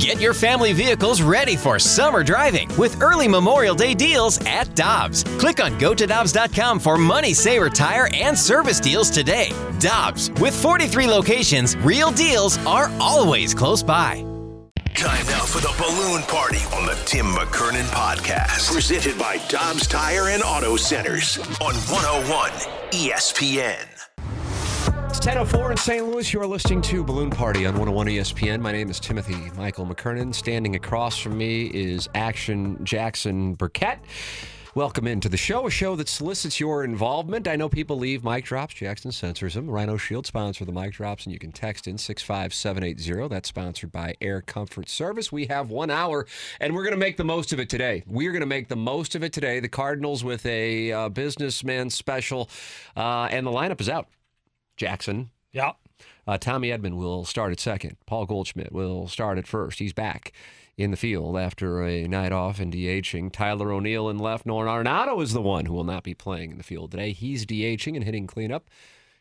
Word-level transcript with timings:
Get 0.00 0.18
your 0.18 0.32
family 0.32 0.72
vehicles 0.72 1.20
ready 1.20 1.56
for 1.56 1.78
summer 1.78 2.24
driving 2.24 2.74
with 2.78 3.02
early 3.02 3.28
Memorial 3.28 3.74
Day 3.74 3.92
deals 3.92 4.40
at 4.46 4.74
Dobbs. 4.74 5.24
Click 5.38 5.62
on 5.62 5.78
gotodobbs.com 5.78 6.80
for 6.80 6.96
money 6.96 7.34
saver 7.34 7.68
tire 7.68 8.08
and 8.14 8.36
service 8.36 8.80
deals 8.80 9.10
today. 9.10 9.52
Dobbs, 9.78 10.30
with 10.40 10.54
43 10.54 11.06
locations, 11.06 11.76
real 11.76 12.10
deals 12.12 12.56
are 12.66 12.90
always 12.98 13.52
close 13.52 13.82
by. 13.82 14.24
Time 14.94 15.26
now 15.26 15.44
for 15.44 15.60
the 15.60 15.74
balloon 15.76 16.22
party 16.22 16.60
on 16.74 16.86
the 16.86 16.98
Tim 17.04 17.26
McKernan 17.26 17.84
podcast. 17.90 18.72
Presented 18.72 19.18
by 19.18 19.36
Dobbs 19.48 19.86
Tire 19.86 20.28
and 20.30 20.42
Auto 20.42 20.76
Centers 20.76 21.36
on 21.60 21.74
101 21.74 22.50
ESPN. 22.90 23.99
It's 25.22 25.26
10.04 25.26 25.72
in 25.72 25.76
St. 25.76 26.06
Louis. 26.06 26.32
You're 26.32 26.46
listening 26.46 26.80
to 26.80 27.04
Balloon 27.04 27.28
Party 27.28 27.66
on 27.66 27.74
101 27.74 28.06
ESPN. 28.06 28.58
My 28.58 28.72
name 28.72 28.88
is 28.88 28.98
Timothy 28.98 29.50
Michael 29.54 29.84
McKernan. 29.84 30.34
Standing 30.34 30.76
across 30.76 31.18
from 31.18 31.36
me 31.36 31.66
is 31.66 32.08
Action 32.14 32.82
Jackson 32.86 33.52
Burkett. 33.52 33.98
Welcome 34.74 35.06
into 35.06 35.28
the 35.28 35.36
show, 35.36 35.66
a 35.66 35.70
show 35.70 35.94
that 35.96 36.08
solicits 36.08 36.58
your 36.58 36.84
involvement. 36.84 37.46
I 37.46 37.56
know 37.56 37.68
people 37.68 37.98
leave 37.98 38.24
mic 38.24 38.46
drops. 38.46 38.72
Jackson 38.72 39.12
censors 39.12 39.52
them. 39.52 39.68
Rhino 39.68 39.98
Shield 39.98 40.26
sponsor 40.26 40.64
the 40.64 40.72
mic 40.72 40.94
drops, 40.94 41.26
and 41.26 41.34
you 41.34 41.38
can 41.38 41.52
text 41.52 41.86
in 41.86 41.98
65780. 41.98 43.28
That's 43.28 43.50
sponsored 43.50 43.92
by 43.92 44.14
Air 44.22 44.40
Comfort 44.40 44.88
Service. 44.88 45.30
We 45.30 45.44
have 45.48 45.68
one 45.68 45.90
hour, 45.90 46.26
and 46.60 46.74
we're 46.74 46.84
going 46.84 46.94
to 46.94 46.98
make 46.98 47.18
the 47.18 47.24
most 47.24 47.52
of 47.52 47.60
it 47.60 47.68
today. 47.68 48.04
We're 48.06 48.32
going 48.32 48.40
to 48.40 48.46
make 48.46 48.68
the 48.68 48.76
most 48.76 49.14
of 49.14 49.22
it 49.22 49.34
today. 49.34 49.60
The 49.60 49.68
Cardinals 49.68 50.24
with 50.24 50.46
a 50.46 50.92
uh, 50.92 51.08
businessman 51.10 51.90
special, 51.90 52.48
uh, 52.96 53.28
and 53.30 53.46
the 53.46 53.50
lineup 53.50 53.82
is 53.82 53.90
out. 53.90 54.08
Jackson. 54.80 55.30
Yeah. 55.52 55.72
Uh, 56.26 56.38
Tommy 56.38 56.70
Edman 56.70 56.96
will 56.96 57.26
start 57.26 57.52
at 57.52 57.60
second. 57.60 57.98
Paul 58.06 58.24
Goldschmidt 58.24 58.72
will 58.72 59.08
start 59.08 59.36
at 59.36 59.46
first. 59.46 59.78
He's 59.78 59.92
back 59.92 60.32
in 60.78 60.90
the 60.90 60.96
field 60.96 61.36
after 61.36 61.84
a 61.84 62.08
night 62.08 62.32
off 62.32 62.58
and 62.58 62.72
DHing. 62.72 63.30
Tyler 63.30 63.72
O'Neill 63.72 64.08
in 64.08 64.18
left. 64.18 64.46
Nolan 64.46 64.66
Arenado 64.66 65.22
is 65.22 65.34
the 65.34 65.42
one 65.42 65.66
who 65.66 65.74
will 65.74 65.84
not 65.84 66.02
be 66.02 66.14
playing 66.14 66.52
in 66.52 66.56
the 66.56 66.64
field 66.64 66.92
today. 66.92 67.12
He's 67.12 67.44
DHing 67.44 67.94
and 67.94 68.04
hitting 68.04 68.26
cleanup. 68.26 68.70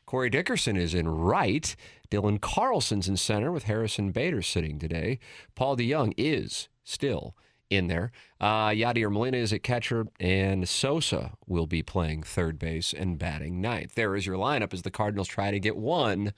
Corey 0.05 0.29
Dickerson 0.29 0.77
is 0.77 0.93
in 0.93 1.09
right. 1.09 1.75
Dylan 2.09 2.39
Carlson's 2.39 3.09
in 3.09 3.17
center 3.17 3.51
with 3.51 3.63
Harrison 3.63 4.11
Bader 4.11 4.41
sitting 4.41 4.79
today. 4.79 5.19
Paul 5.55 5.75
DeJong 5.75 6.13
is 6.17 6.69
still 6.85 7.35
in 7.69 7.87
there. 7.87 8.11
Uh, 8.39 8.69
Yadier 8.69 9.11
Molina 9.11 9.37
is 9.37 9.53
at 9.53 9.63
catcher, 9.63 10.07
and 10.19 10.67
Sosa 10.67 11.33
will 11.47 11.67
be 11.67 11.83
playing 11.83 12.23
third 12.23 12.57
base 12.57 12.93
and 12.93 13.17
batting 13.19 13.61
ninth. 13.61 13.95
There 13.95 14.15
is 14.15 14.25
your 14.25 14.37
lineup 14.37 14.73
as 14.73 14.81
the 14.81 14.91
Cardinals 14.91 15.27
try 15.27 15.51
to 15.51 15.59
get 15.59 15.77
one 15.77 16.33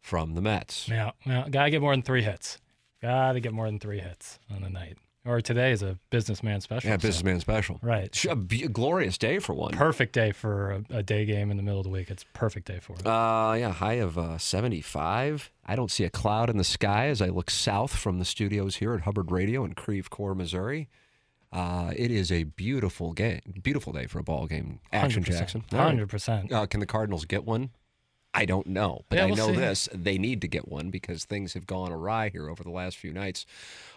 from 0.00 0.34
the 0.34 0.42
Mets. 0.42 0.88
Yeah, 0.88 1.12
yeah. 1.24 1.48
Gotta 1.48 1.70
get 1.70 1.80
more 1.80 1.92
than 1.92 2.02
three 2.02 2.22
hits. 2.22 2.58
Gotta 3.00 3.40
get 3.40 3.52
more 3.52 3.66
than 3.66 3.78
three 3.78 4.00
hits 4.00 4.38
on 4.54 4.62
the 4.62 4.70
night. 4.70 4.98
Or 5.24 5.40
today 5.40 5.70
is 5.70 5.82
a 5.82 5.98
businessman 6.10 6.60
special. 6.62 6.90
Yeah, 6.90 6.96
so- 6.96 7.06
businessman 7.06 7.38
special. 7.40 7.78
Right. 7.80 8.24
A, 8.24 8.34
be- 8.34 8.64
a 8.64 8.68
glorious 8.68 9.16
day 9.16 9.38
for 9.38 9.54
one. 9.54 9.70
Perfect 9.72 10.14
day 10.14 10.32
for 10.32 10.82
a, 10.90 10.96
a 10.98 11.02
day 11.04 11.24
game 11.24 11.50
in 11.52 11.56
the 11.56 11.62
middle 11.62 11.78
of 11.78 11.84
the 11.84 11.90
week. 11.90 12.10
It's 12.10 12.24
perfect 12.32 12.66
day 12.66 12.80
for 12.80 12.94
it. 12.94 13.06
Uh, 13.06 13.54
yeah, 13.56 13.70
high 13.72 13.94
of 13.94 14.18
uh, 14.18 14.36
75. 14.38 15.50
I 15.64 15.76
don't 15.76 15.92
see 15.92 16.02
a 16.02 16.10
cloud 16.10 16.50
in 16.50 16.56
the 16.56 16.64
sky 16.64 17.06
as 17.06 17.22
I 17.22 17.28
look 17.28 17.50
south 17.50 17.94
from 17.94 18.18
the 18.18 18.24
studios 18.24 18.76
here 18.76 18.94
at 18.94 19.02
Hubbard 19.02 19.30
Radio 19.30 19.64
in 19.64 19.74
Creve 19.74 20.10
Coeur, 20.10 20.34
Missouri. 20.34 20.88
Uh, 21.52 21.92
it 21.94 22.10
is 22.10 22.32
a 22.32 22.44
beautiful 22.44 23.12
game, 23.12 23.40
beautiful 23.62 23.92
day 23.92 24.06
for 24.06 24.18
a 24.18 24.22
ball 24.24 24.46
game. 24.46 24.80
Action 24.92 25.22
100%. 25.22 25.26
Jackson. 25.38 25.64
100%. 25.70 26.50
Uh, 26.50 26.66
can 26.66 26.80
the 26.80 26.86
Cardinals 26.86 27.26
get 27.26 27.44
one? 27.44 27.70
I 28.34 28.46
don't 28.46 28.66
know, 28.66 29.04
but 29.08 29.18
Yeah, 29.18 29.26
I 29.26 29.30
know 29.30 29.48
see. 29.48 29.56
this: 29.56 29.88
they 29.92 30.16
need 30.16 30.40
to 30.40 30.48
get 30.48 30.66
one 30.68 30.90
because 30.90 31.24
things 31.24 31.52
have 31.52 31.66
gone 31.66 31.92
awry 31.92 32.30
here 32.30 32.48
over 32.48 32.62
the 32.62 32.70
last 32.70 32.96
few 32.96 33.12
nights, 33.12 33.44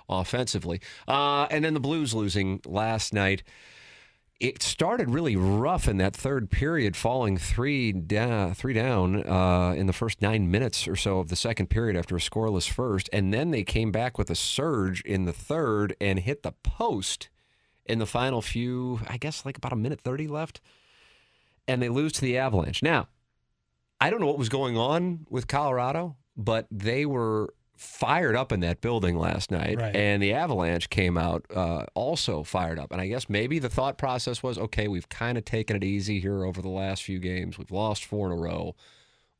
offensively. 0.09 0.81
Uh, 1.07 1.47
and 1.49 1.63
then 1.63 1.73
the 1.73 1.79
Blues 1.79 2.13
losing 2.13 2.59
last 2.65 3.13
night. 3.13 3.43
It 4.37 4.61
started 4.61 5.09
really 5.11 5.37
rough 5.37 5.87
in 5.87 5.95
that 5.99 6.13
third 6.13 6.51
period, 6.51 6.97
falling 6.97 7.37
three 7.37 7.93
down, 7.93 8.53
three 8.53 8.73
down 8.73 9.25
uh, 9.25 9.73
in 9.77 9.87
the 9.87 9.93
first 9.93 10.21
nine 10.21 10.51
minutes 10.51 10.89
or 10.89 10.97
so 10.97 11.19
of 11.19 11.29
the 11.29 11.37
second 11.37 11.67
period 11.67 11.95
after 11.95 12.17
a 12.17 12.19
scoreless 12.19 12.69
first, 12.69 13.09
and 13.13 13.33
then 13.33 13.51
they 13.51 13.63
came 13.63 13.93
back 13.93 14.17
with 14.17 14.29
a 14.29 14.35
surge 14.35 14.99
in 15.03 15.23
the 15.23 15.31
third 15.31 15.95
and 16.01 16.19
hit 16.19 16.43
the 16.43 16.51
post 16.63 17.29
in 17.85 17.99
the 17.99 18.05
final 18.05 18.41
few, 18.41 18.99
I 19.07 19.15
guess, 19.15 19.45
like 19.45 19.57
about 19.57 19.71
a 19.71 19.77
minute 19.77 20.01
thirty 20.01 20.27
left, 20.27 20.59
and 21.65 21.81
they 21.81 21.87
lose 21.87 22.11
to 22.13 22.21
the 22.21 22.37
Avalanche. 22.37 22.83
Now, 22.83 23.07
I 23.99 24.09
don't 24.09 24.19
know 24.19 24.27
what 24.27 24.37
was 24.37 24.49
going 24.49 24.77
on 24.77 25.25
with 25.29 25.47
Colorado, 25.47 26.17
but 26.35 26.67
they 26.69 27.05
were 27.05 27.53
fired 27.77 28.35
up 28.35 28.51
in 28.51 28.61
that 28.61 28.79
building 28.81 29.17
last 29.17 29.51
night, 29.51 29.77
Right. 29.77 29.95
and 29.95 30.21
the 30.23 30.33
Avalanche 30.33 30.89
came 30.89 31.17
out 31.17 31.45
uh, 31.53 31.85
also 31.93 32.43
fired 32.43 32.79
up. 32.79 32.91
And 32.91 33.01
I 33.01 33.07
guess 33.07 33.27
maybe 33.29 33.59
the 33.59 33.69
thought 33.69 33.97
process 33.97 34.41
was, 34.41 34.57
okay, 34.57 34.87
we've 34.87 35.09
kind 35.09 35.37
of 35.37 35.43
taken 35.45 35.75
it 35.75 35.83
easy 35.83 36.19
here 36.19 36.45
over 36.45 36.61
the 36.61 36.69
last 36.69 37.03
few 37.03 37.19
games. 37.19 37.57
We've 37.57 37.71
lost 37.71 38.05
four 38.05 38.27
in 38.27 38.31
a 38.37 38.41
row. 38.41 38.75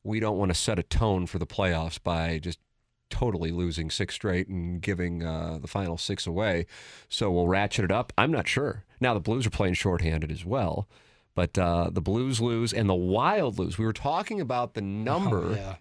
We 0.04 0.20
don't 0.20 0.36
want 0.38 0.50
to 0.50 0.54
set 0.54 0.78
a 0.78 0.82
tone 0.82 1.26
for 1.26 1.38
the 1.38 1.46
playoffs 1.46 2.00
by 2.02 2.38
just 2.38 2.58
totally 3.08 3.52
losing 3.52 3.88
six 3.90 4.14
straight 4.14 4.48
and 4.48 4.82
giving 4.82 5.22
uh, 5.22 5.58
the 5.60 5.68
final 5.68 5.96
six 5.96 6.26
away. 6.26 6.66
So 7.08 7.30
we'll 7.30 7.48
ratchet 7.48 7.84
it 7.86 7.92
up. 7.92 8.12
I'm 8.18 8.30
not 8.32 8.46
sure. 8.48 8.84
Now 9.00 9.14
the 9.14 9.20
Blues 9.20 9.46
are 9.46 9.50
playing 9.50 9.74
shorthanded 9.74 10.30
as 10.30 10.44
well. 10.44 10.88
But 11.36 11.56
uh, 11.56 11.90
the 11.92 12.00
Blues 12.00 12.40
lose 12.40 12.72
and 12.72 12.88
the 12.88 12.94
Wild 12.94 13.58
lose. 13.60 13.78
We 13.78 13.84
were 13.84 13.92
talking 13.92 14.40
about 14.40 14.74
the 14.74 14.80
number 14.80 15.44
Oh, 15.44 15.54
yeah. 15.54 15.74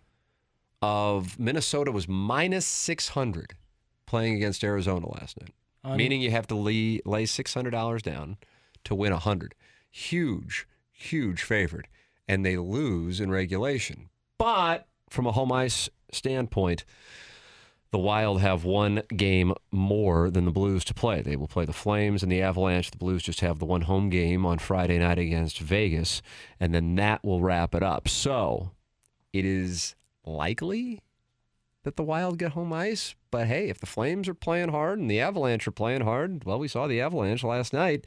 of 0.82 1.40
Minnesota 1.40 1.92
was 1.92 2.08
minus 2.08 2.66
600 2.68 3.54
playing 4.06 4.36
against 4.36 4.64
Arizona 4.64 5.10
last 5.10 5.40
night, 5.42 5.54
Un- 5.84 5.98
meaning 5.98 6.22
you 6.22 6.30
have 6.32 6.46
to 6.48 6.56
lay, 6.56 7.00
lay 7.06 7.24
$600 7.24 8.02
down 8.04 8.38
to 8.84 8.94
win 8.94 9.12
100. 9.14 9.56
Huge, 9.90 10.68
huge 10.92 11.42
favorite. 11.42 11.88
And 12.28 12.46
they 12.46 12.58
lose 12.58 13.20
in 13.20 13.32
regulation. 13.32 14.10
But 14.38 14.88
from 15.10 15.26
a 15.26 15.32
home 15.32 15.52
ice 15.52 15.90
standpoint, 16.12 16.84
the 17.96 18.00
Wild 18.00 18.42
have 18.42 18.66
one 18.66 19.04
game 19.16 19.54
more 19.72 20.30
than 20.30 20.44
the 20.44 20.52
Blues 20.52 20.84
to 20.84 20.94
play. 20.94 21.22
They 21.22 21.38
will 21.38 21.48
play 21.48 21.64
the 21.64 21.72
Flames 21.72 22.24
and 22.24 22.30
the 22.30 22.42
Avalanche. 22.42 22.92
The 22.92 22.98
Blues 22.98 23.24
just 23.24 23.40
have 23.40 23.58
the 23.58 23.66
one 23.66 23.84
home 23.84 24.10
game 24.10 24.46
on 24.46 24.58
Friday 24.58 25.00
night 25.00 25.18
against 25.18 25.60
Vegas, 25.60 26.22
and 26.60 26.76
then 26.76 26.96
that 26.96 27.24
will 27.24 27.40
wrap 27.40 27.74
it 27.74 27.84
up. 27.84 28.10
So 28.10 28.72
it 29.32 29.46
is 29.46 29.96
likely 30.26 31.04
that 31.84 31.96
the 31.96 32.04
Wild 32.04 32.38
get 32.38 32.52
home 32.52 32.74
ice. 32.74 33.16
But 33.32 33.48
hey, 33.48 33.70
if 33.70 33.80
the 33.80 33.86
Flames 33.86 34.28
are 34.28 34.34
playing 34.34 34.72
hard 34.72 35.00
and 35.00 35.10
the 35.10 35.22
Avalanche 35.22 35.66
are 35.66 35.72
playing 35.72 36.02
hard, 36.02 36.44
well, 36.44 36.60
we 36.60 36.68
saw 36.68 36.88
the 36.88 37.00
Avalanche 37.00 37.46
last 37.46 37.72
night. 37.72 38.04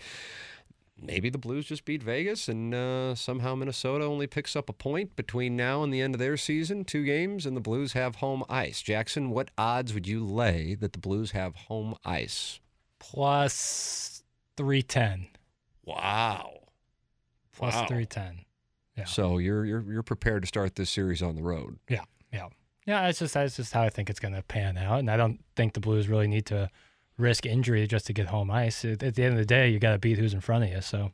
Maybe 1.00 1.30
the 1.30 1.38
Blues 1.38 1.66
just 1.66 1.84
beat 1.84 2.02
Vegas 2.02 2.48
and 2.48 2.74
uh, 2.74 3.14
somehow 3.14 3.54
Minnesota 3.54 4.04
only 4.04 4.26
picks 4.26 4.56
up 4.56 4.68
a 4.68 4.72
point 4.72 5.14
between 5.14 5.56
now 5.56 5.82
and 5.84 5.94
the 5.94 6.00
end 6.00 6.14
of 6.14 6.18
their 6.18 6.36
season, 6.36 6.84
two 6.84 7.04
games, 7.04 7.46
and 7.46 7.56
the 7.56 7.60
Blues 7.60 7.92
have 7.92 8.16
home 8.16 8.42
ice. 8.48 8.82
Jackson, 8.82 9.30
what 9.30 9.50
odds 9.56 9.94
would 9.94 10.08
you 10.08 10.24
lay 10.24 10.74
that 10.74 10.92
the 10.92 10.98
Blues 10.98 11.30
have 11.30 11.54
home 11.54 11.94
ice? 12.04 12.58
Plus 12.98 14.22
310. 14.56 15.28
Wow. 15.84 16.50
Plus 17.52 17.74
Wow. 17.74 17.86
310. 17.86 18.44
Yeah. 18.96 19.04
So 19.04 19.38
you're 19.38 19.64
you're 19.64 19.92
you're 19.92 20.02
prepared 20.02 20.42
to 20.42 20.48
start 20.48 20.74
this 20.74 20.90
series 20.90 21.22
on 21.22 21.36
the 21.36 21.42
road. 21.42 21.78
Yeah, 21.88 22.02
yeah, 22.32 22.48
yeah. 22.84 23.06
It's 23.08 23.20
just 23.20 23.34
that's 23.34 23.54
just 23.56 23.72
how 23.72 23.82
I 23.82 23.90
think 23.90 24.10
it's 24.10 24.18
going 24.18 24.34
to 24.34 24.42
pan 24.42 24.76
out, 24.76 24.98
and 24.98 25.08
I 25.08 25.16
don't 25.16 25.38
think 25.54 25.74
the 25.74 25.80
Blues 25.80 26.08
really 26.08 26.26
need 26.26 26.46
to 26.46 26.68
risk 27.18 27.44
injury 27.44 27.86
just 27.86 28.06
to 28.06 28.12
get 28.12 28.28
home 28.28 28.50
ice. 28.50 28.84
At, 28.84 29.02
at 29.02 29.14
the 29.14 29.24
end 29.24 29.32
of 29.32 29.38
the 29.38 29.44
day, 29.44 29.68
you 29.68 29.78
got 29.78 29.92
to 29.92 29.98
beat 29.98 30.18
who's 30.18 30.32
in 30.32 30.40
front 30.40 30.64
of 30.64 30.70
you. 30.70 30.80
So 30.80 31.10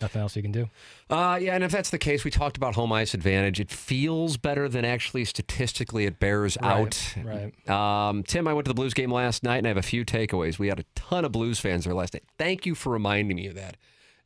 nothing 0.00 0.22
else 0.22 0.34
you 0.36 0.42
can 0.42 0.52
do. 0.52 0.70
Uh, 1.10 1.38
yeah, 1.40 1.54
and 1.54 1.62
if 1.62 1.72
that's 1.72 1.90
the 1.90 1.98
case, 1.98 2.24
we 2.24 2.30
talked 2.30 2.56
about 2.56 2.74
home 2.74 2.92
ice 2.92 3.12
advantage. 3.12 3.60
It 3.60 3.70
feels 3.70 4.36
better 4.36 4.68
than 4.68 4.84
actually 4.84 5.24
statistically 5.26 6.06
it 6.06 6.18
bears 6.18 6.56
out. 6.62 7.14
Right. 7.22 7.68
Um, 7.68 8.22
Tim, 8.22 8.48
I 8.48 8.54
went 8.54 8.64
to 8.64 8.70
the 8.70 8.74
Blues 8.74 8.94
game 8.94 9.12
last 9.12 9.42
night, 9.42 9.58
and 9.58 9.66
I 9.66 9.70
have 9.70 9.76
a 9.76 9.82
few 9.82 10.04
takeaways. 10.04 10.58
We 10.58 10.68
had 10.68 10.80
a 10.80 10.84
ton 10.94 11.24
of 11.24 11.32
Blues 11.32 11.58
fans 11.60 11.84
there 11.84 11.94
last 11.94 12.14
night. 12.14 12.24
Thank 12.38 12.64
you 12.64 12.74
for 12.74 12.90
reminding 12.90 13.36
me 13.36 13.48
of 13.48 13.54
that. 13.56 13.76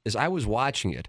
As 0.07 0.15
I 0.15 0.29
was 0.29 0.47
watching 0.47 0.93
it, 0.93 1.09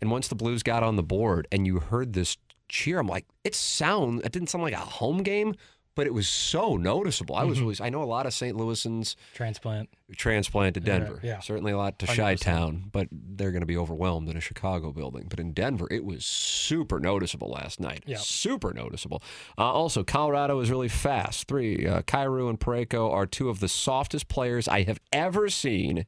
and 0.00 0.10
once 0.10 0.28
the 0.28 0.34
Blues 0.34 0.62
got 0.62 0.82
on 0.82 0.96
the 0.96 1.02
board, 1.02 1.48
and 1.50 1.66
you 1.66 1.80
heard 1.80 2.12
this 2.12 2.36
cheer, 2.68 2.98
I'm 2.98 3.06
like, 3.06 3.24
it 3.44 3.54
sounds. 3.54 4.22
It 4.22 4.32
didn't 4.32 4.50
sound 4.50 4.62
like 4.62 4.74
a 4.74 4.78
home 4.78 5.22
game, 5.22 5.54
but 5.96 6.06
it 6.06 6.14
was 6.14 6.28
so 6.28 6.76
noticeable. 6.76 7.34
I 7.34 7.42
was 7.42 7.60
really. 7.60 7.74
I 7.80 7.88
know 7.88 8.02
a 8.02 8.04
lot 8.04 8.26
of 8.26 8.32
St. 8.32 8.56
Louisans 8.56 9.16
Transplant. 9.34 9.88
transplant 10.16 10.74
to 10.74 10.80
Denver. 10.80 11.18
yeah. 11.24 11.40
Certainly 11.40 11.72
a 11.72 11.76
lot 11.76 11.98
to 11.98 12.06
100%. 12.06 12.16
Chi 12.16 12.34
Town, 12.36 12.84
but 12.92 13.08
they're 13.10 13.50
going 13.50 13.62
to 13.62 13.66
be 13.66 13.76
overwhelmed 13.76 14.28
in 14.28 14.36
a 14.36 14.40
Chicago 14.40 14.92
building. 14.92 15.26
But 15.28 15.40
in 15.40 15.52
Denver, 15.52 15.88
it 15.90 16.04
was 16.04 16.24
super 16.24 17.00
noticeable 17.00 17.50
last 17.50 17.80
night. 17.80 18.04
Yeah. 18.06 18.18
Super 18.18 18.72
noticeable. 18.72 19.22
Uh, 19.58 19.62
also, 19.62 20.04
Colorado 20.04 20.60
is 20.60 20.70
really 20.70 20.88
fast. 20.88 21.48
Three, 21.48 21.86
uh, 21.86 22.02
Kyrou 22.02 22.48
and 22.48 22.60
Pareko 22.60 23.10
are 23.12 23.26
two 23.26 23.48
of 23.48 23.58
the 23.60 23.68
softest 23.68 24.28
players 24.28 24.68
I 24.68 24.82
have 24.84 25.00
ever 25.12 25.48
seen. 25.48 26.06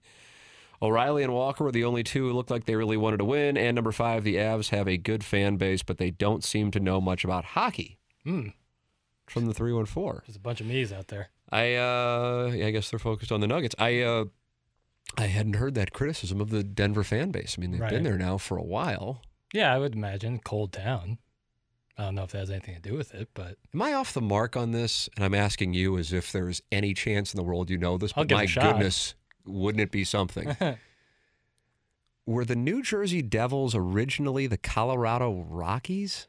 O'Reilly 0.81 1.25
and 1.25 1.33
Walker 1.33 1.65
were 1.65 1.73
the 1.73 1.85
only 1.85 2.05
two 2.05 2.29
who 2.29 2.33
looked 2.33 2.51
like 2.51 2.67
they 2.67 2.77
really 2.77 2.97
wanted 2.97 3.17
to 3.17 3.25
win. 3.25 3.57
And 3.57 3.75
number 3.75 3.91
five, 3.91 4.23
the 4.23 4.37
Avs 4.37 4.69
have 4.69 4.87
a 4.87 4.97
good 4.97 5.25
fan 5.25 5.57
base, 5.57 5.83
but 5.83 5.99
they 5.99 6.11
don't 6.11 6.45
seem 6.45 6.71
to 6.73 6.79
know 6.79 7.01
much 7.01 7.25
about 7.25 7.45
hockey. 7.47 7.99
Hmm. 8.23 8.49
From 9.31 9.47
the 9.47 9.55
314. 9.55 10.23
There's 10.27 10.37
a 10.37 10.41
bunch 10.41 10.61
of 10.61 10.67
me's 10.67 10.93
out 10.93 11.09
there. 11.09 11.29
I 11.51 11.75
uh, 11.75 12.53
yeah, 12.55 12.67
I 12.67 12.71
guess 12.71 12.91
they're 12.91 12.99
focused 12.99 13.33
on 13.33 13.41
the 13.41 13.47
Nuggets. 13.47 13.75
I 13.79 14.01
uh, 14.01 14.25
I 15.17 15.27
hadn't 15.27 15.55
heard 15.55 15.75
that 15.75 15.93
criticism 15.93 16.41
of 16.41 16.51
the 16.51 16.63
Denver 16.63 17.05
fan 17.05 17.31
base. 17.31 17.57
I 17.57 17.61
mean, 17.61 17.71
they've 17.73 17.89
been 17.89 18.03
there 18.03 18.19
now 18.19 18.39
for 18.39 18.57
a 18.59 18.63
while. 18.63 19.23
Yeah, 19.55 19.75
I 19.75 19.79
would 19.79 19.95
imagine 19.95 20.39
cold 20.41 20.73
town. 20.73 21.19
I 21.97 22.05
don't 22.05 22.15
know 22.15 22.23
if 22.25 22.31
that 22.33 22.39
has 22.39 22.51
anything 22.51 22.75
to 22.77 22.81
do 22.81 22.95
with 22.95 23.13
it, 23.15 23.29
but 23.35 23.57
Am 23.75 23.83
I 23.83 23.95
off 23.95 24.13
the 24.13 24.21
mark 24.21 24.57
on 24.57 24.71
this? 24.73 25.09
And 25.17 25.25
I'm 25.25 25.35
asking 25.35 25.75
you 25.75 25.99
as 25.99 26.13
if 26.13 26.31
there's 26.31 26.63
any 26.71 26.95
chance 26.95 27.33
in 27.35 27.39
the 27.39 27.43
world 27.43 27.71
you 27.71 27.79
know 27.79 27.99
this. 27.99 28.13
I'll 28.15 28.23
But 28.23 28.29
give 28.29 28.37
my 28.39 28.45
a 28.45 28.47
shot. 28.47 28.63
goodness, 28.75 29.15
wouldn't 29.45 29.81
it 29.83 29.91
be 29.91 30.05
something? 30.05 30.55
Were 32.27 32.45
the 32.45 32.55
New 32.57 32.83
Jersey 32.83 33.23
Devils 33.23 33.75
originally 33.75 34.47
the 34.47 34.59
Colorado 34.59 35.45
Rockies? 35.49 36.29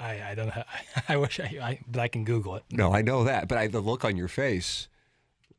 I, 0.00 0.30
I 0.30 0.34
don't 0.34 0.48
know. 0.48 0.64
I 1.08 1.16
wish 1.16 1.38
I, 1.40 1.58
I, 1.62 1.78
but 1.86 2.00
I 2.00 2.08
can 2.08 2.24
Google 2.24 2.56
it. 2.56 2.64
No, 2.70 2.92
I 2.92 3.02
know 3.02 3.24
that, 3.24 3.48
but 3.48 3.58
I, 3.58 3.66
the 3.66 3.80
look 3.80 4.04
on 4.04 4.16
your 4.16 4.28
face 4.28 4.88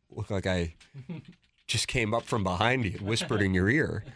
looked 0.09 0.31
like 0.31 0.47
I 0.47 0.75
just 1.67 1.87
came 1.87 2.13
up 2.13 2.23
from 2.23 2.43
behind 2.43 2.85
you, 2.85 2.99
whispered 3.01 3.41
in 3.41 3.53
your 3.53 3.69
ear. 3.69 4.03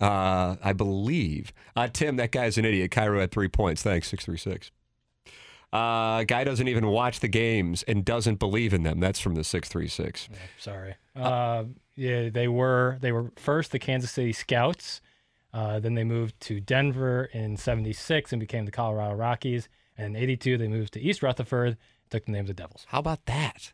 Uh, 0.00 0.56
I 0.60 0.72
believe. 0.72 1.52
Uh, 1.76 1.86
Tim, 1.86 2.16
that 2.16 2.32
guy's 2.32 2.58
an 2.58 2.64
idiot. 2.64 2.90
Kyrou 2.90 3.20
had 3.20 3.30
three 3.30 3.46
points. 3.46 3.84
Thanks, 3.84 4.08
636. 4.08 4.72
Uh, 5.72 6.24
guy 6.24 6.42
doesn't 6.42 6.66
even 6.66 6.88
watch 6.88 7.20
the 7.20 7.28
games 7.28 7.84
and 7.84 8.04
doesn't 8.04 8.40
believe 8.40 8.74
in 8.74 8.82
them. 8.82 8.98
That's 8.98 9.20
from 9.20 9.36
the 9.36 9.44
636. 9.44 10.28
Yeah, 10.28 10.38
sorry. 10.58 10.96
Uh, 11.14 11.64
yeah, 11.94 12.30
they 12.30 12.48
were 12.48 12.98
they 13.00 13.12
were 13.12 13.30
first 13.36 13.70
the 13.70 13.78
Kansas 13.78 14.10
City 14.10 14.32
Scouts. 14.32 15.00
Uh, 15.52 15.78
then 15.80 15.94
they 15.94 16.04
moved 16.04 16.38
to 16.40 16.60
Denver 16.60 17.24
in 17.32 17.56
'76 17.56 18.32
and 18.32 18.40
became 18.40 18.64
the 18.64 18.70
Colorado 18.72 19.14
Rockies. 19.14 19.68
And 19.98 20.16
in 20.16 20.22
'82 20.22 20.56
they 20.58 20.68
moved 20.68 20.92
to 20.94 21.00
East 21.00 21.22
Rutherford, 21.22 21.76
took 22.10 22.24
the 22.26 22.32
name 22.32 22.42
of 22.42 22.46
the 22.48 22.54
Devils. 22.54 22.86
How 22.88 22.98
about 23.00 23.26
that? 23.26 23.72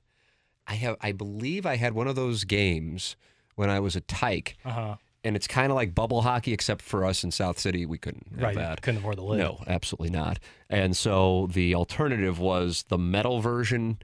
I 0.67 0.75
have, 0.75 0.97
I 1.01 1.13
believe 1.13 1.65
I 1.65 1.77
had 1.77 1.95
one 1.95 2.09
of 2.09 2.17
those 2.17 2.45
games 2.45 3.17
when 3.55 3.71
I 3.71 3.81
was 3.81 3.97
a 3.97 4.01
tyke, 4.03 4.57
Uh 4.65 4.71
huh. 4.71 4.97
and 5.25 5.35
it's 5.35 5.47
kind 5.47 5.73
of 5.73 5.77
like 5.77 5.95
bubble 5.95 6.23
hockey, 6.23 6.53
except 6.53 6.83
for 6.83 7.05
us 7.05 7.25
in 7.25 7.31
South 7.31 7.59
City, 7.59 7.87
we 7.87 7.97
couldn't 7.99 8.27
Right. 8.37 8.55
that. 8.55 8.83
Couldn't 8.83 8.99
afford 8.99 9.17
the 9.19 9.23
lid. 9.25 9.39
No, 9.39 9.63
absolutely 9.67 10.11
not. 10.11 10.39
And 10.69 10.97
so 10.97 11.49
the 11.53 11.75
alternative 11.75 12.39
was 12.39 12.85
the 12.89 12.99
metal 12.99 13.41
version, 13.41 13.99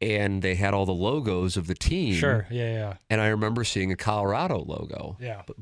and 0.00 0.42
they 0.42 0.54
had 0.54 0.74
all 0.74 0.86
the 0.86 0.92
logos 0.94 1.56
of 1.56 1.66
the 1.66 1.74
team. 1.74 2.14
Sure. 2.14 2.46
Yeah. 2.50 2.72
Yeah. 2.72 2.94
And 3.10 3.20
I 3.20 3.28
remember 3.28 3.64
seeing 3.64 3.90
a 3.90 3.96
Colorado 3.96 4.58
logo. 4.60 5.16
Yeah. 5.20 5.42
But 5.46 5.56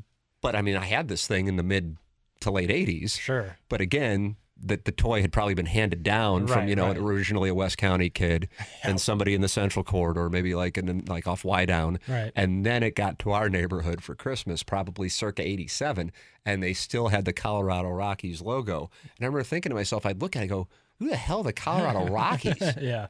I 0.53 0.61
mean, 0.61 0.75
I 0.75 0.83
had 0.85 1.07
this 1.07 1.25
thing 1.25 1.47
in 1.47 1.55
the 1.55 1.63
mid 1.63 1.95
to 2.41 2.51
late 2.51 2.69
80s. 2.69 3.17
Sure. 3.17 3.55
But 3.69 3.79
again, 3.79 4.35
that 4.61 4.85
the 4.85 4.91
toy 4.91 5.21
had 5.21 5.31
probably 5.33 5.53
been 5.53 5.65
handed 5.65 6.01
down 6.03 6.47
from 6.47 6.59
Right, 6.59 6.69
you 6.69 6.75
know 6.75 6.87
right. 6.87 6.97
originally 6.97 7.49
a 7.49 7.53
West 7.55 7.77
County 7.77 8.09
kid 8.09 8.47
and 8.83 8.99
somebody 9.01 9.33
in 9.33 9.41
the 9.41 9.47
Central 9.49 9.83
Corridor, 9.83 10.29
maybe 10.29 10.55
like 10.55 10.77
in 10.77 11.03
like 11.07 11.27
off 11.27 11.43
Y 11.43 11.65
down, 11.65 11.99
Right. 12.07 12.31
and 12.35 12.65
then 12.65 12.81
it 12.83 12.95
got 12.95 13.19
to 13.19 13.31
our 13.31 13.49
neighborhood 13.49 14.01
for 14.03 14.15
Christmas, 14.15 14.63
probably 14.63 15.09
circa 15.09 15.41
'87, 15.45 16.11
and 16.45 16.61
they 16.63 16.73
still 16.73 17.09
had 17.09 17.25
the 17.25 17.33
Colorado 17.33 17.89
Rockies 17.89 18.41
logo. 18.41 18.89
And 19.03 19.11
I 19.21 19.25
remember 19.25 19.43
thinking 19.43 19.71
to 19.71 19.75
myself, 19.75 20.05
I'd 20.05 20.21
look 20.21 20.35
at 20.35 20.39
it, 20.39 20.43
and 20.43 20.49
go, 20.51 20.67
"Who 20.99 21.09
the 21.09 21.15
hell 21.17 21.39
are 21.39 21.43
the 21.43 21.53
Colorado 21.53 22.05
Rockies?" 22.11 22.61
yeah. 22.81 23.07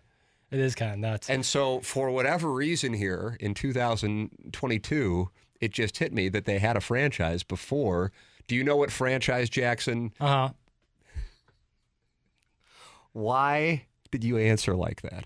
It 0.52 0.60
is 0.60 0.74
kind 0.76 0.94
of 0.94 1.00
nuts. 1.00 1.30
And 1.30 1.46
so, 1.46 1.80
for 1.82 2.10
whatever 2.12 2.52
reason, 2.52 2.94
here 2.94 3.36
in 3.40 3.54
2022, 3.54 5.30
it 5.62 5.72
just 5.72 5.98
hit 5.98 6.14
me 6.14 6.30
that 6.30 6.46
they 6.46 6.60
had 6.60 6.76
a 6.78 6.82
franchise 6.82 7.44
before. 7.44 8.12
Do 8.48 8.56
you 8.56 8.64
know 8.64 8.76
what 8.76 8.92
franchise, 8.92 9.50
Jackson? 9.50 10.12
Uh 10.20 10.28
huh. 10.28 10.50
Why 13.14 13.86
did 14.12 14.24
you 14.24 14.38
answer 14.38 14.76
like 14.76 15.02
that? 15.02 15.26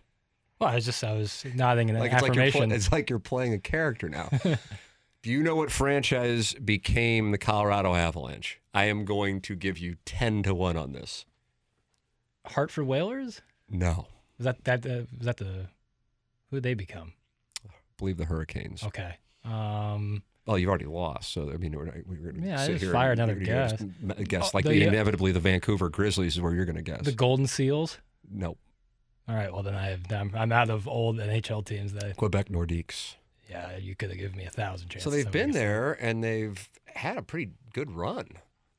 Well, 0.60 0.70
I 0.70 0.76
was 0.76 0.86
just 0.86 1.04
I 1.04 1.14
was 1.14 1.46
nodding 1.56 1.90
in 1.90 1.98
Like 1.98 2.12
it's 2.12 2.22
like 2.22 2.36
you're 2.36 2.46
affirmation. 2.46 2.72
it's 2.72 2.92
like 2.92 3.10
you're 3.10 3.20
playing 3.20 3.54
a 3.54 3.60
character 3.60 4.10
now. 4.10 4.30
Do 5.22 5.30
you 5.32 5.44
know 5.44 5.56
what 5.56 5.70
franchise 5.72 6.54
became 6.54 7.32
the 7.32 7.38
Colorado 7.38 7.94
Avalanche? 7.94 8.60
I 8.74 8.86
am 8.86 9.04
going 9.04 9.42
to 9.42 9.56
give 9.56 9.78
you 9.78 9.98
10 10.06 10.44
to 10.44 10.56
1 10.56 10.78
on 10.78 10.94
this. 10.94 11.26
Hartford 12.46 12.86
Whalers. 12.88 13.42
No. 13.70 14.08
Is 14.38 14.46
that 14.46 14.64
that 14.64 14.86
uh, 14.86 15.04
was 15.18 15.26
that 15.26 15.38
the 15.38 15.68
who 16.50 16.58
did 16.58 16.64
they 16.64 16.74
become? 16.74 17.14
believe 17.98 18.18
the 18.18 18.26
Hurricanes. 18.26 18.82
Okay. 18.84 19.18
Um. 19.50 20.24
Well, 20.46 20.58
you've 20.58 20.70
already 20.70 20.86
lost, 20.86 21.32
so 21.32 21.52
I 21.52 21.58
mean, 21.58 21.74
we're, 21.78 21.86
we're 22.08 22.32
going 22.32 22.42
to 22.42 22.48
Yeah, 22.48 22.58
sit 22.58 22.72
just 22.72 22.84
here 22.86 22.92
fire 22.92 23.12
and 23.12 23.20
another 23.22 23.36
guess. 23.40 23.84
Guess 24.28 24.46
Oh, 24.48 24.58
like 24.58 24.66
the, 24.66 24.72
the, 24.72 24.86
uh, 24.86 24.88
inevitably 24.90 25.32
the 25.32 25.40
Vancouver 25.40 25.90
Grizzlies 25.90 26.36
is 26.38 26.42
where 26.42 26.56
you're 26.56 26.66
going 26.66 26.76
to 26.76 26.82
guess. 26.82 27.02
The 27.06 27.12
Golden 27.12 27.46
Seals. 27.46 28.00
no, 28.32 28.58
All 29.28 29.36
right. 29.36 29.54
Well, 29.54 29.62
then 29.62 29.76
I 29.76 29.90
have, 29.90 30.12
I'm, 30.12 30.32
I'm 30.36 30.52
out 30.52 30.72
of 30.72 30.88
old 30.88 31.18
NHL 31.20 31.64
teams. 31.66 31.94
That 31.94 32.18
Quebec 32.18 32.50
Nordiques. 32.50 33.14
yeah, 33.48 33.78
you 33.78 33.96
could 33.96 34.10
have 34.10 34.18
given 34.18 34.38
me 34.38 34.46
a 34.46 34.50
thousand 34.50 34.90
chances. 34.90 35.04
So 35.04 35.12
they've 35.12 35.30
been 35.30 35.52
there 35.52 35.94
and 36.02 36.24
they've 36.24 36.68
had 36.88 37.18
a 37.18 37.22
pretty 37.22 37.52
good 37.74 37.92
run. 37.92 38.30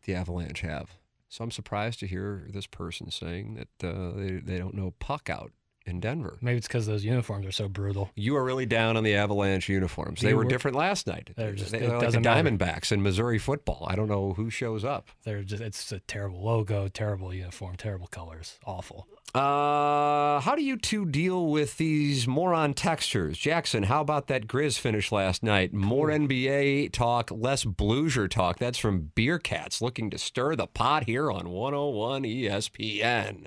The 0.07 0.15
Avalanche 0.17 0.63
have. 0.63 0.91
So 1.29 1.45
I'm 1.45 1.53
surprised 1.53 2.01
to 2.01 2.09
hear 2.09 2.49
this 2.53 2.67
person 2.67 3.13
saying 3.13 3.55
that 3.81 3.89
uh, 3.89 4.11
they 4.17 4.31
they 4.39 4.59
don't 4.59 4.75
know 4.75 4.93
puck 4.99 5.31
out 5.31 5.53
in 5.87 5.99
Denver. 6.01 6.37
Maybe 6.41 6.59
it's 6.59 6.67
because 6.69 6.87
those 6.87 7.05
uniforms 7.05 7.47
are 7.47 7.53
so 7.53 7.69
brutal. 7.69 8.11
You 8.15 8.37
are 8.37 8.45
really 8.45 8.67
down 8.67 8.97
on 8.97 9.03
the 9.05 9.15
Avalanche 9.15 9.69
uniforms. 9.69 10.21
They 10.21 10.35
were 10.35 10.45
were- 10.45 10.49
different 10.49 10.77
last 10.77 11.07
night. 11.07 11.31
They're 11.37 11.53
just- 11.53 11.73
They- 11.73 11.79
they're 11.81 11.89
like 11.91 12.01
the 12.01 12.05
doesn't 12.07 12.23
matter. 12.23 12.49
Diamondbacks 12.51 12.93
in 12.93 13.03
Missouri 13.03 13.39
football. 13.39 13.87
I 13.89 13.97
don't 13.97 14.09
know 14.09 14.35
who 14.35 14.51
shows 14.51 14.85
up. 14.85 15.09
They're 15.25 15.43
just 15.43 15.63
it's 15.63 15.91
a 15.93 16.01
terrible 16.01 16.43
logo, 16.43 16.89
terrible 16.89 17.33
uniform, 17.35 17.77
terrible 17.77 18.07
colors, 18.09 18.59
awful. 18.67 19.07
Uh, 19.33 20.41
how 20.41 20.55
do 20.57 20.63
you 20.63 20.77
two 20.77 21.07
deal 21.07 21.47
with 21.47 21.77
these 21.77 22.27
moron 22.27 22.75
textures? 22.75 23.39
Jackson, 23.39 23.85
how 23.85 24.01
about 24.01 24.27
that 24.27 24.49
Grizz 24.49 24.79
finish 24.79 25.13
last 25.13 25.43
night? 25.45 25.73
More 25.73 26.09
NBA 26.11 26.89
talk, 26.93 27.31
less 27.31 27.65
Bluesier 27.65 28.29
talk. 28.29 28.59
That's 28.59 28.79
from 28.79 29.13
Beer 29.15 29.39
Cats 29.39 29.81
looking 29.81 30.11
to 30.11 30.19
stir 30.19 30.57
the 30.57 30.67
pot 30.67 31.05
here 31.05 31.31
on 31.31 31.49
101 31.51 32.25
ESPN. 32.25 33.47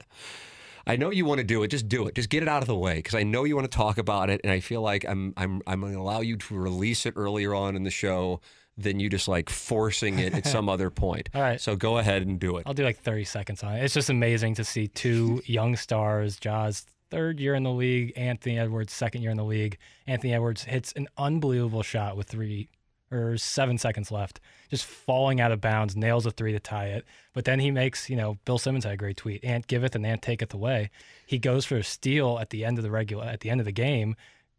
I 0.86 0.96
know 0.96 1.12
you 1.12 1.26
want 1.26 1.40
to 1.40 1.44
do 1.44 1.64
it. 1.64 1.70
Just 1.70 1.88
do 1.88 2.08
it. 2.08 2.16
Just 2.16 2.30
get 2.30 2.44
it 2.44 2.50
out 2.50 2.62
of 2.62 2.68
the 2.68 2.76
way 2.76 2.96
because 2.96 3.16
I 3.16 3.24
know 3.24 3.44
you 3.44 3.56
want 3.56 3.70
to 3.70 3.76
talk 3.76 3.98
about 3.98 4.30
it, 4.30 4.42
and 4.44 4.52
I 4.52 4.60
feel 4.60 4.82
like 4.82 5.06
I'm 5.08 5.34
I'm 5.38 5.62
I'm 5.66 5.82
going 5.82 5.94
to 5.94 6.00
allow 6.00 6.22
you 6.22 6.38
to 6.38 6.56
release 6.56 7.06
it 7.06 7.14
earlier 7.16 7.54
on 7.56 7.76
in 7.76 7.84
the 7.84 7.92
show 7.92 8.42
than 8.76 9.00
you 9.00 9.08
just 9.08 9.28
like 9.28 9.50
forcing 9.50 10.20
it 10.20 10.34
at 10.34 10.48
some 10.48 10.68
other 10.70 10.90
point. 10.90 11.30
All 11.36 11.42
right. 11.42 11.62
So 11.62 11.76
go 11.76 12.00
ahead 12.00 12.24
and 12.24 12.40
do 12.40 12.58
it. 12.58 12.64
I'll 12.66 12.74
do 12.74 12.84
like 12.84 12.98
30 12.98 13.24
seconds 13.24 13.64
on 13.64 13.76
it. 13.76 13.84
It's 13.84 13.94
just 13.94 14.10
amazing 14.10 14.56
to 14.56 14.64
see 14.64 14.88
two 14.88 15.44
young 15.46 15.76
stars, 15.76 16.38
Jaws 16.38 16.86
third 17.14 17.40
year 17.40 17.54
in 17.54 17.62
the 17.62 17.72
league, 17.72 18.12
Anthony 18.16 18.58
Edwards 18.58 18.92
second 18.92 19.22
year 19.22 19.30
in 19.30 19.38
the 19.38 19.44
league. 19.44 19.78
Anthony 20.08 20.34
Edwards 20.34 20.64
hits 20.64 20.92
an 20.94 21.08
unbelievable 21.16 21.84
shot 21.84 22.18
with 22.18 22.28
three 22.28 22.70
or 23.14 23.38
seven 23.38 23.78
seconds 23.78 24.12
left, 24.12 24.40
just 24.70 24.86
falling 24.86 25.40
out 25.40 25.52
of 25.52 25.62
bounds, 25.62 25.96
nails 25.96 26.26
a 26.26 26.32
three 26.32 26.52
to 26.52 26.60
tie 26.60 26.88
it. 26.88 27.06
But 27.34 27.46
then 27.46 27.60
he 27.60 27.72
makes, 27.72 28.10
you 28.10 28.16
know, 28.16 28.38
Bill 28.46 28.58
Simmons 28.58 28.84
had 28.84 28.94
a 28.94 28.98
great 28.98 29.18
tweet: 29.18 29.44
"Ant 29.44 29.68
giveth 29.68 29.96
and 29.96 30.06
Ant 30.06 30.22
taketh 30.22 30.54
away." 30.54 30.90
He 31.26 31.38
goes 31.38 31.66
for 31.66 31.78
a 31.78 31.84
steal 31.84 32.40
at 32.40 32.50
the 32.50 32.66
end 32.66 32.78
of 32.78 32.84
the 32.84 32.92
regular, 32.92 33.26
at 33.26 33.42
the 33.42 33.50
end 33.50 33.62
of 33.62 33.66
the 33.66 33.72
game, 33.72 34.16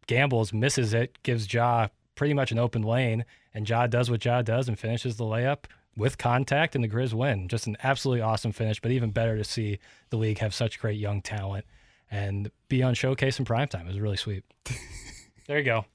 gambles, 0.07 0.53
misses 0.53 0.93
it, 0.93 1.17
gives 1.23 1.51
Ja 1.51 1.87
pretty 2.15 2.33
much 2.33 2.51
an 2.51 2.59
open 2.59 2.81
lane, 2.81 3.25
and 3.53 3.69
Ja 3.69 3.87
does 3.87 4.09
what 4.09 4.23
Ja 4.23 4.41
does 4.41 4.67
and 4.67 4.79
finishes 4.79 5.17
the 5.17 5.25
layup 5.25 5.65
with 5.97 6.17
contact, 6.17 6.75
and 6.75 6.83
the 6.83 6.89
Grizz 6.89 7.13
win. 7.13 7.47
Just 7.47 7.67
an 7.67 7.77
absolutely 7.83 8.21
awesome 8.21 8.51
finish, 8.51 8.81
but 8.81 8.91
even 8.91 9.11
better 9.11 9.37
to 9.37 9.43
see 9.43 9.79
the 10.09 10.17
league 10.17 10.39
have 10.39 10.53
such 10.53 10.79
great 10.79 10.99
young 10.99 11.21
talent 11.21 11.65
and 12.11 12.51
be 12.67 12.83
on 12.83 12.93
showcase 12.93 13.39
in 13.39 13.45
primetime. 13.45 13.81
It 13.81 13.87
was 13.87 13.99
really 13.99 14.17
sweet. 14.17 14.43
there 15.47 15.57
you 15.57 15.63
go. 15.63 15.85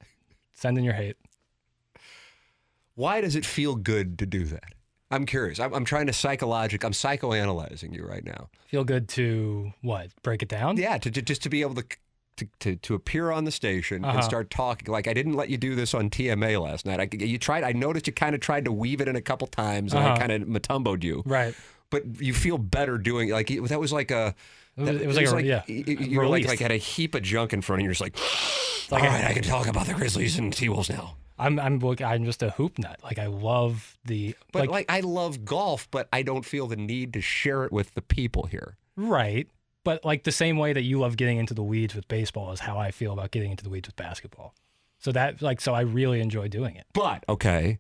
Send 0.55 0.79
in 0.79 0.85
your 0.85 0.95
hate. 0.95 1.17
Why 3.01 3.21
does 3.21 3.35
it 3.35 3.47
feel 3.47 3.75
good 3.77 4.19
to 4.19 4.27
do 4.27 4.45
that? 4.45 4.75
I'm 5.11 5.27
curious. 5.27 5.59
I'm, 5.59 5.73
I'm 5.75 5.85
trying 5.85 6.07
to 6.07 6.13
psychologic. 6.13 6.85
I'm 6.85 6.93
psychoanalyzing 6.93 7.95
you 7.95 8.05
right 8.07 8.25
now. 8.25 8.49
Feel 8.69 8.85
good 8.85 9.09
to 9.11 9.73
what? 9.83 10.09
Break 10.23 10.43
it 10.43 10.49
down? 10.49 10.77
Yeah, 10.77 10.99
to, 10.99 11.11
to 11.11 11.23
just 11.23 11.43
to 11.45 11.49
be 11.49 11.63
able 11.63 11.75
to. 11.77 11.85
To, 12.37 12.49
to, 12.61 12.77
to 12.77 12.95
appear 12.95 13.31
on 13.33 13.45
the 13.45 13.51
station 13.51 14.03
Uh-huh. 14.03 14.15
and 14.17 14.25
start 14.25 14.49
talking 14.49 14.91
like 14.91 15.07
I 15.07 15.13
didn't 15.13 15.35
let 15.35 15.51
you 15.51 15.59
do 15.59 15.75
this 15.75 15.93
on 15.93 16.09
TMA 16.09 16.59
last 16.63 16.87
night. 16.87 16.99
I, 16.99 17.09
you 17.23 17.37
tried. 17.37 17.65
I 17.65 17.73
noticed 17.73 18.07
you 18.07 18.15
kind 18.15 18.35
of 18.35 18.41
tried 18.41 18.65
to 18.65 18.73
weave 18.73 19.03
it 19.03 19.09
in 19.09 19.17
a 19.17 19.21
couple 19.21 19.47
times, 19.47 19.93
and 19.93 20.03
I 20.03 20.07
Uh-huh. 20.13 20.17
kind 20.27 20.33
of 20.33 20.49
Mutomboed 20.49 21.03
you. 21.05 21.23
Right. 21.27 21.55
But 21.91 22.19
you 22.19 22.33
feel 22.33 22.57
better 22.57 22.97
doing. 22.97 23.29
Like 23.29 23.49
that 23.69 23.79
was 23.79 23.93
like 23.93 24.11
a. 24.11 24.35
It 24.79 24.81
was- 24.81 24.89
that- 24.91 25.03
it 25.03 25.07
was 25.07 25.17
like 25.19 25.45
a- 25.45 25.47
yeah, 25.47 25.63
you, 25.67 25.85
you 25.85 26.19
were 26.19 26.27
like, 26.29 26.47
like 26.47 26.61
had 26.61 26.71
a 26.73 26.79
heap 26.79 27.15
of 27.15 27.21
junk 27.23 27.53
in 27.53 27.61
front 27.61 27.81
of 27.81 27.83
you. 27.83 27.89
You're 27.89 27.95
just 27.95 28.01
like, 28.01 28.17
like 28.91 29.03
all 29.03 29.11
right, 29.11 29.25
I 29.27 29.35
can 29.35 29.43
talk 29.43 29.67
about 29.67 29.87
the 29.87 29.93
Grizzlies 29.93 30.39
and 30.39 30.51
T 30.51 30.71
Wolves 30.71 30.89
now. 30.89 31.17
I'm 31.41 31.59
I'm 31.59 31.83
I'm 32.03 32.25
just 32.25 32.43
a 32.43 32.51
hoop 32.51 32.79
nut. 32.79 33.01
Like 33.03 33.19
I 33.19 33.27
love 33.27 33.97
the 34.05 34.37
But 34.53 34.61
like, 34.61 34.71
like, 34.71 34.87
I 34.89 35.01
love 35.01 35.45
golf, 35.45 35.89
but 35.91 36.09
I 36.13 36.23
don't 36.23 36.45
feel 36.45 36.67
the 36.67 36.77
need 36.77 37.13
to 37.15 37.21
share 37.21 37.65
it 37.65 37.73
with 37.73 37.95
the 37.95 38.03
people 38.03 38.45
here. 38.45 38.77
right. 38.97 39.49
But 39.83 40.05
like 40.05 40.25
the 40.25 40.33
same 40.33 40.59
way 40.59 40.75
that 40.75 40.83
you 40.83 41.01
love 41.01 41.17
getting 41.17 41.39
into 41.39 41.55
the 41.55 41.63
weeds 41.63 41.95
with 41.95 42.07
baseball 42.07 42.53
is 42.53 42.61
how 42.61 42.77
I 42.79 42.91
feel 42.91 43.15
about 43.15 43.31
getting 43.31 43.51
into 43.51 43.65
the 43.65 43.71
weeds 43.71 43.89
with 43.89 43.97
basketball. 43.97 44.55
So 44.99 45.11
that 45.13 45.41
like 45.41 45.61
so 45.63 45.73
I 45.73 45.81
really 45.81 46.21
enjoy 46.21 46.49
doing 46.49 46.77
it. 46.77 46.85
But 46.93 47.25
okay, 47.27 47.79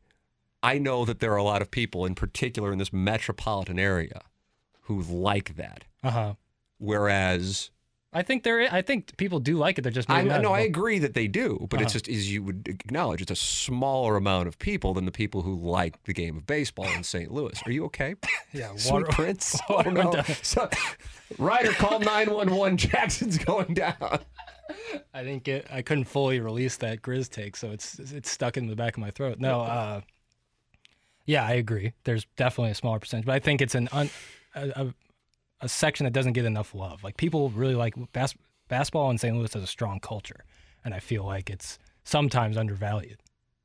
I 0.62 0.78
know 0.78 1.04
that 1.04 1.20
there 1.20 1.32
are 1.32 1.36
a 1.36 1.42
lot 1.42 1.60
of 1.60 1.70
people, 1.70 2.06
in 2.06 2.14
particular 2.14 2.72
in 2.72 2.78
this 2.78 2.92
metropolitan 2.92 3.78
area, 3.78 4.22
who 4.82 5.02
like 5.02 5.56
that. 5.56 5.84
Uh 6.02 6.10
huh. 6.10 6.34
Whereas 6.78 7.70
I 8.12 8.22
think 8.22 8.42
there. 8.42 8.68
I 8.72 8.82
think 8.82 9.16
people 9.18 9.38
do 9.38 9.56
like 9.56 9.78
it. 9.78 9.82
They're 9.82 9.92
just 9.92 10.10
I 10.10 10.22
no, 10.22 10.52
I 10.52 10.60
agree 10.60 10.98
that 10.98 11.14
they 11.14 11.28
do, 11.28 11.66
but 11.70 11.80
it's 11.80 11.90
Uh-huh. 11.90 12.00
just 12.00 12.08
as 12.08 12.32
you 12.32 12.42
would 12.42 12.66
acknowledge, 12.66 13.22
it's 13.22 13.30
a 13.30 13.36
smaller 13.36 14.16
amount 14.16 14.48
of 14.48 14.58
people 14.58 14.94
than 14.94 15.04
the 15.04 15.12
people 15.12 15.42
who 15.42 15.54
like 15.54 16.02
the 16.04 16.12
game 16.12 16.36
of 16.36 16.44
baseball 16.46 16.86
in 16.86 17.04
St. 17.04 17.30
Louis. 17.30 17.60
Are 17.66 17.70
you 17.70 17.84
okay? 17.86 18.16
Yeah, 18.52 18.74
Sweet 18.74 19.06
Prince. 19.10 19.60
water 19.70 19.90
oh, 19.96 20.10
no. 20.10 20.22
So, 20.42 20.68
Ryder, 21.38 21.70
call 21.74 22.00
nine 22.00 22.32
one 22.32 22.50
one. 22.50 22.76
Jackson's 22.76 23.38
going 23.38 23.74
down. 23.74 24.18
I 25.14 25.22
didn't 25.22 25.44
get. 25.44 25.66
I 25.70 25.82
couldn't 25.82 26.04
fully 26.04 26.40
release 26.40 26.76
that 26.78 27.02
Grizz 27.02 27.30
take, 27.30 27.56
so 27.56 27.70
it's 27.70 27.98
it's 28.00 28.28
stuck 28.30 28.56
in 28.56 28.66
the 28.66 28.74
back 28.74 28.94
of 28.96 29.00
my 29.00 29.12
throat. 29.12 29.38
No. 29.38 29.60
Uh, 29.60 30.00
yeah, 31.26 31.44
I 31.46 31.52
agree. 31.52 31.92
There's 32.02 32.26
definitely 32.36 32.72
a 32.72 32.74
smaller 32.74 32.98
percentage, 32.98 33.26
but 33.26 33.34
I 33.36 33.38
think 33.38 33.60
it's 33.60 33.76
an 33.76 33.88
un, 33.92 34.10
a, 34.56 34.68
a, 34.70 34.94
a 35.60 35.68
section 35.68 36.04
that 36.04 36.12
doesn't 36.12 36.32
get 36.32 36.44
enough 36.44 36.74
love. 36.74 37.02
Like 37.04 37.16
people 37.16 37.50
really 37.50 37.74
like 37.74 37.94
bas- 38.12 38.34
basketball 38.68 39.10
in 39.10 39.18
St. 39.18 39.36
Louis 39.36 39.52
has 39.54 39.62
a 39.62 39.66
strong 39.66 40.00
culture, 40.00 40.44
and 40.84 40.94
I 40.94 41.00
feel 41.00 41.24
like 41.24 41.50
it's 41.50 41.78
sometimes 42.04 42.56
undervalued. 42.56 43.18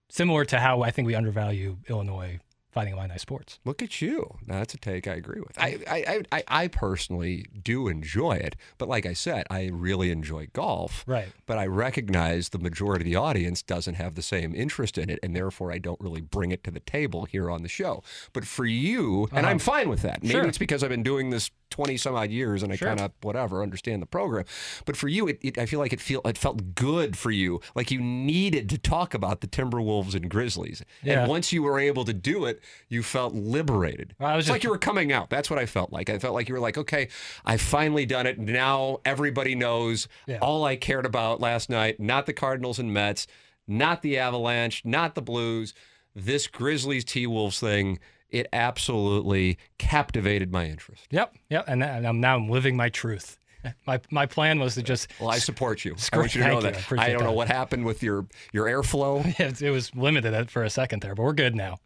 Similar 0.09 0.45
to 0.45 0.59
how 0.59 0.81
I 0.81 0.91
think 0.91 1.05
we 1.07 1.15
undervalue 1.15 1.77
Illinois 1.89 2.39
Fighting 2.71 2.93
Illini 2.93 3.17
sports. 3.17 3.57
Look 3.63 3.81
at 3.81 4.01
you. 4.01 4.35
Now, 4.45 4.55
that's 4.59 4.73
a 4.73 4.77
take 4.77 5.07
I 5.07 5.13
agree 5.13 5.39
with. 5.39 5.57
I, 5.57 5.79
I, 5.89 6.23
I, 6.33 6.43
I- 6.49 6.67
personally 6.67 7.45
do 7.63 7.87
enjoy 7.87 8.33
it, 8.33 8.57
but 8.77 8.89
like 8.89 9.05
I 9.05 9.13
said, 9.13 9.47
I 9.49 9.69
really 9.71 10.11
enjoy 10.11 10.47
golf. 10.51 11.05
Right. 11.07 11.29
But 11.45 11.57
I 11.57 11.67
recognize 11.67 12.49
the 12.49 12.59
majority 12.59 13.03
of 13.03 13.05
the 13.05 13.15
audience 13.15 13.61
doesn't 13.61 13.93
have 13.93 14.15
the 14.15 14.21
same 14.21 14.53
interest 14.53 14.97
in 14.97 15.09
it, 15.09 15.19
and 15.23 15.33
therefore 15.33 15.71
I 15.71 15.77
don't 15.77 16.01
really 16.01 16.19
bring 16.19 16.51
it 16.51 16.65
to 16.65 16.71
the 16.71 16.81
table 16.81 17.23
here 17.23 17.49
on 17.49 17.63
the 17.63 17.69
show. 17.69 18.03
But 18.33 18.45
for 18.45 18.65
you, 18.65 19.29
and 19.31 19.39
uh-huh. 19.45 19.47
I'm 19.51 19.59
fine 19.59 19.87
with 19.87 20.01
that. 20.01 20.21
Maybe 20.21 20.33
Sure. 20.33 20.45
it's 20.45 20.57
because 20.57 20.83
I've 20.83 20.89
been 20.89 21.01
doing 21.01 21.29
this 21.29 21.49
20 21.75 21.97
some 21.97 22.15
odd 22.15 22.29
years 22.31 22.63
and 22.63 22.71
I 22.71 22.77
Sure. 22.77 22.87
kind 22.87 23.01
of 23.01 23.11
whatever 23.21 23.61
understand 23.61 24.01
the 24.01 24.05
program. 24.05 24.45
But 24.85 24.95
for 24.95 25.09
you, 25.09 25.27
it, 25.27 25.39
it, 25.41 25.57
I 25.57 25.65
feel 25.65 25.79
like 25.79 25.91
it 25.91 25.99
feel 25.99 26.21
it 26.23 26.37
felt 26.37 26.73
good 26.73 27.17
for 27.17 27.31
you, 27.31 27.59
like 27.75 27.91
you 27.91 27.99
needed 27.99 28.69
to 28.69 28.77
talk 28.77 29.13
about 29.13 29.41
the 29.41 29.47
Timberwolves 29.47 30.15
and 30.15 30.29
Grizzlies. 30.29 30.81
Yeah. 31.03 31.19
And 31.23 31.29
once 31.29 31.51
you 31.51 31.63
were 31.63 31.77
able 31.77 32.05
to 32.05 32.13
do 32.13 32.45
it, 32.45 32.61
you 32.87 33.03
felt 33.03 33.33
liberated. 33.35 34.15
Well, 34.19 34.29
I 34.29 34.35
was 34.37 34.43
it's 34.43 34.47
just- 34.47 34.55
like 34.55 34.63
you 34.63 34.69
were 34.69 34.77
coming 34.77 35.11
out. 35.11 35.29
That's 35.29 35.49
what 35.49 35.59
I 35.59 35.65
felt 35.65 35.91
like. 35.91 36.09
I 36.09 36.17
felt 36.17 36.33
like 36.33 36.47
you 36.47 36.55
were 36.55 36.61
like, 36.61 36.77
okay, 36.77 37.09
I 37.43 37.57
finally 37.57 38.05
done 38.05 38.25
it. 38.25 38.39
Now 38.39 38.99
everybody 39.03 39.53
knows 39.53 40.07
Yeah. 40.27 40.37
all 40.41 40.63
I 40.63 40.77
cared 40.77 41.05
about 41.05 41.41
last 41.41 41.69
night, 41.69 41.99
not 41.99 42.25
the 42.25 42.31
Cardinals 42.33 42.79
and 42.79 42.93
Mets, 42.93 43.27
not 43.67 44.01
the 44.01 44.17
Avalanche, 44.17 44.85
not 44.85 45.13
the 45.15 45.21
Blues. 45.21 45.73
This 46.15 46.47
Grizzlies 46.47 47.03
T 47.03 47.27
Wolves 47.27 47.59
thing, 47.59 47.99
it 48.35 48.47
absolutely 48.53 49.57
captivated 49.77 50.51
my 50.51 50.65
interest. 50.65 51.07
Yep. 51.11 51.35
Yep. 51.49 51.65
And, 51.67 51.83
and 51.83 52.07
I'm 52.07 52.19
now 52.19 52.35
I'm 52.35 52.49
living 52.49 52.75
my 52.75 52.89
truth. 52.89 53.39
My 53.87 53.99
my 54.11 54.25
plan 54.25 54.59
was 54.59 54.75
to 54.75 54.83
just 54.83 55.07
Well, 55.19 55.29
I 55.29 55.39
support 55.39 55.83
you. 55.85 55.93
I 55.93 55.97
Screw- 55.97 56.19
want 56.21 56.35
you 56.35 56.41
to 56.43 56.47
know 56.47 56.55
you. 56.57 56.61
That. 56.61 56.79
appreciate 56.79 57.07
I 57.09 57.11
don't 57.13 57.23
know 57.23 57.31
what 57.31 57.47
happened 57.47 57.85
with 57.85 58.03
your 58.03 58.27
your 58.53 58.65
airflow. 58.65 59.25
it, 59.39 59.61
it 59.61 59.71
was 59.71 59.95
limited 59.95 60.51
for 60.51 60.63
a 60.63 60.69
second 60.69 61.01
there, 61.01 61.15
but 61.15 61.23
we're 61.23 61.33
good 61.33 61.55
now. 61.55 61.77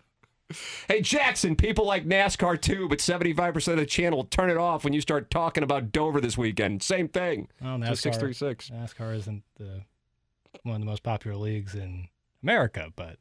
Hey, 0.87 1.01
Jackson, 1.01 1.55
people 1.55 1.85
like 1.85 2.05
NASCAR 2.07 2.59
too, 2.59 2.89
but 2.89 2.97
75% 2.97 3.67
of 3.73 3.77
the 3.77 3.85
channel 3.85 4.17
will 4.17 4.25
turn 4.25 4.49
it 4.49 4.57
off 4.57 4.83
when 4.83 4.93
you 4.93 5.01
start 5.01 5.29
talking 5.29 5.61
about 5.63 5.91
Dover 5.91 6.19
this 6.19 6.39
weekend. 6.39 6.81
Same 6.81 7.07
thing. 7.07 7.49
Well, 7.61 7.77
So 7.77 7.83
NASCAR, 7.91 7.97
636. 7.97 8.69
NASCAR 8.71 9.15
isn't 9.15 9.43
the 9.57 9.83
one 10.63 10.73
of 10.75 10.81
the 10.81 10.87
most 10.87 11.03
popular 11.03 11.37
leagues 11.37 11.75
in 11.75 12.07
America, 12.41 12.91
but 12.95 13.17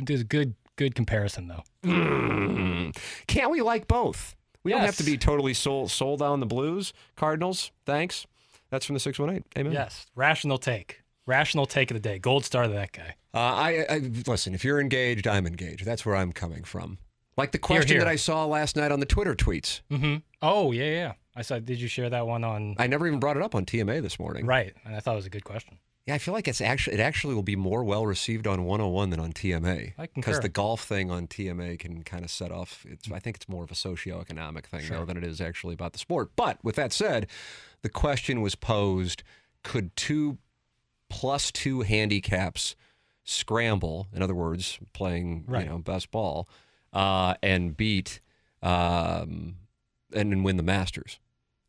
it's 0.00 0.20
a 0.20 0.24
good 0.24 0.54
good 0.76 0.94
comparison 0.94 1.48
though. 1.48 1.62
Mm. 1.84 2.96
Can't 3.26 3.50
we 3.50 3.62
like 3.62 3.88
both? 3.88 4.36
We 4.62 4.72
don't 4.72 4.82
have 4.82 4.96
to 4.96 5.04
be 5.04 5.16
totally 5.16 5.54
sold, 5.54 5.90
sold 5.90 6.20
on 6.20 6.40
the 6.40 6.46
Blues, 6.46 6.92
Cardinals. 7.16 7.70
Thanks. 7.86 8.26
That's 8.68 8.84
from 8.84 8.94
the 8.94 9.00
618. 9.00 9.44
Amen. 9.58 9.72
Yes, 9.72 10.06
rational 10.14 10.58
take, 10.58 11.02
rational 11.26 11.66
take 11.66 11.90
of 11.90 11.94
the 11.94 12.00
day. 12.00 12.18
Gold 12.18 12.44
star 12.44 12.64
to 12.64 12.68
that 12.68 12.92
guy. 12.92 13.14
Uh, 13.32 13.38
I, 13.38 13.86
I 13.88 13.98
listen. 14.26 14.54
If 14.54 14.64
you're 14.64 14.80
engaged, 14.80 15.26
I'm 15.26 15.46
engaged. 15.46 15.84
That's 15.84 16.04
where 16.04 16.16
I'm 16.16 16.32
coming 16.32 16.64
from. 16.64 16.98
Like 17.36 17.52
the 17.52 17.58
question 17.58 17.92
here. 17.96 18.00
that 18.00 18.08
I 18.08 18.16
saw 18.16 18.44
last 18.44 18.76
night 18.76 18.92
on 18.92 19.00
the 19.00 19.06
Twitter 19.06 19.34
tweets. 19.34 19.80
Mm-hmm. 19.90 20.16
Oh 20.42 20.72
yeah, 20.72 20.90
yeah. 20.90 21.12
I 21.34 21.42
saw. 21.42 21.58
Did 21.58 21.80
you 21.80 21.88
share 21.88 22.10
that 22.10 22.26
one 22.26 22.44
on? 22.44 22.76
I 22.78 22.86
never 22.86 23.06
even 23.06 23.18
brought 23.18 23.36
it 23.36 23.42
up 23.42 23.54
on 23.54 23.64
TMA 23.64 24.02
this 24.02 24.18
morning. 24.18 24.46
Right, 24.46 24.74
and 24.84 24.94
I 24.94 25.00
thought 25.00 25.12
it 25.12 25.16
was 25.16 25.26
a 25.26 25.30
good 25.30 25.44
question. 25.44 25.78
Yeah, 26.10 26.16
I 26.16 26.18
feel 26.18 26.34
like 26.34 26.48
it's 26.48 26.60
actually 26.60 26.94
it 26.94 27.00
actually 27.00 27.34
will 27.36 27.44
be 27.44 27.54
more 27.54 27.84
well 27.84 28.04
received 28.04 28.48
on 28.48 28.64
101 28.64 29.10
than 29.10 29.20
on 29.20 29.32
TMA. 29.32 29.92
Because 30.12 30.40
the 30.42 30.48
golf 30.48 30.82
thing 30.82 31.08
on 31.08 31.28
TMA 31.28 31.78
can 31.78 32.02
kind 32.02 32.24
of 32.24 32.32
set 32.32 32.50
off. 32.50 32.84
It's 32.88 33.08
I 33.12 33.20
think 33.20 33.36
it's 33.36 33.48
more 33.48 33.62
of 33.62 33.70
a 33.70 33.74
socioeconomic 33.74 34.64
thing 34.64 34.82
though 34.88 35.04
than 35.04 35.16
it 35.16 35.22
is 35.22 35.40
actually 35.40 35.74
about 35.74 35.92
the 35.92 36.00
sport. 36.00 36.32
But 36.34 36.58
with 36.64 36.74
that 36.74 36.92
said, 36.92 37.28
the 37.82 37.88
question 37.88 38.40
was 38.40 38.56
posed: 38.56 39.22
Could 39.62 39.94
two 39.94 40.38
plus 41.08 41.52
two 41.52 41.82
handicaps 41.82 42.74
scramble? 43.22 44.08
In 44.12 44.20
other 44.20 44.34
words, 44.34 44.80
playing 44.92 45.44
Right. 45.46 45.62
you 45.62 45.70
know 45.70 45.78
best 45.78 46.10
ball 46.10 46.48
uh, 46.92 47.34
and 47.40 47.76
beat 47.76 48.20
um, 48.64 49.54
and, 50.12 50.32
and 50.32 50.44
win 50.44 50.56
the 50.56 50.64
Masters. 50.64 51.20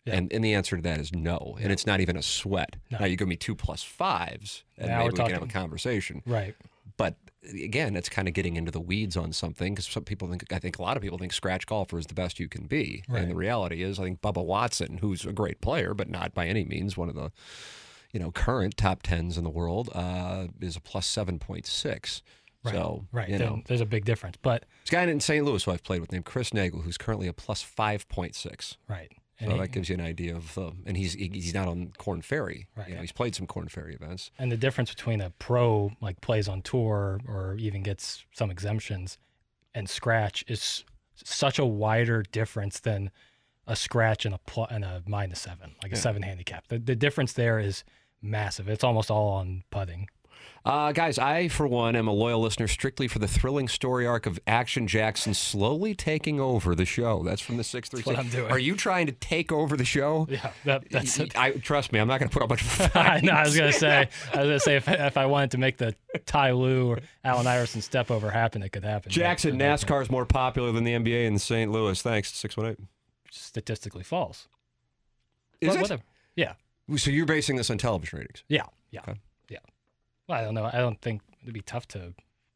Yeah. 0.05 0.15
And, 0.15 0.33
and 0.33 0.43
the 0.43 0.53
answer 0.53 0.75
to 0.75 0.81
that 0.81 0.99
is 0.99 1.13
no. 1.13 1.57
And 1.61 1.71
it's 1.71 1.85
not 1.85 1.99
even 1.99 2.17
a 2.17 2.23
sweat. 2.23 2.77
No. 2.89 2.99
Now 2.99 3.05
you 3.05 3.15
give 3.15 3.27
me 3.27 3.35
two 3.35 3.55
plus 3.55 3.83
fives, 3.83 4.63
and 4.77 4.89
Now 4.89 4.99
maybe 4.99 5.11
we 5.11 5.17
can 5.17 5.31
have 5.31 5.43
a 5.43 5.47
conversation. 5.47 6.23
Right. 6.25 6.55
But 6.97 7.15
again, 7.53 7.95
it's 7.95 8.09
kind 8.09 8.27
of 8.27 8.33
getting 8.33 8.55
into 8.55 8.71
the 8.71 8.79
weeds 8.79 9.17
on 9.17 9.31
something 9.33 9.73
because 9.73 9.87
some 9.87 10.03
people 10.03 10.27
think, 10.27 10.51
I 10.51 10.59
think 10.59 10.79
a 10.79 10.81
lot 10.81 10.97
of 10.97 11.03
people 11.03 11.17
think 11.17 11.33
scratch 11.33 11.65
golfer 11.65 11.97
is 11.97 12.07
the 12.07 12.13
best 12.13 12.39
you 12.39 12.47
can 12.47 12.67
be. 12.67 13.03
Right. 13.07 13.21
And 13.21 13.31
the 13.31 13.35
reality 13.35 13.83
is, 13.83 13.99
I 13.99 14.03
think 14.03 14.21
Bubba 14.21 14.43
Watson, 14.43 14.99
who's 14.99 15.25
a 15.25 15.33
great 15.33 15.61
player, 15.61 15.93
but 15.93 16.09
not 16.09 16.33
by 16.33 16.47
any 16.47 16.63
means 16.63 16.97
one 16.97 17.09
of 17.09 17.15
the, 17.15 17.31
you 18.11 18.19
know, 18.19 18.31
current 18.31 18.77
top 18.77 19.03
tens 19.03 19.37
in 19.37 19.43
the 19.43 19.49
world, 19.49 19.89
uh, 19.93 20.47
is 20.59 20.75
a 20.75 20.81
plus 20.81 21.07
7.6. 21.07 22.21
Right. 22.63 22.75
So, 22.75 23.05
right. 23.11 23.29
you 23.29 23.39
know, 23.39 23.61
There's 23.65 23.81
a 23.81 23.87
big 23.87 24.05
difference, 24.05 24.37
but 24.39 24.65
this 24.83 24.91
guy 24.91 25.01
in 25.01 25.19
St. 25.19 25.43
Louis 25.43 25.63
who 25.63 25.71
I've 25.71 25.83
played 25.83 26.01
with 26.01 26.11
named 26.11 26.25
Chris 26.25 26.53
Nagel, 26.53 26.81
who's 26.81 26.97
currently 26.97 27.27
a 27.27 27.33
plus 27.33 27.63
5.6. 27.63 28.77
right. 28.87 29.11
So 29.41 29.45
And, 29.45 29.53
he- 29.53 29.59
that 29.59 29.71
gives 29.71 29.89
you 29.89 29.95
an 29.95 30.01
idea 30.01 30.35
of, 30.35 30.57
uh, 30.57 30.71
and 30.85 30.95
he's 30.95 31.13
he's 31.13 31.53
not 31.53 31.67
on 31.67 31.91
Korn 31.97 32.21
Ferry. 32.21 32.67
Right. 32.75 32.89
You 32.89 32.95
know, 32.95 33.01
he's 33.01 33.11
played 33.11 33.33
some 33.35 33.47
Korn 33.47 33.67
Ferry 33.69 33.95
events. 33.95 34.31
and 34.39 34.51
the 34.51 34.57
difference 34.57 34.89
between 34.93 35.19
a 35.19 35.31
pro 35.31 35.91
like 35.99 36.21
plays 36.21 36.47
on 36.47 36.61
tour 36.61 37.19
or 37.27 37.55
even 37.59 37.81
gets 37.83 38.23
some 38.31 38.51
exemptions 38.51 39.17
and 39.73 39.89
scratch 39.89 40.45
is 40.47 40.83
such 41.15 41.57
a 41.59 41.65
wider 41.65 42.21
difference 42.23 42.79
than 42.79 43.09
a 43.67 43.75
scratch 43.75 44.25
and 44.25 44.33
a 44.35 44.37
pl- 44.39 44.67
and 44.69 44.83
a 44.83 45.01
minus 45.07 45.41
seven, 45.41 45.75
like 45.83 45.91
a 45.91 45.95
seven 45.95 46.21
handicap. 46.23 46.67
The, 46.67 46.77
the 46.79 46.95
difference 46.95 47.33
there 47.33 47.59
is 47.59 47.83
massive. 48.21 48.67
It's 48.69 48.83
almost 48.83 49.09
all 49.11 49.29
on 49.29 49.63
putting. 49.71 50.07
Uh, 50.63 50.91
guys, 50.91 51.17
I, 51.17 51.47
for 51.47 51.67
one, 51.67 51.95
am 51.95 52.07
a 52.07 52.11
loyal 52.11 52.39
listener 52.39 52.67
strictly 52.67 53.07
for 53.07 53.17
the 53.17 53.27
thrilling 53.27 53.67
story 53.67 54.05
arc 54.05 54.25
of 54.27 54.39
Action 54.45 54.85
Jackson 54.87 55.33
slowly 55.33 55.95
taking 55.95 56.39
over 56.39 56.75
the 56.75 56.85
show. 56.85 57.23
That's 57.23 57.41
from 57.41 57.57
the 57.57 57.63
636. 57.63 58.05
what 58.05 58.23
I'm 58.23 58.29
doing. 58.31 58.51
Are 58.51 58.59
you 58.59 58.75
trying 58.75 59.07
to 59.07 59.11
take 59.11 59.51
over 59.51 59.75
the 59.75 59.85
show? 59.85 60.27
Yeah, 60.29 60.51
that, 60.65 60.83
that's 60.91 61.19
it. 61.19 61.35
I, 61.37 61.51
trust 61.51 61.91
me, 61.91 61.99
I'm 61.99 62.07
not 62.07 62.19
going 62.19 62.29
to 62.29 62.33
put 62.33 62.43
up 62.43 62.49
much 62.49 62.61
of 62.61 62.95
a 62.95 62.99
I 62.99 63.43
was 63.43 63.57
gonna 63.57 63.73
say. 63.73 64.07
I 64.33 64.37
was 64.37 64.45
gonna 64.45 64.59
say 64.59 64.75
if, 64.75 64.87
if 64.87 65.17
I 65.17 65.25
wanted 65.25 65.51
to 65.51 65.57
make 65.57 65.77
the 65.77 65.95
Ty 66.25 66.51
Lue 66.51 66.91
or 66.91 66.99
Allen 67.23 67.47
Iverson 67.47 67.81
step 67.81 68.11
over 68.11 68.29
happen, 68.29 68.61
it 68.61 68.69
could 68.71 68.83
happen. 68.83 69.11
Jackson, 69.11 69.57
NASCAR 69.57 70.01
is 70.03 70.11
more 70.11 70.25
popular 70.25 70.71
than 70.71 70.83
the 70.83 70.93
NBA 70.93 71.25
in 71.25 71.39
St. 71.39 71.71
Louis. 71.71 71.99
Thanks, 72.01 72.33
618. 72.35 72.87
statistically 73.31 74.03
false. 74.03 74.47
Is 75.59 75.69
But 75.69 75.77
it? 75.77 75.81
whatever. 75.81 76.03
Yeah. 76.35 76.53
So 76.97 77.09
you're 77.11 77.25
basing 77.25 77.55
this 77.55 77.69
on 77.69 77.77
television 77.77 78.19
ratings? 78.19 78.43
Yeah. 78.47 78.65
Yeah. 78.91 79.01
Okay. 79.01 79.19
Well, 80.27 80.39
I 80.39 80.43
don't 80.43 80.53
know. 80.53 80.69
I 80.71 80.79
don't 80.79 81.01
think 81.01 81.21
it'd 81.41 81.53
be 81.53 81.61
tough 81.61 81.87
to 81.89 82.13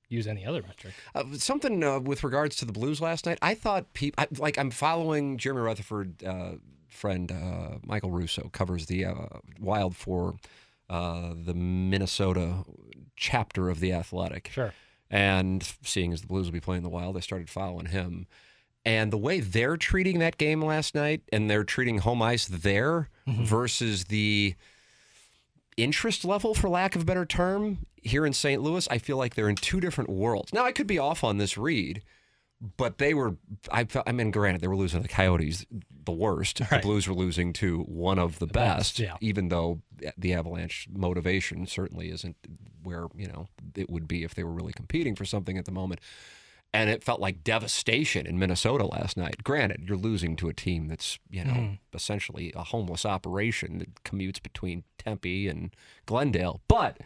use 0.10 0.28
any 0.28 0.46
other 0.46 0.62
metric. 0.62 0.94
Uh, 1.14 1.24
something 1.34 1.84
uh, 1.84 2.00
with 2.00 2.24
regards 2.24 2.56
to 2.58 2.66
the 2.66 2.72
Blues 2.72 3.02
last 3.02 3.26
night. 3.26 3.38
I 3.42 3.56
thought 3.56 3.94
people 3.94 4.26
like 4.38 4.58
I'm 4.58 4.72
following 4.72 5.38
Jeremy 5.38 5.62
Rutherford 5.62 6.24
uh, 6.24 6.52
friend 6.90 7.32
uh, 7.32 7.80
Michael 7.86 8.12
Russo 8.12 8.50
covers 8.54 8.86
the 8.86 9.06
uh, 9.06 9.26
Wild 9.60 9.96
for 9.96 10.36
uh, 10.90 11.34
the 11.36 11.54
Minnesota 11.54 12.64
chapter 13.16 13.70
of 13.70 13.80
the 13.80 13.92
Athletic. 13.92 14.50
Sure. 14.52 14.74
And 15.10 15.64
seeing 15.84 16.14
as 16.14 16.22
the 16.22 16.28
Blues 16.28 16.48
will 16.48 16.54
be 16.54 16.60
playing 16.60 16.84
the 16.84 16.90
Wild, 16.90 17.18
I 17.18 17.20
started 17.20 17.50
following 17.50 17.88
him. 17.88 18.28
And 18.84 19.12
the 19.12 19.18
way 19.18 19.40
they're 19.40 19.78
treating 19.78 20.20
that 20.20 20.38
game 20.38 20.62
last 20.64 20.94
night, 20.94 21.22
and 21.34 21.50
they're 21.50 21.64
treating 21.64 22.00
home 22.00 22.22
ice 22.22 22.46
there 22.46 23.10
versus 23.26 24.06
the 24.06 24.56
interest 25.78 26.26
level, 26.26 26.54
for 26.54 26.70
lack 26.70 26.96
of 26.96 27.04
a 27.04 27.06
better 27.06 27.26
term, 27.26 27.86
here 28.02 28.26
in 28.26 28.34
St. 28.34 28.62
Louis, 28.62 28.88
I 28.90 28.98
feel 28.98 29.18
like 29.18 29.36
they're 29.36 29.50
in 29.50 29.56
two 29.56 29.80
different 29.80 30.10
worlds. 30.10 30.54
Now, 30.54 30.64
I 30.64 30.72
could 30.72 30.88
be 30.88 31.00
off 31.00 31.24
on 31.24 31.38
this 31.38 31.58
read, 31.58 32.04
but 32.78 32.98
they 32.98 33.14
were, 33.14 33.36
I, 33.72 33.86
felt- 33.86 34.08
I 34.08 34.12
mean, 34.12 34.32
granted, 34.32 34.62
they 34.62 34.68
were 34.68 34.76
losing 34.76 35.02
to 35.02 35.08
the 35.08 35.14
Coyotes 35.14 35.66
the 36.06 36.12
worst. 36.12 36.60
The 36.70 36.80
Blues 36.82 37.08
were 37.08 37.16
losing 37.16 37.52
to 37.54 37.80
one 37.82 38.20
of 38.20 38.40
the, 38.40 38.48
best, 38.48 38.98
best, 38.98 39.00
yeah. 39.00 39.18
even 39.22 39.50
though 39.50 39.82
the 40.18 40.34
Avalanche 40.34 40.88
motivation 40.94 41.66
certainly 41.66 42.12
isn't 42.12 42.36
where, 42.84 43.08
you 43.16 43.28
know, 43.28 43.48
it 43.76 43.90
would 43.90 44.08
be 44.08 44.24
if 44.24 44.36
they 44.36 44.44
were 44.44 44.54
really 44.54 44.74
competing 44.74 45.16
for 45.16 45.26
something 45.26 45.58
at 45.58 45.66
the 45.66 45.72
moment. 45.72 46.00
And 46.76 46.90
it 46.90 47.04
felt 47.04 47.20
like 47.20 47.44
devastation 47.44 48.26
in 48.28 48.38
Minnesota 48.38 48.86
last 48.86 49.16
night. 49.18 49.44
Granted, 49.44 49.86
you're 49.88 49.98
losing 49.98 50.36
to 50.38 50.50
a 50.50 50.54
team 50.54 50.88
that's 50.88 51.18
you 51.30 51.44
know 51.44 51.54
Mhm. 51.54 51.80
essentially 51.94 52.52
a 52.56 52.64
homeless 52.64 53.06
operation 53.06 53.78
that 53.80 54.04
commutes 54.04 54.42
between 54.42 54.84
Tempe 54.98 55.48
and 55.48 55.76
Glendale, 56.06 56.62
but. 56.68 56.98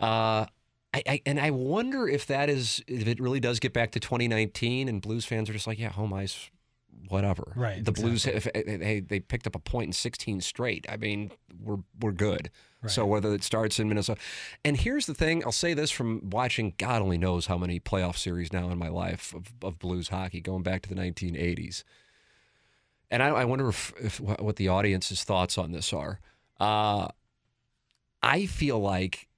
Uh, 0.00 0.46
I, 0.94 1.02
I, 1.06 1.22
and 1.24 1.40
I 1.40 1.50
wonder 1.50 2.06
if 2.06 2.26
that 2.26 2.50
is 2.50 2.82
if 2.86 3.06
it 3.08 3.18
really 3.18 3.40
does 3.40 3.58
get 3.60 3.72
back 3.72 3.92
to 3.92 4.00
2019 4.00 4.88
and 4.90 5.00
Blues 5.00 5.24
fans 5.24 5.48
are 5.48 5.54
just 5.54 5.66
like, 5.66 5.78
yeah, 5.78 5.88
home 5.88 6.12
ice, 6.12 6.50
whatever. 7.08 7.52
Right, 7.56 7.84
The 7.84 7.92
Blues, 7.92 8.26
if, 8.26 8.46
if, 8.54 8.80
they 8.80 9.00
they 9.00 9.20
picked 9.20 9.46
up 9.46 9.54
a 9.54 9.58
point 9.58 9.88
in 9.88 9.92
16 9.92 10.40
straight. 10.40 10.86
I 10.88 10.96
mean, 10.96 11.30
we're 11.60 11.78
we're 12.00 12.12
good. 12.12 12.50
So 12.88 13.06
whether 13.06 13.32
it 13.32 13.44
starts 13.44 13.78
in 13.78 13.88
Minnesota, 13.88 14.20
and 14.64 14.76
here's 14.76 15.06
the 15.06 15.14
thing, 15.14 15.44
I'll 15.44 15.52
say 15.52 15.72
this 15.72 15.92
from 15.92 16.30
watching 16.30 16.74
God 16.78 17.00
only 17.00 17.16
knows 17.16 17.46
how 17.46 17.56
many 17.56 17.78
playoff 17.78 18.16
series 18.16 18.52
now 18.52 18.70
in 18.70 18.78
my 18.78 18.88
life 18.88 19.32
of, 19.34 19.52
of 19.62 19.78
Blues 19.78 20.08
hockey, 20.08 20.40
going 20.40 20.64
back 20.64 20.82
to 20.82 20.88
the 20.88 20.96
1980s. 20.96 21.84
And 23.08 23.22
I, 23.22 23.28
I 23.28 23.44
wonder 23.44 23.68
if, 23.68 23.92
if 24.00 24.18
what 24.18 24.42
what 24.42 24.56
the 24.56 24.66
audience's 24.66 25.22
thoughts 25.22 25.58
on 25.58 25.70
this 25.70 25.92
are. 25.92 26.18
Uh, 26.58 27.08
I 28.22 28.46
feel 28.46 28.80
like 28.80 29.28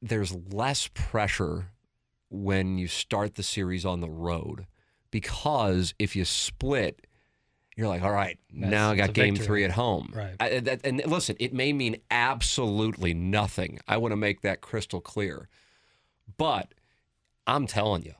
there's 0.00 0.34
less 0.34 0.88
pressure 0.88 1.72
when 2.30 2.78
you 2.78 2.86
start 2.86 3.34
the 3.34 3.42
series 3.42 3.84
on 3.84 4.00
the 4.00 4.08
road 4.08 4.66
because 5.10 5.94
if 5.98 6.14
you 6.16 6.24
split, 6.24 7.06
you're 7.76 7.88
like, 7.88 8.02
all 8.02 8.12
right, 8.12 8.38
That's- 8.52 8.70
now 8.70 8.90
I 8.90 8.96
got 8.96 9.12
game 9.12 9.34
victory. 9.34 9.46
three 9.46 9.64
at 9.64 9.72
home. 9.72 10.12
Right. 10.14 10.34
I, 10.38 10.60
that, 10.60 10.80
and 10.84 11.02
listen, 11.06 11.36
it 11.40 11.52
may 11.54 11.72
mean 11.72 11.96
absolutely 12.10 13.14
nothing. 13.14 13.78
I 13.88 13.96
want 13.96 14.12
to 14.12 14.16
make 14.16 14.42
that 14.42 14.60
crystal 14.60 15.00
clear. 15.00 15.48
But 16.36 16.74
I'm 17.46 17.66
telling 17.66 18.02
you, 18.04 18.14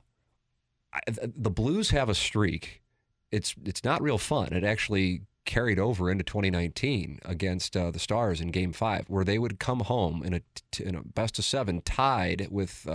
I, 0.93 0.99
the 1.07 1.49
Blues 1.49 1.91
have 1.91 2.09
a 2.09 2.15
streak. 2.15 2.81
It's 3.31 3.55
it's 3.63 3.83
not 3.83 4.01
real 4.01 4.17
fun. 4.17 4.49
It 4.51 4.63
actually 4.63 5.21
carried 5.45 5.79
over 5.79 6.09
into 6.09 6.23
2019 6.23 7.19
against 7.25 7.75
uh, 7.75 7.91
the 7.91 7.99
Stars 7.99 8.41
in 8.41 8.49
Game 8.49 8.73
Five, 8.73 9.05
where 9.09 9.23
they 9.23 9.39
would 9.39 9.59
come 9.59 9.81
home 9.81 10.23
in 10.23 10.41
in 10.79 10.95
a 10.95 11.03
best 11.03 11.39
of 11.39 11.45
seven, 11.45 11.81
tied 11.81 12.47
with 12.51 12.87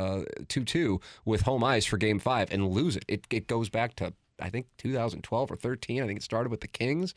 two 0.49 0.65
two 0.65 1.01
with 1.25 1.43
home 1.43 1.65
ice 1.65 1.85
for 1.85 1.97
Game 1.97 2.19
Five, 2.19 2.53
and 2.53 2.69
lose 2.69 2.97
it. 2.97 3.05
It 3.09 3.27
it 3.31 3.47
goes 3.47 3.69
back 3.69 3.95
to 3.97 4.13
I 4.41 4.51
think 4.51 4.67
2012 4.79 5.51
or 5.51 5.57
13. 5.57 6.03
I 6.03 6.07
think 6.07 6.19
it 6.19 6.23
started 6.23 6.51
with 6.51 6.61
the 6.61 6.69
Kings. 6.69 7.15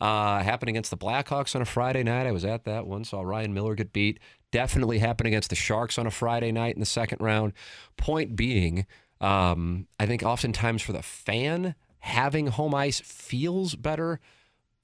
Uh, 0.00 0.42
happened 0.42 0.68
against 0.68 0.90
the 0.90 0.96
Blackhawks 0.96 1.54
on 1.54 1.62
a 1.62 1.64
Friday 1.64 2.02
night. 2.02 2.26
I 2.26 2.32
was 2.32 2.44
at 2.44 2.64
that 2.64 2.86
one, 2.86 3.04
saw 3.04 3.22
Ryan 3.22 3.54
Miller 3.54 3.74
get 3.74 3.92
beat. 3.92 4.18
Definitely 4.50 4.98
happened 4.98 5.28
against 5.28 5.50
the 5.50 5.56
Sharks 5.56 5.98
on 5.98 6.06
a 6.06 6.10
Friday 6.10 6.52
night 6.52 6.74
in 6.74 6.80
the 6.80 6.86
second 6.86 7.18
round. 7.20 7.52
Point 7.96 8.36
being, 8.36 8.86
um, 9.20 9.86
I 9.98 10.06
think 10.06 10.22
oftentimes 10.22 10.82
for 10.82 10.92
the 10.92 11.02
fan, 11.02 11.74
having 12.00 12.48
home 12.48 12.74
ice 12.74 13.00
feels 13.00 13.76
better. 13.76 14.20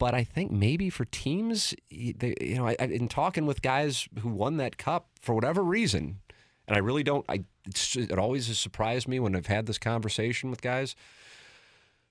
But 0.01 0.15
I 0.15 0.25
think 0.25 0.51
maybe 0.51 0.91
for 0.91 1.05
teams, 1.05 1.73
they, 1.91 2.35
you 2.41 2.57
know, 2.57 2.67
I, 2.67 2.73
in 2.81 3.07
talking 3.07 3.47
with 3.47 3.63
guys 3.63 4.09
who 4.19 4.31
won 4.31 4.57
that 4.57 4.79
cup 4.79 5.11
for 5.21 5.37
whatever 5.37 5.63
reason, 5.63 6.19
and 6.67 6.77
I 6.77 6.81
really 6.81 7.05
don't, 7.05 7.25
I 7.29 7.45
it's, 7.67 7.95
it 7.95 8.19
always 8.19 8.49
has 8.49 8.59
surprised 8.59 9.07
me 9.07 9.21
when 9.21 9.37
I've 9.37 9.47
had 9.47 9.67
this 9.67 9.79
conversation 9.79 10.51
with 10.51 10.61
guys 10.61 10.97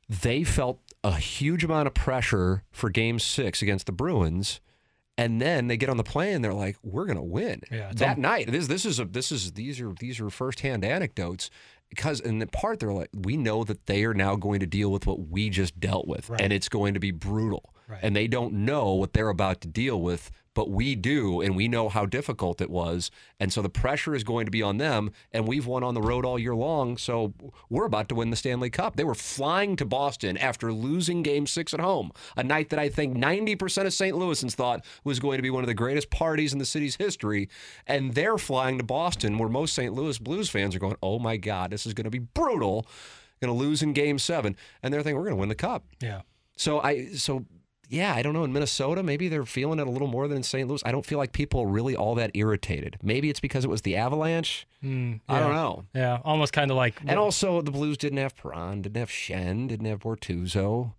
they 0.09 0.43
felt 0.43 0.79
a 1.03 1.15
huge 1.15 1.63
amount 1.63 1.87
of 1.87 1.93
pressure 1.93 2.63
for 2.71 2.89
game 2.89 3.19
six 3.19 3.61
against 3.61 3.85
the 3.85 3.91
Bruins. 3.91 4.59
And 5.17 5.41
then 5.41 5.67
they 5.67 5.77
get 5.77 5.89
on 5.89 5.97
the 5.97 6.03
plane 6.03 6.35
and 6.35 6.43
they're 6.43 6.53
like, 6.53 6.77
we're 6.81 7.05
gonna 7.05 7.23
win. 7.23 7.61
Yeah, 7.69 7.91
that 7.95 8.17
night. 8.17 8.49
This 8.49 8.67
this 8.67 8.85
is 8.85 8.99
a 8.99 9.05
this 9.05 9.31
is 9.31 9.51
these 9.51 9.79
are 9.81 9.93
these 9.99 10.19
are 10.19 10.29
firsthand 10.29 10.83
anecdotes. 10.83 11.49
Because 11.89 12.19
in 12.19 12.39
the 12.39 12.47
part 12.47 12.79
they're 12.79 12.93
like, 12.93 13.09
we 13.13 13.35
know 13.35 13.63
that 13.63 13.87
they 13.87 14.05
are 14.05 14.13
now 14.13 14.35
going 14.35 14.59
to 14.59 14.67
deal 14.67 14.91
with 14.91 15.07
what 15.07 15.27
we 15.27 15.49
just 15.49 15.79
dealt 15.79 16.07
with. 16.07 16.29
Right. 16.29 16.39
And 16.39 16.53
it's 16.53 16.69
going 16.69 16.93
to 16.93 16.99
be 16.99 17.11
brutal. 17.11 17.73
Right. 17.89 17.99
And 18.03 18.15
they 18.15 18.27
don't 18.27 18.53
know 18.53 18.93
what 18.93 19.13
they're 19.13 19.29
about 19.29 19.61
to 19.61 19.67
deal 19.67 19.99
with, 19.99 20.29
but 20.53 20.69
we 20.69 20.93
do, 20.93 21.41
and 21.41 21.55
we 21.55 21.67
know 21.67 21.89
how 21.89 22.05
difficult 22.05 22.61
it 22.61 22.69
was. 22.69 23.09
And 23.39 23.51
so 23.51 23.61
the 23.61 23.69
pressure 23.69 24.13
is 24.13 24.23
going 24.23 24.45
to 24.45 24.51
be 24.51 24.61
on 24.61 24.77
them. 24.77 25.11
And 25.31 25.47
we've 25.47 25.65
won 25.65 25.83
on 25.83 25.95
the 25.95 26.01
road 26.01 26.25
all 26.25 26.37
year 26.37 26.53
long. 26.53 26.97
So 26.97 27.33
we're 27.69 27.85
about 27.85 28.09
to 28.09 28.15
win 28.15 28.29
the 28.29 28.35
Stanley 28.35 28.69
Cup. 28.69 28.95
They 28.95 29.03
were 29.03 29.15
flying 29.15 29.75
to 29.77 29.85
Boston 29.85 30.37
after 30.37 30.71
losing 30.71 31.23
game 31.23 31.47
six 31.47 31.73
at 31.73 31.79
home, 31.79 32.11
a 32.37 32.43
night 32.43 32.69
that 32.69 32.79
I 32.79 32.89
think 32.89 33.17
90% 33.17 33.85
of 33.85 33.93
St. 33.93 34.15
Louisans 34.15 34.53
thought 34.53 34.85
was 35.03 35.19
going 35.19 35.37
to 35.37 35.43
be 35.43 35.49
one 35.49 35.63
of 35.63 35.67
the 35.67 35.73
greatest 35.73 36.11
parties 36.11 36.53
in 36.53 36.59
the 36.59 36.65
city's 36.65 36.97
history. 36.97 37.49
And 37.87 38.13
they're 38.13 38.37
flying 38.37 38.77
to 38.77 38.83
Boston, 38.83 39.37
where 39.37 39.49
most 39.49 39.73
St. 39.73 39.93
Louis 39.93 40.19
Blues 40.19 40.49
fans 40.49 40.75
are 40.75 40.79
going, 40.79 40.97
oh 41.01 41.17
my 41.17 41.37
God, 41.37 41.71
this 41.71 41.87
is 41.87 41.93
going 41.93 42.05
to 42.05 42.11
be 42.11 42.19
brutal. 42.19 42.85
Going 43.41 43.53
to 43.53 43.57
lose 43.57 43.81
in 43.81 43.93
game 43.93 44.19
seven. 44.19 44.55
And 44.83 44.93
they're 44.93 45.01
thinking, 45.01 45.17
we're 45.17 45.23
going 45.23 45.37
to 45.37 45.39
win 45.39 45.49
the 45.49 45.55
cup. 45.55 45.85
Yeah. 46.01 46.21
So 46.57 46.81
I 46.81 47.05
so 47.11 47.45
yeah, 47.89 48.13
I 48.13 48.21
don't 48.21 48.33
know. 48.33 48.43
In 48.43 48.53
Minnesota, 48.53 49.01
maybe 49.03 49.27
they're 49.27 49.45
feeling 49.45 49.79
it 49.79 49.87
a 49.87 49.89
little 49.89 50.07
more 50.07 50.27
than 50.27 50.37
in 50.37 50.43
St. 50.43 50.67
Louis. 50.67 50.81
I 50.85 50.91
don't 50.91 51.05
feel 51.05 51.17
like 51.17 51.31
people 51.33 51.61
are 51.61 51.67
really 51.67 51.95
all 51.95 52.15
that 52.15 52.31
irritated. 52.35 52.97
Maybe 53.01 53.29
it's 53.29 53.39
because 53.39 53.65
it 53.65 53.69
was 53.69 53.81
the 53.81 53.95
Avalanche. 53.97 54.67
Mm, 54.83 55.21
I 55.27 55.39
don't 55.39 55.53
know. 55.53 55.85
Yeah, 55.93 56.19
almost 56.23 56.53
kind 56.53 56.69
of 56.71 56.77
like 56.77 57.01
And 57.05 57.17
also, 57.19 57.61
the 57.61 57.71
Blues 57.71 57.97
didn't 57.97 58.19
have 58.19 58.35
Perron, 58.35 58.83
didn't 58.83 58.97
have 58.97 59.09
Schenn, 59.09 59.67
didn't 59.67 59.87
have 59.87 59.99
Bortuzzo. 59.99 60.93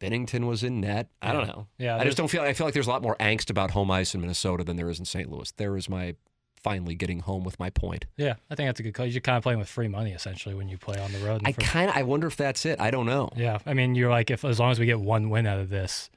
Binnington 0.00 0.46
was 0.46 0.62
in 0.62 0.80
net. 0.80 1.08
I 1.20 1.32
don't 1.32 1.48
know. 1.48 1.66
Yeah, 1.76 1.96
I 1.96 2.04
just 2.04 2.16
don't 2.16 2.28
feel. 2.28 2.42
I 2.42 2.52
feel 2.52 2.66
like 2.66 2.74
there's 2.74 2.86
a 2.86 2.90
lot 2.90 3.02
more 3.02 3.16
angst 3.16 3.50
about 3.50 3.72
home 3.72 3.90
ice 3.90 4.14
in 4.14 4.20
Minnesota 4.20 4.62
than 4.62 4.76
there 4.76 4.88
is 4.88 5.00
in 5.00 5.04
St. 5.04 5.28
Louis. 5.30 5.50
There 5.56 5.76
is 5.76 5.88
my 5.88 6.14
finally 6.62 6.94
getting 6.94 7.20
home 7.20 7.44
with 7.44 7.58
my 7.58 7.70
point. 7.70 8.04
yeah. 8.16 8.34
I 8.50 8.54
think 8.54 8.68
that's 8.68 8.80
a 8.80 8.82
good 8.82 8.92
call. 8.94 9.06
You're 9.06 9.20
kind 9.20 9.36
of 9.36 9.44
playing 9.44 9.58
with 9.60 9.68
free 9.68 9.86
money 9.88 10.10
essentially 10.12 10.54
when 10.56 10.68
you 10.68 10.76
play 10.76 10.98
on 10.98 11.12
the 11.12 11.18
road. 11.20 11.42
I 11.44 11.52
kind 11.52 11.88
of. 11.90 11.96
I 11.96 12.02
wonder 12.02 12.26
if 12.26 12.36
that's 12.36 12.64
it. 12.66 12.80
I 12.80 12.90
don't 12.90 13.06
know. 13.06 13.30
Yeah, 13.36 13.58
I 13.66 13.74
mean, 13.74 13.94
you're 13.94 14.10
like, 14.10 14.30
if 14.30 14.44
as 14.44 14.58
long 14.60 14.70
as 14.70 14.78
we 14.78 14.86
get 14.86 15.00
one 15.00 15.30
win 15.30 15.46
out 15.46 15.58
of 15.58 15.68
this, 15.68 16.10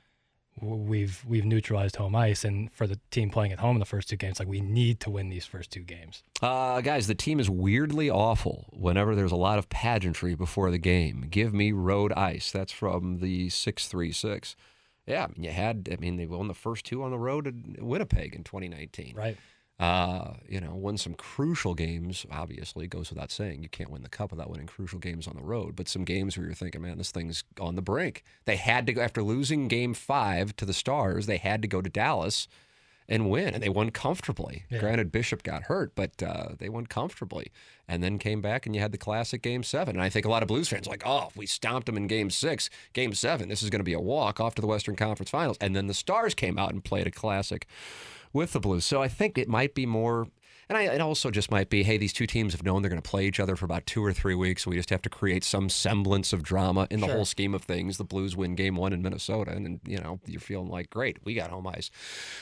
we've 0.61 1.23
we've 1.27 1.45
neutralized 1.45 1.95
home 1.95 2.15
ice, 2.15 2.43
and 2.43 2.71
for 2.71 2.87
the 2.87 2.99
team 3.09 3.29
playing 3.29 3.51
at 3.51 3.59
home 3.59 3.75
in 3.75 3.79
the 3.79 3.85
first 3.85 4.09
two 4.09 4.15
games, 4.15 4.39
like 4.39 4.47
we 4.47 4.61
need 4.61 4.99
to 5.01 5.09
win 5.09 5.29
these 5.29 5.45
first 5.45 5.71
two 5.71 5.81
games. 5.81 6.23
Uh, 6.41 6.81
guys, 6.81 7.07
the 7.07 7.15
team 7.15 7.39
is 7.39 7.49
weirdly 7.49 8.09
awful 8.09 8.67
whenever 8.71 9.15
there's 9.15 9.31
a 9.31 9.37
lot 9.37 9.57
of 9.57 9.69
pageantry 9.69 10.35
before 10.35 10.71
the 10.71 10.77
game. 10.77 11.27
Give 11.29 11.53
me 11.53 11.71
road 11.71 12.13
ice. 12.13 12.51
That's 12.51 12.71
from 12.71 13.19
the 13.19 13.49
636. 13.49 14.55
Yeah, 15.07 15.27
you 15.35 15.49
had, 15.49 15.89
I 15.91 15.95
mean, 15.99 16.17
they 16.17 16.27
won 16.27 16.47
the 16.47 16.53
first 16.53 16.85
two 16.85 17.03
on 17.03 17.11
the 17.11 17.17
road 17.17 17.47
in 17.47 17.75
Winnipeg 17.79 18.35
in 18.35 18.43
2019. 18.43 19.15
Right. 19.15 19.37
Uh, 19.81 20.35
you 20.47 20.61
know, 20.61 20.75
won 20.75 20.95
some 20.95 21.15
crucial 21.15 21.73
games. 21.73 22.23
Obviously, 22.31 22.87
goes 22.87 23.09
without 23.09 23.31
saying 23.31 23.63
you 23.63 23.69
can't 23.69 23.89
win 23.89 24.03
the 24.03 24.09
cup 24.09 24.29
without 24.29 24.47
winning 24.47 24.67
crucial 24.67 24.99
games 24.99 25.27
on 25.27 25.35
the 25.35 25.41
road. 25.41 25.75
But 25.75 25.87
some 25.87 26.05
games 26.05 26.37
where 26.37 26.45
you're 26.45 26.53
thinking, 26.53 26.83
man, 26.83 26.99
this 26.99 27.09
thing's 27.09 27.43
on 27.59 27.75
the 27.75 27.81
brink. 27.81 28.23
They 28.45 28.57
had 28.57 28.85
to 28.85 28.93
go 28.93 29.01
after 29.01 29.23
losing 29.23 29.67
Game 29.67 29.95
Five 29.95 30.55
to 30.57 30.65
the 30.65 30.73
Stars. 30.73 31.25
They 31.25 31.37
had 31.37 31.63
to 31.63 31.67
go 31.67 31.81
to 31.81 31.89
Dallas 31.89 32.47
and 33.11 33.29
win, 33.29 33.53
and 33.53 33.61
they 33.61 33.69
won 33.69 33.89
comfortably. 33.89 34.63
Yeah. 34.69 34.79
Granted, 34.79 35.11
Bishop 35.11 35.43
got 35.43 35.63
hurt, 35.63 35.93
but 35.95 36.23
uh, 36.23 36.55
they 36.57 36.69
won 36.69 36.87
comfortably, 36.87 37.51
and 37.85 38.01
then 38.01 38.17
came 38.17 38.41
back, 38.41 38.65
and 38.65 38.73
you 38.73 38.79
had 38.79 38.93
the 38.93 38.97
classic 38.97 39.41
Game 39.41 39.63
Seven. 39.63 39.97
And 39.97 40.03
I 40.03 40.07
think 40.07 40.25
a 40.25 40.29
lot 40.29 40.41
of 40.41 40.47
Blues 40.47 40.69
fans 40.69 40.87
are 40.87 40.91
like, 40.91 41.03
oh, 41.05 41.27
if 41.29 41.35
we 41.35 41.45
stomped 41.45 41.87
them 41.87 41.97
in 41.97 42.07
Game 42.07 42.29
Six, 42.29 42.69
Game 42.93 43.13
Seven, 43.13 43.49
this 43.49 43.61
is 43.61 43.69
going 43.69 43.81
to 43.81 43.83
be 43.83 43.93
a 43.93 43.99
walk 43.99 44.39
off 44.39 44.55
to 44.55 44.61
the 44.61 44.67
Western 44.67 44.95
Conference 44.95 45.29
Finals. 45.29 45.57
And 45.59 45.75
then 45.75 45.87
the 45.87 45.93
Stars 45.93 46.33
came 46.33 46.57
out 46.57 46.71
and 46.71 46.81
played 46.81 47.05
a 47.05 47.11
classic 47.11 47.67
with 48.31 48.53
the 48.53 48.61
Blues. 48.61 48.85
So 48.85 49.01
I 49.03 49.09
think 49.09 49.37
it 49.37 49.49
might 49.49 49.75
be 49.75 49.85
more. 49.85 50.27
And 50.71 50.77
I, 50.77 50.83
it 50.83 51.01
also 51.01 51.31
just 51.31 51.51
might 51.51 51.69
be, 51.69 51.83
hey, 51.83 51.97
these 51.97 52.13
two 52.13 52.25
teams 52.25 52.53
have 52.53 52.63
known 52.63 52.81
they're 52.81 52.87
going 52.87 53.01
to 53.01 53.09
play 53.09 53.25
each 53.25 53.41
other 53.41 53.57
for 53.57 53.65
about 53.65 53.85
two 53.85 54.01
or 54.01 54.13
three 54.13 54.35
weeks. 54.35 54.63
So 54.63 54.69
we 54.69 54.77
just 54.77 54.89
have 54.89 55.01
to 55.01 55.09
create 55.09 55.43
some 55.43 55.67
semblance 55.67 56.31
of 56.31 56.43
drama 56.43 56.87
in 56.89 57.01
the 57.01 57.07
Sure. 57.07 57.15
whole 57.17 57.25
scheme 57.25 57.53
of 57.53 57.61
things. 57.63 57.97
The 57.97 58.05
Blues 58.05 58.37
win 58.37 58.55
game 58.55 58.77
one 58.77 58.93
in 58.93 59.01
Minnesota, 59.01 59.51
and, 59.51 59.65
then 59.65 59.79
you 59.85 59.97
know, 59.97 60.21
you're 60.25 60.39
feeling 60.39 60.69
like, 60.69 60.89
great, 60.89 61.17
we 61.25 61.33
got 61.33 61.49
home 61.49 61.67
ice. 61.67 61.91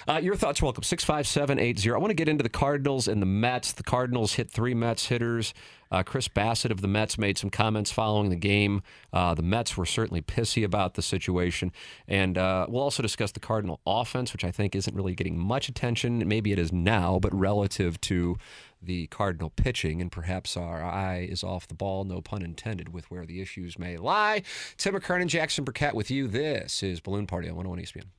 Uh, 0.08 0.20
your 0.22 0.36
thoughts, 0.36 0.62
welcome. 0.62 0.84
65780. 0.84 1.92
I 1.92 1.98
want 1.98 2.12
to 2.12 2.14
get 2.14 2.30
into 2.30 2.44
the 2.44 2.50
Cardinals 2.50 3.08
and 3.08 3.20
the 3.20 3.26
Mets. 3.26 3.74
The 3.74 3.82
Cardinals 3.82 4.34
hit 4.34 4.52
three 4.52 4.76
Mets 4.76 5.08
hitters. 5.08 5.56
Uh, 5.92 6.04
Chris 6.04 6.28
Bassitt 6.28 6.72
of 6.72 6.82
the 6.82 6.88
Mets 6.88 7.18
made 7.18 7.38
some 7.38 7.50
comments 7.50 7.92
following 7.92 8.30
the 8.30 8.36
game. 8.36 8.82
Uh, 9.12 9.34
the 9.34 9.42
Mets 9.42 9.76
were 9.78 9.86
certainly 9.86 10.22
pissy 10.22 10.64
about 10.64 10.94
the 10.94 11.02
situation. 11.02 11.72
And 12.08 12.38
uh, 12.38 12.68
we'll 12.70 12.84
also 12.84 13.02
discuss 13.02 13.32
the 13.32 13.40
Cardinal 13.40 13.80
offense, 13.86 14.34
which 14.34 14.44
I 14.44 14.52
think 14.52 14.76
isn't 14.76 14.96
really 14.96 15.16
getting 15.16 15.38
much 15.38 15.70
attention. 15.70 16.28
Maybe 16.28 16.52
it 16.52 16.60
is 16.60 16.72
now, 16.72 17.20
but 17.20 17.34
relative 17.34 18.00
to 18.02 18.38
the 18.82 19.08
Cardinal 19.08 19.50
pitching, 19.50 20.02
and 20.02 20.12
perhaps 20.12 20.56
our 20.56 20.82
eye 20.84 21.28
is 21.30 21.44
off 21.44 21.68
the 21.68 21.74
ball, 21.74 22.06
no 22.06 22.22
pun 22.22 22.42
intended, 22.42 22.94
with 22.94 23.12
where 23.12 23.26
the 23.26 23.42
issues 23.42 23.78
may 23.78 23.98
lie. 23.98 24.42
Tim 24.78 24.96
McKernan, 24.96 25.28
Jackson 25.28 25.66
Burkett 25.66 25.94
with 25.94 26.10
you. 26.10 26.28
This 26.28 26.82
is 26.82 27.00
Balloon 27.00 27.28
Party 27.28 27.50
on 27.50 27.56
101 27.56 27.84
ESPN. 27.84 28.19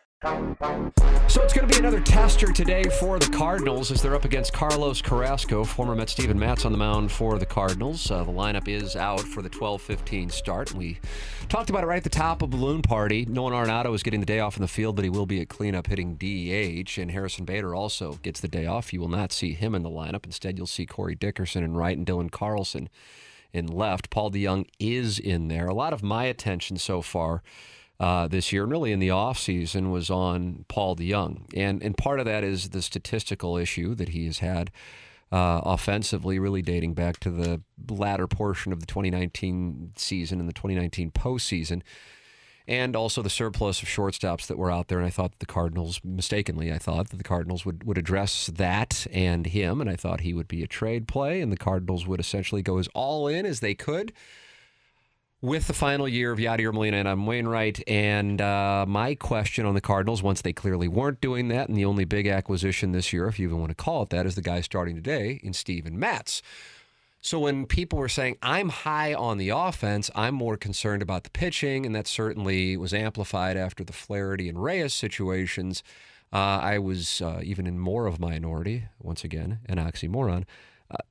So 0.23 1.41
it's 1.41 1.51
going 1.51 1.67
to 1.67 1.73
be 1.73 1.79
another 1.79 1.99
tester 1.99 2.51
today 2.51 2.83
for 2.83 3.17
the 3.17 3.25
Cardinals 3.35 3.89
as 3.89 4.03
they're 4.03 4.13
up 4.13 4.23
against 4.23 4.53
Carlos 4.53 5.01
Carrasco, 5.01 5.63
former 5.63 5.95
Met 5.95 6.11
Steven 6.11 6.37
Matz 6.37 6.63
on 6.63 6.71
the 6.71 6.77
mound 6.77 7.11
for 7.11 7.39
the 7.39 7.45
Cardinals. 7.47 8.11
Uh, 8.11 8.23
the 8.23 8.31
lineup 8.31 8.67
is 8.67 8.95
out 8.95 9.21
for 9.21 9.41
the 9.41 9.49
12-15 9.49 10.31
start. 10.31 10.75
We 10.75 10.99
talked 11.49 11.71
about 11.71 11.83
it 11.83 11.87
right 11.87 11.97
at 11.97 12.03
the 12.03 12.11
top 12.11 12.43
of 12.43 12.51
Balloon 12.51 12.83
Party. 12.83 13.25
Nolan 13.25 13.53
Arenado 13.53 13.95
is 13.95 14.03
getting 14.03 14.19
the 14.19 14.27
day 14.27 14.39
off 14.39 14.57
in 14.57 14.61
the 14.61 14.67
field, 14.67 14.95
but 14.95 15.05
he 15.05 15.09
will 15.09 15.25
be 15.25 15.41
at 15.41 15.49
cleanup 15.49 15.87
hitting 15.87 16.17
DH. 16.17 16.99
And 16.99 17.09
Harrison 17.09 17.43
Bader 17.43 17.73
also 17.73 18.19
gets 18.21 18.41
the 18.41 18.47
day 18.47 18.67
off. 18.67 18.93
You 18.93 18.99
will 18.99 19.07
not 19.07 19.31
see 19.31 19.53
him 19.53 19.73
in 19.73 19.81
the 19.81 19.89
lineup. 19.89 20.25
Instead, 20.25 20.55
you'll 20.55 20.67
see 20.67 20.85
Corey 20.85 21.15
Dickerson 21.15 21.63
in 21.63 21.73
right 21.73 21.97
and 21.97 22.05
Dylan 22.05 22.29
Carlson 22.29 22.89
in 23.53 23.65
left. 23.65 24.11
Paul 24.11 24.29
DeJong 24.29 24.67
is 24.79 25.17
in 25.17 25.47
there. 25.47 25.65
A 25.65 25.73
lot 25.73 25.93
of 25.93 26.03
my 26.03 26.25
attention 26.25 26.77
so 26.77 27.01
far 27.01 27.41
uh, 28.01 28.27
this 28.27 28.51
year, 28.51 28.63
and 28.63 28.71
really 28.71 28.91
in 28.91 28.97
the 28.97 29.09
offseason, 29.09 29.91
was 29.91 30.09
on 30.09 30.65
Paul 30.67 30.95
DeJong. 30.95 31.45
And, 31.55 31.83
and 31.83 31.95
part 31.95 32.19
of 32.19 32.25
that 32.25 32.43
is 32.43 32.69
the 32.69 32.81
statistical 32.81 33.57
issue 33.57 33.93
that 33.93 34.09
he 34.09 34.25
has 34.25 34.39
had 34.39 34.71
uh, 35.31 35.61
offensively, 35.63 36.39
really 36.39 36.63
dating 36.63 36.95
back 36.95 37.19
to 37.19 37.29
the 37.29 37.61
latter 37.87 38.25
portion 38.25 38.73
of 38.73 38.79
the 38.79 38.87
2019 38.87 39.91
season 39.97 40.39
and 40.39 40.49
the 40.49 40.53
2019 40.53 41.11
postseason. 41.11 41.83
And 42.67 42.95
also 42.95 43.21
the 43.21 43.29
surplus 43.29 43.83
of 43.83 43.87
shortstops 43.87 44.47
that 44.47 44.57
were 44.57 44.71
out 44.71 44.87
there. 44.87 44.97
And 44.97 45.05
I 45.05 45.11
thought 45.11 45.37
the 45.37 45.45
Cardinals, 45.45 46.01
mistakenly, 46.03 46.71
I 46.71 46.79
thought 46.79 47.09
that 47.09 47.17
the 47.17 47.23
Cardinals 47.23 47.67
would, 47.67 47.83
would 47.83 47.99
address 47.99 48.47
that 48.47 49.05
and 49.11 49.45
him. 49.45 49.79
And 49.79 49.89
I 49.89 49.95
thought 49.95 50.21
he 50.21 50.33
would 50.33 50.47
be 50.47 50.63
a 50.63 50.67
trade 50.67 51.07
play. 51.07 51.39
And 51.39 51.51
the 51.51 51.57
Cardinals 51.57 52.07
would 52.07 52.19
essentially 52.19 52.63
go 52.63 52.79
as 52.79 52.87
all 52.95 53.27
in 53.27 53.45
as 53.45 53.59
they 53.59 53.75
could 53.75 54.11
with 55.41 55.65
the 55.65 55.73
final 55.73 56.07
year 56.07 56.31
of 56.31 56.37
Yadier 56.37 56.71
Molina 56.71 56.97
and 56.97 57.07
Adam 57.07 57.25
Wainwright. 57.25 57.83
And 57.87 58.39
uh, 58.39 58.85
my 58.87 59.15
question 59.15 59.65
on 59.65 59.73
the 59.73 59.81
Cardinals, 59.81 60.21
once 60.21 60.41
they 60.41 60.53
clearly 60.53 60.87
weren't 60.87 61.19
doing 61.19 61.47
that, 61.47 61.67
and 61.67 61.77
the 61.77 61.85
only 61.85 62.05
big 62.05 62.27
acquisition 62.27 62.91
this 62.91 63.11
year, 63.11 63.27
if 63.27 63.39
you 63.39 63.47
even 63.47 63.59
want 63.59 63.71
to 63.71 63.75
call 63.75 64.03
it 64.03 64.09
that, 64.09 64.25
is 64.25 64.35
the 64.35 64.41
guy 64.41 64.61
starting 64.61 64.95
today 64.95 65.39
in 65.43 65.53
Steven 65.53 65.97
Matz. 65.97 66.41
So 67.23 67.39
when 67.39 67.65
people 67.65 67.99
were 67.99 68.09
saying, 68.09 68.37
I'm 68.41 68.69
high 68.69 69.13
on 69.13 69.37
the 69.37 69.49
offense, 69.49 70.09
I'm 70.15 70.33
more 70.33 70.57
concerned 70.57 71.01
about 71.01 71.23
the 71.23 71.29
pitching, 71.29 71.85
and 71.85 71.95
that 71.95 72.07
certainly 72.07 72.77
was 72.77 72.93
amplified 72.93 73.57
after 73.57 73.83
the 73.83 73.93
Flaherty 73.93 74.49
and 74.49 74.61
Reyes 74.61 74.93
situations. 74.93 75.83
Uh, 76.33 76.59
I 76.61 76.79
was 76.79 77.21
uh, 77.21 77.41
even 77.43 77.67
in 77.67 77.77
more 77.77 78.07
of 78.07 78.19
minority, 78.19 78.85
once 78.99 79.23
again, 79.23 79.59
an 79.67 79.77
oxymoron 79.77 80.45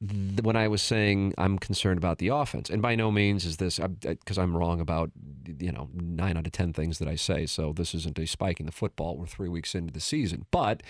th- 0.06 0.42
when 0.42 0.56
I 0.56 0.68
was 0.68 0.82
saying 0.82 1.34
I'm 1.38 1.58
concerned 1.58 1.98
about 1.98 2.18
the 2.18 2.28
offense, 2.28 2.70
and 2.70 2.82
by 2.82 2.94
no 2.94 3.10
means 3.10 3.44
is 3.44 3.56
this 3.58 3.78
because 4.02 4.38
I'm 4.38 4.56
wrong 4.56 4.80
about 4.80 5.10
you 5.58 5.72
know 5.72 5.88
nine 5.94 6.36
out 6.36 6.46
of 6.46 6.52
ten 6.52 6.72
things 6.72 6.98
that 6.98 7.08
I 7.08 7.16
say. 7.16 7.46
So 7.46 7.72
this 7.72 7.94
isn't 7.94 8.18
a 8.18 8.26
spike 8.26 8.60
in 8.60 8.66
the 8.66 8.72
football. 8.72 9.16
We're 9.16 9.26
three 9.26 9.48
weeks 9.48 9.74
into 9.74 9.92
the 9.92 10.00
season, 10.00 10.46
but 10.50 10.82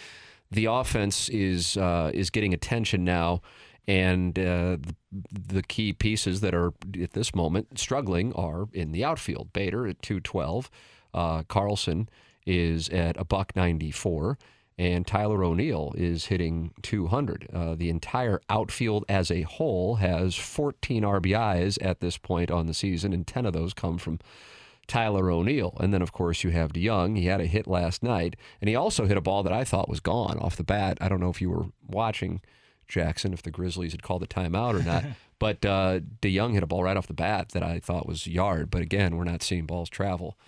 the 0.51 0.67
offense 0.67 1.29
is 1.29 1.77
uh, 1.77 2.11
is 2.13 2.31
getting 2.31 2.53
attention 2.53 3.05
now, 3.05 3.43
and 3.87 4.39
uh, 4.39 4.79
the, 4.81 4.95
the 5.31 5.63
key 5.63 5.93
pieces 5.93 6.41
that 6.41 6.55
are 6.55 6.73
at 7.01 7.13
this 7.13 7.35
moment 7.35 7.79
struggling 7.79 8.33
are 8.35 8.69
in 8.73 8.93
the 8.93 9.05
outfield. 9.05 9.53
Bader 9.53 9.87
at 9.87 10.03
two 10.03 10.21
twelve, 10.21 10.71
uh, 11.15 11.43
Carlson 11.45 12.09
is 12.47 12.89
at 12.89 13.17
a 13.17 13.25
buck 13.25 13.55
ninety 13.55 13.91
four 13.91 14.39
and 14.81 15.07
Tyler 15.07 15.45
O'Neill 15.45 15.93
is 15.95 16.25
hitting 16.25 16.73
200. 16.81 17.51
Uh, 17.53 17.75
the 17.75 17.91
entire 17.91 18.41
outfield 18.49 19.05
as 19.11 19.31
a 19.31 19.43
whole 19.43 19.97
has 19.97 20.37
14 20.37 21.03
RBIs 21.03 21.77
at 21.83 22.01
this 22.01 22.17
point 22.17 22.51
on 22.51 22.65
the 22.65 22.73
season, 22.73 23.13
and 23.13 23.27
10 23.27 23.45
of 23.45 23.53
those 23.53 23.75
come 23.75 23.99
from 23.99 24.21
Tyler 24.89 25.31
O'Neill. 25.31 25.77
And 25.79 25.93
then, 25.93 26.01
of 26.01 26.13
course, 26.13 26.43
you 26.45 26.51
have 26.53 26.73
DeJong. 26.73 27.19
He 27.19 27.27
had 27.27 27.43
a 27.43 27.47
hit 27.47 27.67
last 27.67 28.03
night, 28.03 28.37
and 28.59 28.71
he 28.71 28.75
also 28.75 29.05
hit 29.05 29.19
a 29.19 29.21
ball 29.21 29.43
that 29.43 29.53
I 29.53 29.65
thought 29.65 29.91
was 29.91 30.01
gone 30.01 30.39
off 30.39 30.57
the 30.57 30.65
bat. 30.65 30.97
I 30.99 31.11
don't 31.11 31.21
know 31.21 31.29
if 31.29 31.43
you 31.43 31.51
were 31.51 31.67
watching, 31.87 32.41
Jackson, 32.89 33.35
if 33.35 33.43
the 33.43 33.51
Grizzlies 33.51 33.93
had 33.93 34.03
called 34.03 34.23
a 34.23 34.27
timeout 34.27 34.81
or 34.81 34.83
not. 34.83 35.05
but 35.39 35.63
uh, 35.67 36.01
DeJong 36.23 36.55
hit 36.55 36.63
a 36.63 36.67
ball 36.67 36.85
right 36.85 36.97
off 36.97 37.07
the 37.07 37.13
bat 37.13 37.51
that 37.51 37.63
I 37.63 37.81
thought 37.81 38.09
was 38.09 38.27
yard. 38.27 38.71
But 38.71 38.81
again, 38.81 39.19
we're 39.19 39.25
not 39.25 39.43
seeing 39.43 39.67
balls 39.67 39.91
travel. 39.91 40.39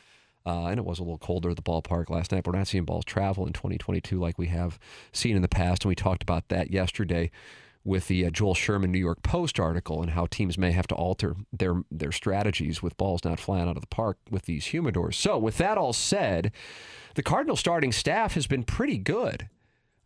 Uh, 0.44 0.66
and 0.66 0.78
it 0.78 0.84
was 0.84 0.98
a 0.98 1.02
little 1.02 1.18
colder 1.18 1.50
at 1.50 1.56
the 1.56 1.62
ballpark 1.62 2.10
last 2.10 2.32
night. 2.32 2.46
We're 2.46 2.56
not 2.56 2.68
seeing 2.68 2.84
balls 2.84 3.04
travel 3.04 3.46
in 3.46 3.52
2022 3.52 4.18
like 4.18 4.38
we 4.38 4.48
have 4.48 4.78
seen 5.12 5.36
in 5.36 5.42
the 5.42 5.48
past. 5.48 5.84
And 5.84 5.88
we 5.88 5.94
talked 5.94 6.22
about 6.22 6.48
that 6.48 6.70
yesterday 6.70 7.30
with 7.84 8.08
the 8.08 8.26
uh, 8.26 8.30
Joel 8.30 8.54
Sherman 8.54 8.92
New 8.92 8.98
York 8.98 9.22
Post 9.22 9.58
article 9.58 10.02
and 10.02 10.10
how 10.10 10.26
teams 10.26 10.56
may 10.56 10.72
have 10.72 10.86
to 10.88 10.94
alter 10.94 11.36
their 11.52 11.82
their 11.90 12.12
strategies 12.12 12.82
with 12.82 12.96
balls 12.96 13.24
not 13.24 13.40
flying 13.40 13.68
out 13.68 13.76
of 13.76 13.80
the 13.80 13.88
park 13.88 14.18
with 14.30 14.44
these 14.44 14.66
humidors. 14.66 15.14
So, 15.14 15.38
with 15.38 15.58
that 15.58 15.78
all 15.78 15.92
said, 15.92 16.52
the 17.14 17.22
Cardinal 17.22 17.56
starting 17.56 17.92
staff 17.92 18.34
has 18.34 18.46
been 18.46 18.64
pretty 18.64 18.98
good. 18.98 19.48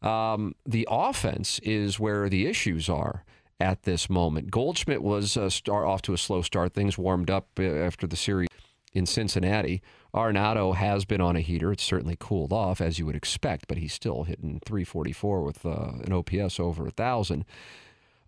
Um, 0.03 0.55
the 0.65 0.87
offense 0.91 1.59
is 1.61 1.99
where 1.99 2.29
the 2.29 2.47
issues 2.47 2.89
are 2.89 3.25
at 3.59 3.83
this 3.83 4.11
moment. 4.11 4.51
Goldschmidt 4.51 5.03
was 5.03 5.37
uh, 5.37 5.51
start 5.51 5.87
off 5.87 6.03
to 6.03 6.15
a 6.15 6.19
slow 6.19 6.43
start. 6.43 6.75
Things 6.75 6.99
warmed 6.99 7.31
up 7.31 7.49
uh, 7.59 7.63
after 7.63 8.07
the 8.07 8.17
series 8.17 8.49
in 8.93 9.07
Cincinnati. 9.07 9.83
Arenado 10.15 10.75
has 10.75 11.05
been 11.05 11.21
on 11.21 11.37
a 11.37 11.41
heater. 11.41 11.73
It's 11.73 11.83
certainly 11.83 12.17
cooled 12.19 12.53
off, 12.53 12.81
as 12.81 12.99
you 12.99 13.07
would 13.07 13.17
expect, 13.17 13.69
but 13.69 13.79
he's 13.79 13.93
still 13.93 14.25
hitting 14.25 14.61
344 14.65 15.43
with 15.43 15.65
uh, 15.67 15.93
an 16.05 16.13
OPS 16.13 16.59
over 16.59 16.83
a 16.83 16.87
1,000. 16.87 17.45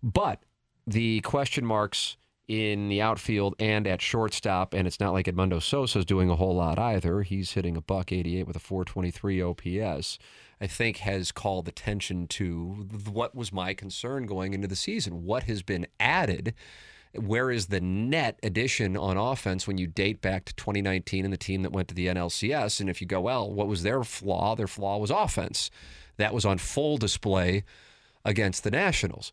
But 0.03 0.43
the 0.85 1.21
question 1.21 1.65
marks 1.65 2.17
in 2.47 2.89
the 2.89 3.01
outfield 3.01 3.55
and 3.59 3.85
at 3.85 4.01
shortstop, 4.01 4.73
and 4.73 4.87
it's 4.87 4.99
not 4.99 5.13
like 5.13 5.27
Edmundo 5.27 5.61
Sosa 5.61 5.99
is 5.99 6.05
doing 6.05 6.29
a 6.29 6.35
whole 6.35 6.55
lot 6.55 6.79
either. 6.79 7.21
He's 7.21 7.51
hitting 7.51 7.77
a 7.77 7.81
buck 7.81 8.11
88 8.11 8.47
with 8.47 8.55
a 8.55 8.59
423 8.59 9.41
OPS. 9.41 10.17
I 10.59 10.67
think 10.67 10.97
has 10.97 11.31
called 11.31 11.67
attention 11.67 12.27
to 12.27 12.87
what 13.09 13.35
was 13.35 13.53
my 13.53 13.73
concern 13.73 14.25
going 14.25 14.53
into 14.53 14.67
the 14.67 14.75
season. 14.75 15.23
What 15.23 15.43
has 15.43 15.61
been 15.61 15.87
added 15.99 16.53
where 17.15 17.49
is 17.49 17.67
the 17.67 17.81
net 17.81 18.39
addition 18.43 18.95
on 18.95 19.17
offense 19.17 19.67
when 19.67 19.77
you 19.77 19.87
date 19.87 20.21
back 20.21 20.45
to 20.45 20.55
2019 20.55 21.25
and 21.25 21.33
the 21.33 21.37
team 21.37 21.63
that 21.63 21.71
went 21.71 21.87
to 21.87 21.95
the 21.95 22.07
NLCS? 22.07 22.79
And 22.79 22.89
if 22.89 23.01
you 23.01 23.07
go, 23.07 23.21
well, 23.21 23.51
what 23.51 23.67
was 23.67 23.83
their 23.83 24.03
flaw? 24.03 24.55
Their 24.55 24.67
flaw 24.67 24.97
was 24.97 25.09
offense. 25.09 25.71
That 26.17 26.33
was 26.33 26.45
on 26.45 26.57
full 26.57 26.97
display 26.97 27.63
against 28.23 28.63
the 28.63 28.71
Nationals. 28.71 29.31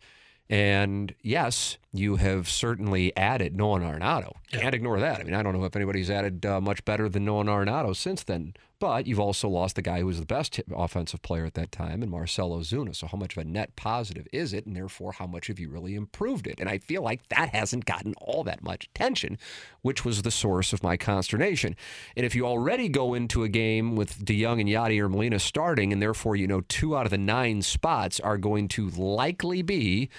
And 0.48 1.14
yes, 1.22 1.76
you 1.98 2.16
have 2.16 2.48
certainly 2.48 3.16
added 3.16 3.56
Nolan 3.56 3.82
Arenado. 3.82 4.32
Can't 4.52 4.74
ignore 4.74 5.00
that. 5.00 5.20
I 5.20 5.24
mean, 5.24 5.34
I 5.34 5.42
don't 5.42 5.58
know 5.58 5.64
if 5.64 5.76
anybody's 5.76 6.10
added 6.10 6.46
uh, 6.46 6.60
much 6.60 6.84
better 6.84 7.08
than 7.08 7.24
Nolan 7.24 7.48
Arenado 7.48 7.94
since 7.94 8.22
then. 8.22 8.54
But 8.78 9.06
you've 9.06 9.20
also 9.20 9.48
lost 9.48 9.76
the 9.76 9.82
guy 9.82 10.00
who 10.00 10.06
was 10.06 10.20
the 10.20 10.26
best 10.26 10.60
offensive 10.70 11.22
player 11.22 11.46
at 11.46 11.54
that 11.54 11.72
time, 11.72 12.02
and 12.02 12.10
Marcell 12.10 12.50
Ozuna. 12.50 12.94
So 12.94 13.06
how 13.06 13.16
much 13.16 13.34
of 13.34 13.40
a 13.40 13.44
net 13.44 13.74
positive 13.74 14.28
is 14.34 14.52
it, 14.52 14.66
and 14.66 14.76
therefore 14.76 15.12
how 15.12 15.26
much 15.26 15.46
have 15.46 15.58
you 15.58 15.70
really 15.70 15.94
improved 15.94 16.46
it? 16.46 16.60
And 16.60 16.68
I 16.68 16.76
feel 16.76 17.00
like 17.00 17.26
that 17.30 17.54
hasn't 17.54 17.86
gotten 17.86 18.12
all 18.18 18.44
that 18.44 18.62
much 18.62 18.84
attention, 18.84 19.38
which 19.80 20.04
was 20.04 20.20
the 20.20 20.30
source 20.30 20.74
of 20.74 20.82
my 20.82 20.98
consternation. 20.98 21.74
And 22.16 22.26
if 22.26 22.34
you 22.34 22.46
already 22.46 22.90
go 22.90 23.14
into 23.14 23.44
a 23.44 23.48
game 23.48 23.96
with 23.96 24.22
DeJong 24.22 24.60
and 24.60 24.68
Yadier 24.68 25.10
Molina 25.10 25.38
starting, 25.38 25.90
and 25.90 26.02
therefore 26.02 26.36
you 26.36 26.46
know 26.46 26.60
two 26.60 26.94
out 26.94 27.06
of 27.06 27.10
the 27.10 27.18
nine 27.18 27.62
spots 27.62 28.20
are 28.20 28.36
going 28.36 28.68
to 28.68 28.90
likely 28.90 29.62
be 29.62 30.10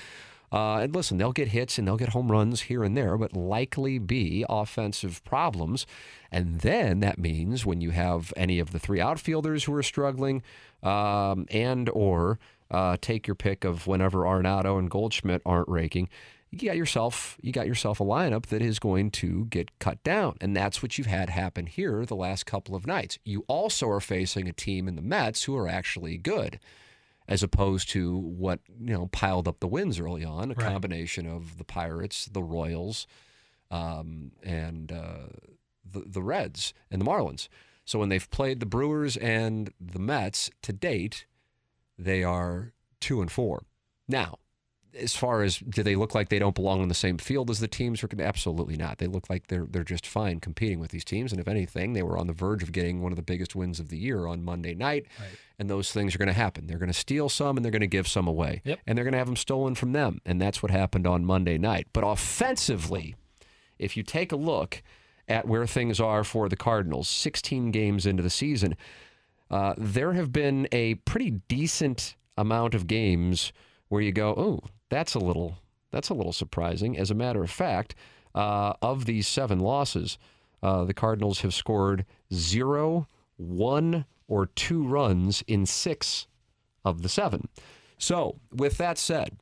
uh, 0.52 0.78
and 0.78 0.96
listen, 0.96 1.18
they'll 1.18 1.34
get 1.34 1.50
hits 1.50 1.78
and 1.78 1.88
they'll 1.88 1.98
get 1.98 2.10
home 2.10 2.32
runs 2.32 2.62
here 2.62 2.84
and 2.84 2.96
there, 2.96 3.18
but 3.18 3.36
likely 3.36 4.00
be 4.00 4.46
offensive 4.50 5.24
problems. 5.24 5.86
And 6.32 6.62
then 6.62 7.02
that 7.02 7.18
means 7.18 7.66
when 7.66 7.82
you 7.82 7.92
have 7.92 8.34
any 8.38 8.60
of 8.60 8.72
the 8.72 8.80
three 8.80 9.02
outfielders 9.02 9.66
who 9.66 9.74
are 9.74 9.84
struggling, 9.84 10.44
um, 10.84 11.48
and 11.50 11.90
or 11.90 12.40
uh, 12.72 12.98
take 13.02 13.28
your 13.28 13.36
pick 13.36 13.64
of 13.64 13.88
whenever 13.88 14.20
Arenado 14.20 14.78
and 14.80 14.90
Goldschmidt 14.90 15.42
aren't 15.46 15.70
raking, 15.70 16.10
you 16.50 16.70
got 16.70 16.78
yourself 16.78 17.38
you 17.42 17.52
got 17.52 17.68
yourself 17.68 18.00
a 18.00 18.06
lineup 18.06 18.46
that 18.48 18.62
is 18.62 18.80
going 18.80 19.12
to 19.12 19.46
get 19.46 19.78
cut 19.80 20.02
down. 20.04 20.38
And 20.40 20.56
that's 20.56 20.82
what 20.82 20.98
you've 20.98 21.08
had 21.08 21.30
happen 21.30 21.66
here 21.66 22.06
the 22.06 22.16
last 22.16 22.46
couple 22.46 22.74
of 22.74 22.88
nights. 22.88 23.20
You 23.26 23.44
also 23.48 23.90
are 23.90 24.00
facing 24.00 24.48
a 24.48 24.54
team 24.54 24.88
in 24.88 24.96
the 24.96 25.02
Mets 25.02 25.44
who 25.44 25.58
are 25.58 25.68
actually 25.68 26.18
good 26.18 26.60
as 27.28 27.44
opposed 27.44 27.90
to 27.90 28.18
what 28.18 28.60
you 28.80 28.94
know 28.94 29.08
piled 29.08 29.48
up 29.48 29.60
the 29.60 29.68
wins 29.68 30.00
early 30.00 30.24
on, 30.24 30.52
a 30.52 30.56
right. 30.56 30.72
combination 30.72 31.28
of 31.28 31.58
the 31.58 31.64
Pirates, 31.64 32.26
the 32.26 32.44
Royals, 32.44 33.08
um, 33.72 34.32
and 34.44 34.92
uh, 34.92 35.28
the 35.90 36.04
the 36.06 36.22
Reds 36.22 36.74
and 36.90 37.02
the 37.02 37.06
Marlins. 37.06 37.48
So 37.86 38.00
when 38.00 38.10
they've 38.10 38.30
played 38.30 38.60
the 38.60 38.66
Brewers 38.66 39.16
and 39.18 39.72
the 39.80 40.00
Mets 40.00 40.50
to 40.64 40.74
date, 40.74 41.26
they 41.98 42.24
are 42.24 42.74
two 43.00 43.22
and 43.22 43.32
four. 43.32 43.64
Now, 44.10 44.40
as 44.98 45.16
far 45.16 45.44
as 45.44 45.58
do 45.58 45.84
they 45.84 45.96
look 45.96 46.16
like 46.16 46.30
they 46.30 46.40
don't 46.40 46.56
belong 46.56 46.82
on 46.82 46.88
the 46.88 46.96
same 46.96 47.18
field 47.18 47.50
as 47.50 47.60
the 47.60 47.68
teams? 47.68 48.04
Absolutely 48.20 48.78
not. 48.78 48.98
They 48.98 49.08
look 49.08 49.30
like 49.30 49.48
they're 49.48 49.68
they're 49.70 49.84
just 49.84 50.08
fine 50.08 50.40
competing 50.40 50.80
with 50.80 50.92
these 50.92 51.06
teams. 51.06 51.32
And 51.32 51.40
if 51.40 51.48
anything, 51.48 51.94
they 51.94 52.04
were 52.04 52.18
on 52.18 52.28
the 52.28 52.34
verge 52.34 52.64
of 52.64 52.72
getting 52.72 53.02
one 53.02 53.12
of 53.12 53.16
the 53.16 53.22
biggest 53.22 53.56
wins 53.56 53.80
of 53.80 53.90
the 53.90 53.98
year 53.98 54.28
on 54.28 54.44
Monday 54.44 54.76
night. 54.76 55.06
Right. 55.20 55.30
And 55.60 55.70
those 55.70 55.92
things 55.92 56.14
are 56.14 56.20
going 56.20 56.28
to 56.28 56.34
happen. 56.34 56.68
They're 56.68 56.78
going 56.78 56.92
to 56.92 56.94
steal 56.94 57.30
some 57.30 57.58
and 57.58 57.66
they're 57.66 57.72
going 57.72 57.82
to 57.82 57.88
give 57.88 58.08
some 58.08 58.28
away. 58.28 58.62
Yep. 58.64 58.80
And 58.86 58.98
they're 58.98 59.06
going 59.06 59.14
to 59.14 59.18
have 59.18 59.28
them 59.28 59.36
stolen 59.36 59.74
from 59.74 59.92
them. 59.92 60.22
And 60.26 60.40
that's 60.40 60.62
what 60.62 60.72
happened 60.72 61.08
on 61.08 61.26
Monday 61.26 61.58
night. 61.58 61.88
But 61.94 62.04
offensively, 62.04 63.16
if 63.80 63.98
you 63.98 64.04
take 64.04 64.32
a 64.32 64.36
look 64.36 64.84
at 65.28 65.48
where 65.48 65.66
things 65.66 66.00
are 66.00 66.24
for 66.24 66.48
the 66.48 66.56
Cardinals, 66.56 67.10
16 67.10 67.72
games 67.72 68.06
into 68.06 68.22
the 68.22 68.30
season, 68.30 68.76
uh, 69.50 69.74
there 69.78 70.14
have 70.14 70.32
been 70.32 70.68
a 70.72 70.96
pretty 70.96 71.32
decent 71.48 72.16
amount 72.38 72.76
of 72.76 72.88
games 72.88 73.52
where 73.88 74.02
you 74.02 74.12
go, 74.12 74.34
oh, 74.38 74.70
that's 74.90 75.16
a 75.16 75.20
little 75.20 75.58
that's 75.92 76.10
a 76.10 76.14
little 76.14 76.34
surprising. 76.34 76.98
As 76.98 77.10
a 77.10 77.16
matter 77.16 77.42
of 77.44 77.50
fact, 77.50 77.96
uh, 78.36 78.74
of 78.82 79.06
these 79.06 79.26
seven 79.26 79.60
losses, 79.60 80.18
uh, 80.62 80.84
the 80.84 80.94
Cardinals 80.94 81.42
have 81.42 81.54
scored 81.54 82.06
zero, 82.34 83.08
one, 83.38 84.06
or 84.28 84.48
two 84.48 84.84
runs 84.84 85.44
in 85.48 85.66
six 85.66 86.28
of 86.84 87.02
the 87.02 87.10
seven. 87.10 87.48
So, 87.98 88.40
with 88.54 88.78
that 88.78 88.98
said, 88.98 89.38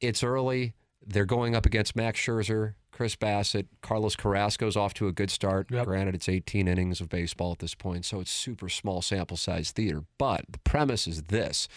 it's 0.00 0.22
early. 0.22 0.74
They're 1.04 1.24
going 1.24 1.56
up 1.56 1.66
against 1.66 1.96
Max 1.96 2.20
Scherzer, 2.20 2.74
Chris 2.92 3.16
Bassitt, 3.16 3.66
Carlos 3.80 4.14
Carrasco's 4.14 4.76
off 4.76 4.94
to 4.94 5.08
a 5.08 5.12
good 5.12 5.30
start. 5.30 5.68
Yep. 5.70 5.86
Granted, 5.86 6.14
it's 6.14 6.28
18 6.28 6.68
innings 6.68 7.00
of 7.00 7.08
baseball 7.08 7.52
at 7.52 7.58
this 7.58 7.74
point, 7.74 8.04
so 8.04 8.20
it's 8.20 8.30
super 8.30 8.68
small 8.68 9.02
sample 9.02 9.36
size 9.36 9.72
theater. 9.72 10.04
But 10.18 10.44
the 10.50 10.58
premise 10.60 11.08
is 11.08 11.24
this 11.24 11.68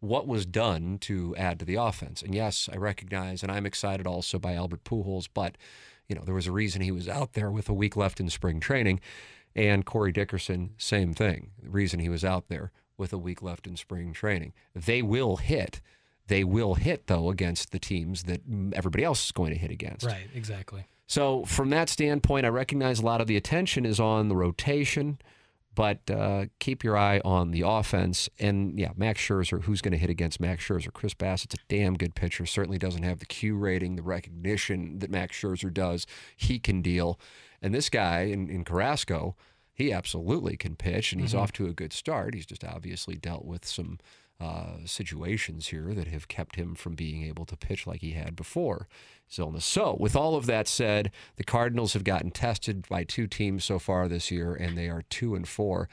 what 0.00 0.26
was 0.26 0.44
done 0.44 0.98
to 0.98 1.34
add 1.36 1.58
to 1.58 1.64
the 1.64 1.76
offense? 1.76 2.20
And 2.20 2.34
yes, 2.34 2.68
I 2.70 2.76
recognize, 2.76 3.42
and 3.42 3.50
I'm 3.50 3.64
excited 3.64 4.06
also 4.06 4.38
by 4.38 4.52
Albert 4.54 4.84
Pujols, 4.84 5.28
but 5.32 5.56
you 6.08 6.14
know 6.14 6.22
there 6.24 6.34
was 6.34 6.46
a 6.46 6.52
reason 6.52 6.82
he 6.82 6.92
was 6.92 7.08
out 7.08 7.32
there 7.32 7.50
with 7.50 7.70
a 7.70 7.72
week 7.72 7.96
left 7.96 8.20
in 8.20 8.28
spring 8.28 8.60
training, 8.60 9.00
and 9.56 9.84
Corey 9.84 10.12
Dickerson, 10.12 10.74
same 10.78 11.14
thing. 11.14 11.50
The 11.62 11.70
reason 11.70 12.00
he 12.00 12.08
was 12.08 12.24
out 12.24 12.48
there 12.48 12.72
with 12.96 13.12
a 13.12 13.18
week 13.18 13.42
left 13.42 13.66
in 13.66 13.76
spring 13.76 14.12
training. 14.12 14.52
They 14.74 15.02
will 15.02 15.36
hit. 15.36 15.80
They 16.26 16.44
will 16.44 16.74
hit 16.74 17.06
though 17.06 17.30
against 17.30 17.70
the 17.70 17.78
teams 17.78 18.24
that 18.24 18.40
everybody 18.72 19.04
else 19.04 19.26
is 19.26 19.32
going 19.32 19.52
to 19.52 19.58
hit 19.58 19.70
against. 19.70 20.06
Right, 20.06 20.28
exactly. 20.34 20.86
So, 21.06 21.44
from 21.44 21.70
that 21.70 21.90
standpoint, 21.90 22.46
I 22.46 22.48
recognize 22.48 22.98
a 22.98 23.04
lot 23.04 23.20
of 23.20 23.26
the 23.26 23.36
attention 23.36 23.84
is 23.84 24.00
on 24.00 24.28
the 24.28 24.36
rotation, 24.36 25.18
but 25.74 26.10
uh, 26.10 26.46
keep 26.60 26.82
your 26.82 26.96
eye 26.96 27.20
on 27.24 27.50
the 27.50 27.62
offense. 27.66 28.30
And 28.38 28.78
yeah, 28.78 28.92
Max 28.96 29.20
Scherzer, 29.20 29.64
who's 29.64 29.82
going 29.82 29.92
to 29.92 29.98
hit 29.98 30.08
against 30.08 30.40
Max 30.40 30.66
Scherzer? 30.66 30.92
Chris 30.92 31.12
Bassitt's 31.12 31.56
a 31.56 31.58
damn 31.68 31.94
good 31.94 32.14
pitcher. 32.14 32.46
Certainly 32.46 32.78
doesn't 32.78 33.02
have 33.02 33.18
the 33.18 33.26
Q 33.26 33.56
rating, 33.56 33.96
the 33.96 34.02
recognition 34.02 34.98
that 35.00 35.10
Max 35.10 35.36
Scherzer 35.38 35.72
does. 35.72 36.06
He 36.36 36.58
can 36.58 36.80
deal. 36.80 37.18
And 37.64 37.74
this 37.74 37.88
guy 37.88 38.24
in, 38.24 38.50
in 38.50 38.62
Carrasco, 38.62 39.36
he 39.72 39.90
absolutely 39.90 40.54
can 40.58 40.76
pitch, 40.76 41.12
and 41.12 41.20
he's 41.20 41.34
off 41.34 41.50
to 41.52 41.66
a 41.66 41.72
good 41.72 41.94
start. 41.94 42.34
He's 42.34 42.44
just 42.44 42.62
obviously 42.62 43.16
dealt 43.16 43.46
with 43.46 43.64
some 43.64 43.98
uh, 44.38 44.84
situations 44.84 45.68
here 45.68 45.94
that 45.94 46.08
have 46.08 46.28
kept 46.28 46.56
him 46.56 46.74
from 46.74 46.94
being 46.94 47.24
able 47.24 47.46
to 47.46 47.56
pitch 47.56 47.86
like 47.86 48.02
he 48.02 48.10
had 48.10 48.36
before 48.36 48.86
his 49.26 49.38
illness. 49.38 49.64
So, 49.64 49.96
with 49.98 50.14
all 50.14 50.36
of 50.36 50.44
that 50.44 50.68
said, 50.68 51.10
the 51.36 51.42
Cardinals 51.42 51.94
have 51.94 52.04
gotten 52.04 52.30
tested 52.30 52.86
by 52.86 53.02
two 53.02 53.26
teams 53.26 53.64
so 53.64 53.78
far 53.78 54.08
this 54.08 54.30
year, 54.30 54.54
and 54.54 54.76
they 54.76 54.90
are 54.90 55.02
two 55.08 55.34
and 55.34 55.48
four. 55.48 55.88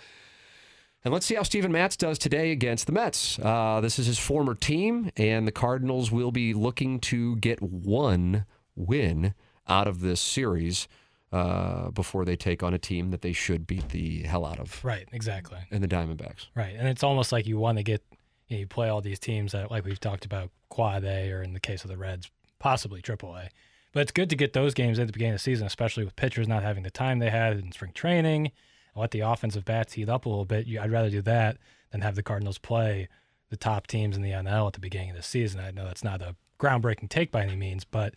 And 1.06 1.14
let's 1.14 1.26
see 1.26 1.36
how 1.36 1.44
Steven 1.44 1.72
Matz 1.72 1.96
does 1.96 2.20
today 2.20 2.52
against 2.52 2.86
the 2.86 2.92
Mets. 2.92 3.40
Uh, 3.40 3.80
this 3.80 3.98
is 3.98 4.08
his 4.08 4.20
former 4.20 4.56
team, 4.56 5.10
and 5.16 5.48
the 5.48 5.54
Cardinals 5.54 6.12
will 6.12 6.34
be 6.34 6.54
looking 6.54 7.00
to 7.00 7.38
get 7.38 7.62
one 7.62 8.46
win 8.76 9.36
out 9.70 9.88
of 9.88 10.02
this 10.02 10.20
series 10.20 10.90
uh, 11.32 11.90
before 11.92 12.26
they 12.26 12.36
take 12.36 12.62
on 12.64 12.74
a 12.74 12.78
team 12.78 13.10
that 13.12 13.22
they 13.22 13.32
should 13.34 13.66
beat 13.66 13.90
the 13.90 14.24
hell 14.24 14.46
out 14.46 14.60
of, 14.60 14.84
Right, 14.84 15.08
exactly. 15.12 15.60
and 15.72 15.84
the 15.84 15.88
Diamondbacks. 15.88 16.48
Right, 16.56 16.76
and 16.78 16.88
it's 16.88 17.04
almost 17.04 17.32
like 17.32 17.48
you 17.48 17.58
want 17.58 17.78
to 17.78 17.84
get 17.84 18.04
you, 18.48 18.58
know, 18.58 18.60
you 18.62 18.68
play 18.68 18.90
all 18.90 19.02
these 19.02 19.20
teams 19.20 19.54
that, 19.54 19.72
like 19.72 19.86
we've 19.86 20.00
talked 20.00 20.26
about, 20.26 20.50
quad 20.70 21.04
A, 21.06 21.32
or 21.32 21.42
in 21.42 21.54
the 21.54 21.60
case 21.60 21.84
of 21.84 21.90
the 21.90 21.98
Reds, 21.98 22.30
possibly 22.60 23.02
triple 23.02 23.36
A. 23.36 23.50
But 23.94 24.02
it's 24.02 24.12
good 24.12 24.30
to 24.30 24.36
get 24.36 24.54
those 24.54 24.74
games 24.74 25.00
at 25.00 25.08
the 25.08 25.14
beginning 25.14 25.34
of 25.34 25.40
the 25.40 25.44
season, 25.44 25.68
especially 25.68 26.04
with 26.06 26.16
pitchers 26.16 26.48
not 26.48 26.64
having 26.64 26.84
the 26.84 26.92
time 26.92 27.20
they 27.20 27.30
had 27.30 27.58
in 27.58 27.72
spring 27.72 27.92
training. 27.94 28.52
Let 28.96 29.12
the 29.12 29.22
offensive 29.22 29.64
bats 29.64 29.94
heat 29.94 30.10
up 30.10 30.26
a 30.26 30.30
little 30.30 30.44
bit. 30.46 30.68
I'd 30.80 30.92
rather 30.92 31.10
do 31.10 31.22
that 31.22 31.58
than 31.92 32.02
have 32.02 32.16
the 32.16 32.24
Cardinals 32.24 32.58
play 32.58 33.08
the 33.50 33.56
top 33.58 33.88
teams 33.88 34.16
in 34.18 34.22
the 34.22 34.32
NL 34.32 34.68
at 34.68 34.74
the 34.74 34.80
beginning 34.82 35.12
of 35.12 35.16
the 35.18 35.24
season. 35.24 35.60
I 35.62 35.72
know 35.72 35.86
that's 35.86 36.04
not 36.04 36.22
a 36.22 36.36
groundbreaking 36.60 37.10
take 37.10 37.32
by 37.32 37.42
any 37.44 37.56
means, 37.56 37.84
but 37.86 38.14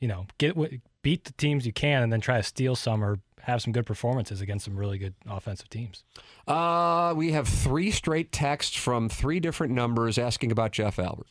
you 0.00 0.08
know, 0.08 0.26
get 0.38 0.56
what- 0.56 0.70
beat 1.08 1.24
the 1.24 1.32
teams 1.32 1.64
you 1.64 1.72
can, 1.72 2.02
and 2.02 2.12
then 2.12 2.20
try 2.20 2.36
to 2.36 2.42
steal 2.42 2.76
some 2.76 3.02
or 3.02 3.18
have 3.40 3.62
some 3.62 3.72
good 3.72 3.86
performances 3.86 4.42
against 4.42 4.66
some 4.66 4.76
really 4.76 4.98
good 4.98 5.14
offensive 5.26 5.70
teams. 5.70 6.04
Uh, 6.46 7.14
we 7.16 7.32
have 7.32 7.48
three 7.48 7.90
straight 7.90 8.30
texts 8.30 8.76
from 8.76 9.08
three 9.08 9.40
different 9.40 9.72
numbers 9.72 10.18
asking 10.18 10.52
about 10.52 10.70
Jeff 10.70 10.98
Albert. 10.98 11.28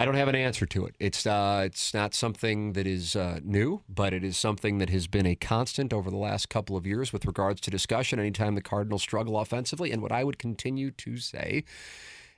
I 0.00 0.04
don't 0.04 0.16
have 0.16 0.26
an 0.26 0.34
answer 0.34 0.66
to 0.66 0.84
it. 0.86 0.96
It's 0.98 1.24
uh, 1.26 1.62
it's 1.64 1.94
not 1.94 2.12
something 2.12 2.72
that 2.72 2.88
is 2.88 3.14
uh, 3.14 3.38
new, 3.44 3.82
but 3.88 4.12
it 4.12 4.24
is 4.24 4.36
something 4.36 4.78
that 4.78 4.90
has 4.90 5.06
been 5.06 5.26
a 5.26 5.36
constant 5.36 5.92
over 5.92 6.10
the 6.10 6.16
last 6.16 6.48
couple 6.48 6.76
of 6.76 6.84
years 6.84 7.12
with 7.12 7.24
regards 7.24 7.60
to 7.60 7.70
discussion. 7.70 8.18
Anytime 8.18 8.56
the 8.56 8.62
Cardinals 8.62 9.02
struggle 9.02 9.38
offensively, 9.38 9.92
and 9.92 10.02
what 10.02 10.10
I 10.10 10.24
would 10.24 10.40
continue 10.40 10.90
to 10.90 11.18
say 11.18 11.62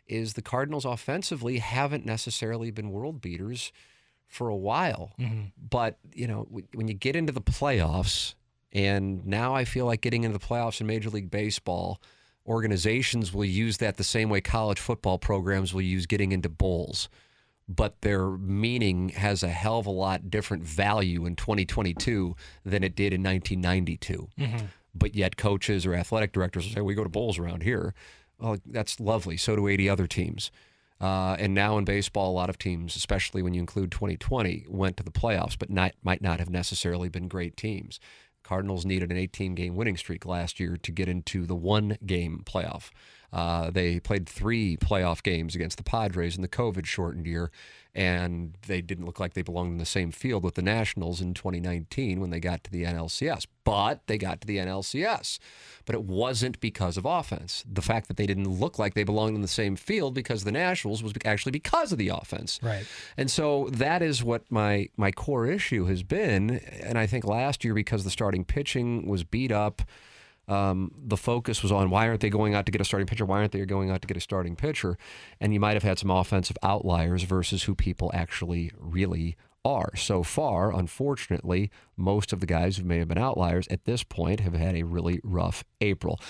is 0.06 0.34
the 0.34 0.42
Cardinals 0.42 0.84
offensively 0.84 1.56
haven't 1.56 2.04
necessarily 2.04 2.70
been 2.70 2.90
world 2.90 3.22
beaters 3.22 3.72
for 4.34 4.48
a 4.48 4.56
while. 4.56 5.12
Mm-hmm. 5.18 5.42
But 5.70 5.98
you 6.12 6.26
know, 6.26 6.48
when 6.74 6.88
you 6.88 6.94
get 6.94 7.16
into 7.16 7.32
the 7.32 7.40
playoffs, 7.40 8.34
and 8.72 9.24
now 9.24 9.54
I 9.54 9.64
feel 9.64 9.86
like 9.86 10.00
getting 10.00 10.24
into 10.24 10.36
the 10.36 10.44
playoffs 10.44 10.80
in 10.80 10.86
Major 10.88 11.08
League 11.08 11.30
Baseball, 11.30 12.02
organizations 12.46 13.32
will 13.32 13.44
use 13.44 13.78
that 13.78 13.96
the 13.96 14.04
same 14.04 14.28
way 14.28 14.40
college 14.40 14.80
football 14.80 15.18
programs 15.18 15.72
will 15.72 15.82
use 15.82 16.06
getting 16.06 16.32
into 16.32 16.48
bowls. 16.48 17.08
But 17.66 18.02
their 18.02 18.30
meaning 18.30 19.10
has 19.10 19.42
a 19.42 19.48
hell 19.48 19.78
of 19.78 19.86
a 19.86 19.90
lot 19.90 20.30
different 20.30 20.64
value 20.64 21.24
in 21.24 21.36
2022 21.36 22.36
than 22.64 22.82
it 22.82 22.94
did 22.94 23.14
in 23.14 23.22
1992. 23.22 24.28
Mm-hmm. 24.38 24.66
But 24.94 25.14
yet, 25.14 25.36
coaches 25.36 25.86
or 25.86 25.94
athletic 25.94 26.32
directors 26.32 26.66
will 26.66 26.74
say, 26.74 26.80
We 26.80 26.94
go 26.94 27.04
to 27.04 27.08
bowls 27.08 27.38
around 27.38 27.62
here. 27.62 27.94
Well, 28.38 28.58
that's 28.66 29.00
lovely. 29.00 29.36
So 29.36 29.56
do 29.56 29.68
80 29.68 29.88
other 29.88 30.06
teams. 30.06 30.50
Uh, 31.00 31.36
and 31.38 31.54
now 31.54 31.76
in 31.76 31.84
baseball, 31.84 32.30
a 32.30 32.32
lot 32.32 32.48
of 32.48 32.58
teams, 32.58 32.96
especially 32.96 33.42
when 33.42 33.52
you 33.52 33.60
include 33.60 33.90
2020, 33.90 34.66
went 34.68 34.96
to 34.96 35.02
the 35.02 35.10
playoffs, 35.10 35.58
but 35.58 35.70
not, 35.70 35.92
might 36.02 36.22
not 36.22 36.38
have 36.38 36.50
necessarily 36.50 37.08
been 37.08 37.28
great 37.28 37.56
teams. 37.56 37.98
Cardinals 38.44 38.84
needed 38.84 39.10
an 39.10 39.16
18 39.16 39.54
game 39.54 39.74
winning 39.74 39.96
streak 39.96 40.24
last 40.24 40.60
year 40.60 40.76
to 40.76 40.92
get 40.92 41.08
into 41.08 41.46
the 41.46 41.56
one 41.56 41.96
game 42.06 42.42
playoff. 42.44 42.90
Uh, 43.34 43.68
they 43.68 43.98
played 43.98 44.28
three 44.28 44.76
playoff 44.76 45.20
games 45.20 45.56
against 45.56 45.76
the 45.76 45.82
Padres 45.82 46.36
in 46.36 46.42
the 46.42 46.48
COVID 46.48 46.86
shortened 46.86 47.26
year, 47.26 47.50
and 47.92 48.56
they 48.68 48.80
didn't 48.80 49.06
look 49.06 49.18
like 49.18 49.34
they 49.34 49.42
belonged 49.42 49.72
in 49.72 49.78
the 49.78 49.84
same 49.84 50.12
field 50.12 50.44
with 50.44 50.54
the 50.54 50.62
Nationals 50.62 51.20
in 51.20 51.34
2019 51.34 52.20
when 52.20 52.30
they 52.30 52.38
got 52.38 52.62
to 52.62 52.70
the 52.70 52.84
NLCS. 52.84 53.48
But 53.64 54.06
they 54.06 54.18
got 54.18 54.40
to 54.42 54.46
the 54.46 54.58
NLCS. 54.58 55.40
But 55.84 55.96
it 55.96 56.04
wasn't 56.04 56.60
because 56.60 56.96
of 56.96 57.04
offense. 57.04 57.64
The 57.68 57.82
fact 57.82 58.06
that 58.06 58.16
they 58.16 58.26
didn't 58.26 58.48
look 58.48 58.78
like 58.78 58.94
they 58.94 59.02
belonged 59.02 59.34
in 59.34 59.42
the 59.42 59.48
same 59.48 59.74
field 59.74 60.14
because 60.14 60.42
of 60.42 60.46
the 60.46 60.52
Nationals 60.52 61.02
was 61.02 61.12
actually 61.24 61.52
because 61.52 61.90
of 61.90 61.98
the 61.98 62.10
offense. 62.10 62.60
Right. 62.62 62.86
And 63.16 63.28
so 63.28 63.68
that 63.72 64.00
is 64.00 64.22
what 64.22 64.44
my 64.48 64.90
my 64.96 65.10
core 65.10 65.46
issue 65.48 65.86
has 65.86 66.04
been. 66.04 66.60
And 66.82 66.96
I 66.96 67.08
think 67.08 67.24
last 67.24 67.64
year, 67.64 67.74
because 67.74 68.04
the 68.04 68.10
starting 68.10 68.44
pitching 68.44 69.08
was 69.08 69.24
beat 69.24 69.50
up, 69.50 69.82
um, 70.48 70.92
the 70.96 71.16
focus 71.16 71.62
was 71.62 71.72
on 71.72 71.90
why 71.90 72.08
aren't 72.08 72.20
they 72.20 72.30
going 72.30 72.54
out 72.54 72.66
to 72.66 72.72
get 72.72 72.80
a 72.80 72.84
starting 72.84 73.06
pitcher? 73.06 73.24
Why 73.24 73.38
aren't 73.38 73.52
they 73.52 73.64
going 73.64 73.90
out 73.90 74.02
to 74.02 74.08
get 74.08 74.16
a 74.16 74.20
starting 74.20 74.56
pitcher? 74.56 74.98
And 75.40 75.54
you 75.54 75.60
might 75.60 75.74
have 75.74 75.82
had 75.82 75.98
some 75.98 76.10
offensive 76.10 76.58
outliers 76.62 77.22
versus 77.22 77.64
who 77.64 77.74
people 77.74 78.10
actually 78.14 78.70
really 78.78 79.36
are. 79.64 79.94
So 79.96 80.22
far, 80.22 80.72
unfortunately, 80.72 81.70
most 81.96 82.32
of 82.32 82.40
the 82.40 82.46
guys 82.46 82.76
who 82.76 82.84
may 82.84 82.98
have 82.98 83.08
been 83.08 83.18
outliers 83.18 83.68
at 83.68 83.84
this 83.84 84.02
point 84.02 84.40
have 84.40 84.54
had 84.54 84.74
a 84.74 84.82
really 84.82 85.20
rough 85.22 85.64
April. 85.80 86.20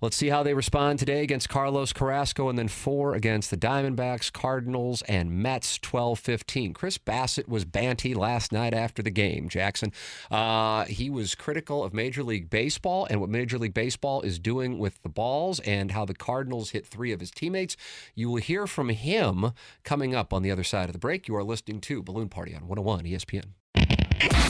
Let's 0.00 0.16
see 0.16 0.28
how 0.28 0.42
they 0.42 0.54
respond 0.54 0.98
today 0.98 1.22
against 1.22 1.48
Carlos 1.48 1.92
Carrasco 1.92 2.48
and 2.48 2.58
then 2.58 2.68
four 2.68 3.14
against 3.14 3.50
the 3.50 3.56
Diamondbacks, 3.56 4.32
Cardinals, 4.32 5.02
and 5.02 5.30
Mets 5.30 5.78
12 5.78 6.18
15. 6.18 6.72
Chris 6.72 6.98
Bassitt 6.98 7.48
was 7.48 7.64
banty 7.64 8.14
last 8.14 8.52
night 8.52 8.74
after 8.74 9.02
the 9.02 9.10
game, 9.10 9.48
Jackson. 9.48 9.92
Uh, 10.30 10.84
he 10.84 11.10
was 11.10 11.34
critical 11.34 11.82
of 11.82 11.92
Major 11.92 12.22
League 12.22 12.50
Baseball 12.50 13.06
and 13.10 13.20
what 13.20 13.30
Major 13.30 13.58
League 13.58 13.74
Baseball 13.74 14.22
is 14.22 14.38
doing 14.38 14.78
with 14.78 15.02
the 15.02 15.08
balls 15.08 15.60
and 15.60 15.92
how 15.92 16.04
the 16.04 16.14
Cardinals 16.14 16.70
hit 16.70 16.86
three 16.86 17.12
of 17.12 17.20
his 17.20 17.30
teammates. 17.30 17.76
You 18.14 18.30
will 18.30 18.40
hear 18.40 18.66
from 18.66 18.90
him 18.90 19.52
coming 19.82 20.14
up 20.14 20.32
on 20.32 20.42
the 20.42 20.50
other 20.50 20.64
side 20.64 20.88
of 20.88 20.92
the 20.92 20.98
break. 20.98 21.28
You 21.28 21.36
are 21.36 21.44
listening 21.44 21.80
to 21.82 22.02
Balloon 22.02 22.28
Party 22.28 22.54
on 22.54 22.68
101 22.82 23.04
ESPN. 23.04 23.44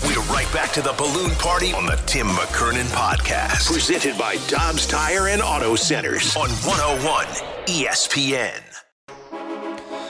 We're 0.07 0.21
right 0.33 0.51
back 0.53 0.73
to 0.73 0.83
the 0.83 0.95
balloon 0.95 1.31
party 1.33 1.73
on 1.73 1.87
the 1.87 2.01
Tim 2.07 2.27
McKernan 2.29 2.85
podcast. 2.95 3.71
Presented 3.71 4.17
by 4.19 4.37
Dobbs 4.49 4.87
Tire 4.87 5.29
and 5.29 5.43
Auto 5.43 5.77
Centers 5.77 6.35
on 6.37 6.49
101 6.49 7.27
ESPN. 7.67 8.63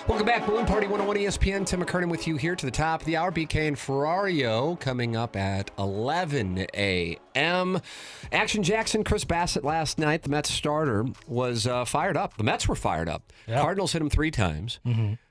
Welcome 0.08 0.26
back, 0.26 0.46
Balloon 0.46 0.64
Party 0.64 0.86
101 0.86 1.16
ESPN. 1.18 1.66
Tim 1.66 1.82
McKernan 1.82 2.08
with 2.10 2.26
you 2.26 2.36
here 2.36 2.56
to 2.56 2.64
the 2.64 2.72
top 2.72 3.00
of 3.02 3.06
the 3.06 3.16
hour. 3.18 3.30
BK 3.30 3.68
and 3.68 3.76
Ferrario 3.76 4.80
coming 4.80 5.16
up 5.16 5.36
at 5.36 5.70
11 5.78 6.66
a.m. 6.74 7.80
Action 8.32 8.62
Jackson, 8.62 9.04
Chris 9.04 9.26
Bassitt 9.26 9.64
last 9.64 9.98
night, 9.98 10.22
the 10.22 10.30
Mets 10.30 10.50
starter, 10.50 11.04
was 11.26 11.66
uh, 11.66 11.84
fired 11.84 12.16
up. 12.16 12.38
The 12.38 12.44
Mets 12.44 12.66
were 12.66 12.74
fired 12.74 13.08
up. 13.08 13.32
Yeah. 13.46 13.60
Cardinals 13.60 13.92
hit 13.92 14.00
him 14.00 14.08
three 14.08 14.30
times. 14.30 14.80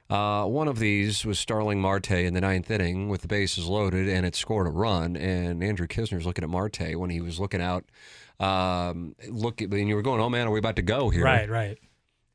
Uh, 0.10 0.46
one 0.46 0.67
of 0.67 0.80
these 0.80 1.26
was 1.26 1.38
Starling 1.38 1.82
Marte 1.82 2.12
in 2.12 2.34
the 2.34 2.41
ninth 2.41 2.72
inning 2.72 3.10
with 3.10 3.22
the 3.22 3.28
bases 3.28 3.65
loaded, 3.67 4.08
and 4.08 4.26
it 4.26 4.36
scored 4.36 4.65
a 4.67 4.70
run. 4.70 5.17
And 5.17 5.62
Andrew 5.63 5.88
Knizner's 5.88 6.26
looking 6.26 6.43
at 6.43 6.50
Marte 6.50 6.96
when 6.98 7.10
he 7.10 7.20
was 7.20 7.39
looking 7.39 7.62
out. 7.62 7.84
Um, 8.39 9.15
look, 9.30 9.62
and 9.62 9.74
you 9.89 9.96
were 9.96 10.02
going, 10.02 10.22
"Oh 10.22 10.30
man, 10.30 10.48
are 10.48 10.52
we 10.52 10.60
about 10.60 10.76
to 10.78 10.82
go 10.82 11.10
here?" 11.10 11.24
Right, 11.24 11.50
right. 11.50 11.78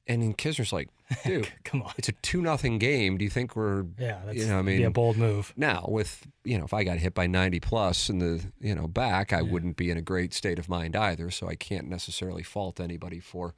And 0.09 0.21
then 0.21 0.35
Knizner's 0.35 0.73
like, 0.73 0.89
"Dude, 1.25 1.49
Come 1.65 1.83
on. 1.83 1.93
it's 1.97 2.09
a 2.09 2.13
two 2.13 2.43
nothing 2.43 2.79
game. 2.79 3.17
Do 3.19 3.25
you 3.25 3.31
think 3.31 3.55
we're 3.55 3.85
Yeah, 3.99 4.21
that's 4.27 4.37
you 4.37 4.47
know, 4.47 4.59
I 4.59 4.63
be 4.63 4.83
a 4.83 4.91
bold 4.91 5.17
move. 5.17 5.53
now 5.57 5.87
with 5.89 6.27
you 6.45 6.59
know 6.59 6.65
if 6.65 6.75
i 6.75 6.83
got 6.83 6.99
hit 6.99 7.15
by 7.15 7.29
90 7.29 7.61
plus 7.61 8.11
in 8.11 8.19
the 8.19 8.45
you 8.61 8.75
know 8.75 8.89
back 8.89 9.33
i 9.33 9.41
wouldn't 9.43 9.77
be 9.77 9.91
in 9.93 9.97
a 9.97 10.03
great 10.03 10.35
state 10.35 10.59
of 10.59 10.69
mind 10.69 10.97
either 10.97 11.31
so 11.31 11.47
i 11.49 11.55
can't 11.55 11.89
necessarily 11.89 12.43
fault 12.43 12.81
anybody 12.81 13.21
for 13.21 13.55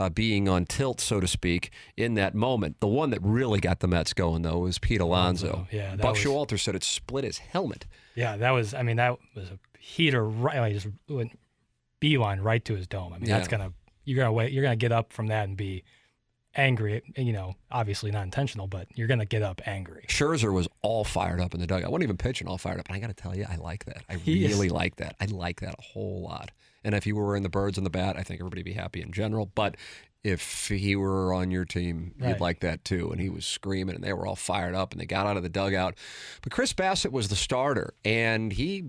uh, 0.00 0.08
being 0.08 0.48
on 0.48 0.64
tilt 0.64 1.00
so 1.00 1.20
to 1.20 1.26
speak 1.28 1.70
in 1.96 2.14
that 2.14 2.34
moment 2.34 2.80
the 2.80 2.86
one 2.86 3.10
that 3.10 3.20
really 3.22 3.60
got 3.60 3.80
the 3.80 3.86
mets 3.86 4.12
going 4.14 4.42
though 4.42 4.58
was 4.60 4.78
pete 4.78 5.00
alonso 5.00 5.66
yeah, 5.70 5.94
buck 5.96 6.12
was- 6.14 6.18
showalter 6.24 6.58
said 6.58 6.74
it 6.74 6.82
split 6.82 7.22
his 7.24 7.38
helmet 7.38 7.86
Yeah, 8.14 8.36
that 8.38 8.50
was. 8.50 8.74
I 8.74 8.82
mean, 8.82 8.96
that 8.96 9.16
was 9.36 9.50
a 9.50 9.58
heater. 9.78 10.24
Right, 10.24 10.58
like 10.58 10.72
just 10.74 10.88
went 11.08 11.38
beeline 12.00 12.40
right 12.40 12.64
to 12.64 12.74
his 12.74 12.86
dome. 12.86 13.12
I 13.12 13.18
mean, 13.18 13.28
that's 13.30 13.48
gonna 13.48 13.72
you're 14.04 14.16
gonna 14.16 14.32
wait. 14.32 14.52
You're 14.52 14.62
gonna 14.64 14.76
get 14.76 14.92
up 14.92 15.12
from 15.12 15.28
that 15.28 15.46
and 15.48 15.56
be 15.56 15.84
angry. 16.56 17.02
You 17.16 17.32
know, 17.32 17.54
obviously 17.70 18.10
not 18.10 18.24
intentional, 18.24 18.66
but 18.66 18.88
you're 18.94 19.06
gonna 19.08 19.24
get 19.26 19.42
up 19.42 19.60
angry. 19.66 20.04
Scherzer 20.08 20.52
was 20.52 20.68
all 20.82 21.04
fired 21.04 21.40
up 21.40 21.54
in 21.54 21.60
the 21.60 21.66
dugout. 21.66 21.86
I 21.86 21.88
wasn't 21.88 22.04
even 22.04 22.16
pitching 22.16 22.48
all 22.48 22.58
fired 22.58 22.80
up. 22.80 22.88
And 22.88 22.96
I 22.96 23.00
got 23.00 23.06
to 23.08 23.14
tell 23.14 23.36
you, 23.36 23.46
I 23.48 23.56
like 23.56 23.84
that. 23.84 24.02
I 24.08 24.16
He 24.16 24.44
is- 24.44 24.52
really 24.52 24.68
like 24.68 24.96
that. 24.96 25.14
I 25.20 25.26
like 25.26 25.60
that 25.60 25.74
a 25.78 25.82
whole 25.82 26.22
lot. 26.22 26.50
And 26.84 26.94
if 26.94 27.04
he 27.04 27.12
were 27.12 27.26
wearing 27.26 27.42
the 27.42 27.48
birds 27.48 27.76
and 27.76 27.86
the 27.86 27.90
bat, 27.90 28.16
I 28.16 28.22
think 28.22 28.40
everybody 28.40 28.60
would 28.60 28.66
be 28.66 28.72
happy 28.72 29.02
in 29.02 29.12
general. 29.12 29.46
But 29.46 29.76
if 30.22 30.68
he 30.68 30.96
were 30.96 31.32
on 31.32 31.50
your 31.50 31.64
team, 31.64 32.14
you'd 32.18 32.40
like 32.40 32.60
that 32.60 32.84
too. 32.84 33.10
And 33.10 33.20
he 33.20 33.30
was 33.30 33.46
screaming, 33.46 33.94
and 33.94 34.04
they 34.04 34.12
were 34.12 34.26
all 34.26 34.36
fired 34.36 34.74
up, 34.74 34.92
and 34.92 35.00
they 35.00 35.06
got 35.06 35.26
out 35.26 35.36
of 35.36 35.42
the 35.42 35.48
dugout. 35.48 35.96
But 36.42 36.52
Chris 36.52 36.72
Bassitt 36.72 37.12
was 37.12 37.28
the 37.28 37.36
starter, 37.36 37.94
and 38.04 38.52
he. 38.52 38.84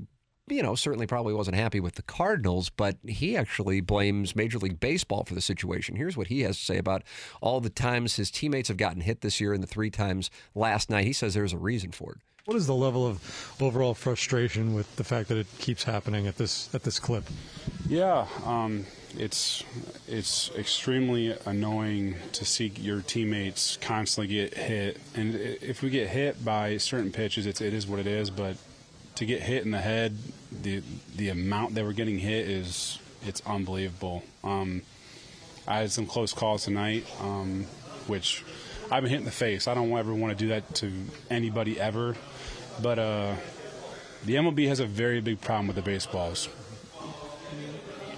You 0.47 0.63
know, 0.63 0.75
certainly 0.75 1.07
probably 1.07 1.33
wasn't 1.33 1.55
happy 1.55 1.79
with 1.79 1.95
the 1.95 2.01
Cardinals, 2.01 2.69
but 2.69 2.97
he 3.07 3.37
actually 3.37 3.79
blames 3.79 4.35
Major 4.35 4.57
League 4.57 4.81
Baseball 4.81 5.23
for 5.23 5.33
the 5.33 5.39
situation. 5.39 5.95
Here's 5.95 6.17
what 6.17 6.27
he 6.27 6.41
has 6.41 6.57
to 6.57 6.65
say 6.65 6.77
about 6.77 7.03
all 7.41 7.61
the 7.61 7.69
times 7.69 8.17
his 8.17 8.29
teammates 8.29 8.67
have 8.67 8.75
gotten 8.75 9.01
hit 9.01 9.21
this 9.21 9.39
year 9.39 9.53
and 9.53 9.63
the 9.63 9.67
three 9.67 9.91
times 9.91 10.29
last 10.53 10.89
night. 10.89 11.05
He 11.05 11.13
says 11.13 11.35
there's 11.35 11.53
a 11.53 11.57
reason 11.57 11.91
for 11.91 12.13
it. 12.13 12.17
What 12.45 12.57
is 12.57 12.65
the 12.65 12.75
level 12.75 13.05
of 13.05 13.55
overall 13.61 13.93
frustration 13.93 14.73
with 14.73 14.95
the 14.95 15.03
fact 15.03 15.29
that 15.29 15.37
it 15.37 15.47
keeps 15.59 15.83
happening 15.83 16.25
at 16.25 16.37
this 16.37 16.73
at 16.73 16.81
this 16.83 16.99
clip? 16.99 17.23
Yeah, 17.87 18.25
um, 18.45 18.87
it's 19.15 19.63
it's 20.07 20.49
extremely 20.57 21.35
annoying 21.45 22.15
to 22.33 22.43
see 22.43 22.73
your 22.77 23.01
teammates 23.01 23.77
constantly 23.77 24.33
get 24.33 24.55
hit, 24.55 24.99
and 25.13 25.35
if 25.35 25.83
we 25.83 25.91
get 25.91 26.07
hit 26.07 26.43
by 26.43 26.77
certain 26.77 27.11
pitches, 27.11 27.45
it's 27.45 27.61
it 27.61 27.73
is 27.73 27.85
what 27.85 27.99
it 27.99 28.07
is. 28.07 28.31
But 28.31 28.57
to 29.15 29.25
get 29.25 29.43
hit 29.43 29.63
in 29.63 29.69
the 29.69 29.81
head, 29.81 30.17
the 30.63 30.81
the 31.15 31.29
amount 31.29 31.75
that 31.75 31.85
we're 31.85 31.93
getting 31.93 32.17
hit 32.17 32.49
is 32.49 32.97
it's 33.23 33.41
unbelievable. 33.45 34.23
Um, 34.43 34.81
I 35.67 35.77
had 35.77 35.91
some 35.91 36.07
close 36.07 36.33
calls 36.33 36.63
tonight, 36.63 37.05
um, 37.21 37.65
which 38.07 38.43
I've 38.91 39.03
been 39.03 39.09
hit 39.09 39.19
in 39.19 39.25
the 39.25 39.31
face. 39.31 39.69
I 39.69 39.73
don't 39.73 39.89
ever 39.91 40.13
want 40.13 40.37
to 40.37 40.43
do 40.43 40.49
that 40.49 40.75
to 40.75 40.91
anybody 41.29 41.79
ever, 41.79 42.15
but 42.81 42.99
uh, 42.99 43.35
the 44.25 44.35
MLB 44.35 44.67
has 44.67 44.81
a 44.81 44.85
very 44.85 45.21
big 45.21 45.39
problem 45.39 45.67
with 45.67 45.77
the 45.77 45.81
baseballs. 45.81 46.49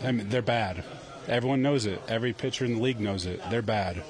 I 0.04 0.12
mean, 0.12 0.30
they're 0.30 0.42
bad. 0.42 0.84
Everyone 1.28 1.62
knows 1.62 1.86
it. 1.86 2.02
Every 2.08 2.34
pitcher 2.34 2.66
in 2.66 2.76
the 2.76 2.82
league 2.82 3.00
knows 3.00 3.28
it. 3.28 3.40
They're 3.52 3.62
bad. 3.62 4.04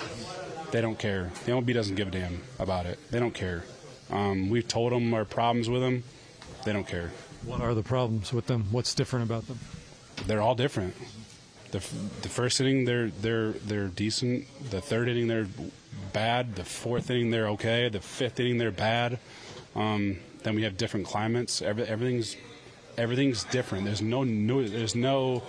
They 0.72 0.80
don't 0.80 0.98
care. 0.98 1.32
The 1.46 1.52
MLB 1.52 1.74
doesn't 1.74 1.96
give 1.96 2.08
a 2.08 2.12
damn 2.12 2.42
about 2.60 2.86
it. 2.86 2.98
They 3.12 3.20
don't 3.20 3.34
care. 3.34 3.66
Um, 4.10 4.50
we've 4.50 4.68
told 4.68 4.94
them 4.94 5.14
our 5.14 5.26
problems 5.26 5.70
with 5.70 5.82
them. 5.82 6.04
They 6.64 6.72
don't 6.72 6.88
care. 6.88 7.12
What 7.46 7.60
are 7.60 7.74
the 7.74 7.84
problems 7.84 8.32
with 8.32 8.48
them? 8.48 8.68
What's 8.72 8.96
different 8.96 9.26
about 9.26 9.48
them? 9.48 9.60
They're 10.28 10.42
all 10.42 10.56
different. 10.56 10.96
The, 11.72 11.80
f- 11.80 11.94
the 12.22 12.30
first 12.30 12.62
inning 12.62 12.86
they're 12.86 13.10
they're 13.10 13.52
they're 13.52 13.88
decent. 13.88 14.46
The 14.70 14.80
third 14.80 15.10
inning 15.10 15.28
they're 15.28 15.48
bad. 16.12 16.56
The 16.56 16.64
fourth 16.64 17.10
inning 17.10 17.32
they're 17.32 17.50
okay. 17.50 17.90
The 17.90 18.00
fifth 18.00 18.40
inning 18.40 18.58
they're 18.58 18.72
bad. 18.72 19.20
Um, 19.76 20.20
then 20.44 20.56
we 20.56 20.64
have 20.64 20.78
different 20.78 21.06
climates. 21.06 21.62
Every, 21.62 21.84
everything's 21.84 22.36
everything's 22.98 23.44
different. 23.46 23.86
There's 23.86 24.02
no, 24.02 24.24
there's 24.64 24.96
no 24.96 25.44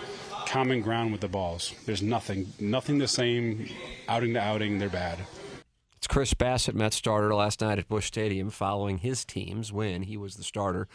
common 0.47 0.81
ground 0.81 1.13
with 1.13 1.21
the 1.21 1.29
balls. 1.29 1.75
There's 1.87 2.03
nothing 2.03 2.53
nothing 2.59 2.99
the 2.99 3.09
same. 3.09 3.69
Outing 4.09 4.35
to 4.35 4.41
outing, 4.41 4.79
they're 4.79 4.89
bad. 4.89 5.19
It's 5.97 6.07
Chris 6.07 6.35
Bassitt, 6.35 6.75
Mets 6.75 6.97
starter 6.97 7.35
last 7.35 7.63
night 7.63 7.79
at 7.79 7.89
Busch 7.89 8.07
Stadium 8.07 8.51
following 8.51 8.99
his 8.99 9.25
team's 9.25 9.73
win. 9.73 10.03
He 10.03 10.17
was 10.17 10.37
the 10.37 10.45
starter 10.45 10.87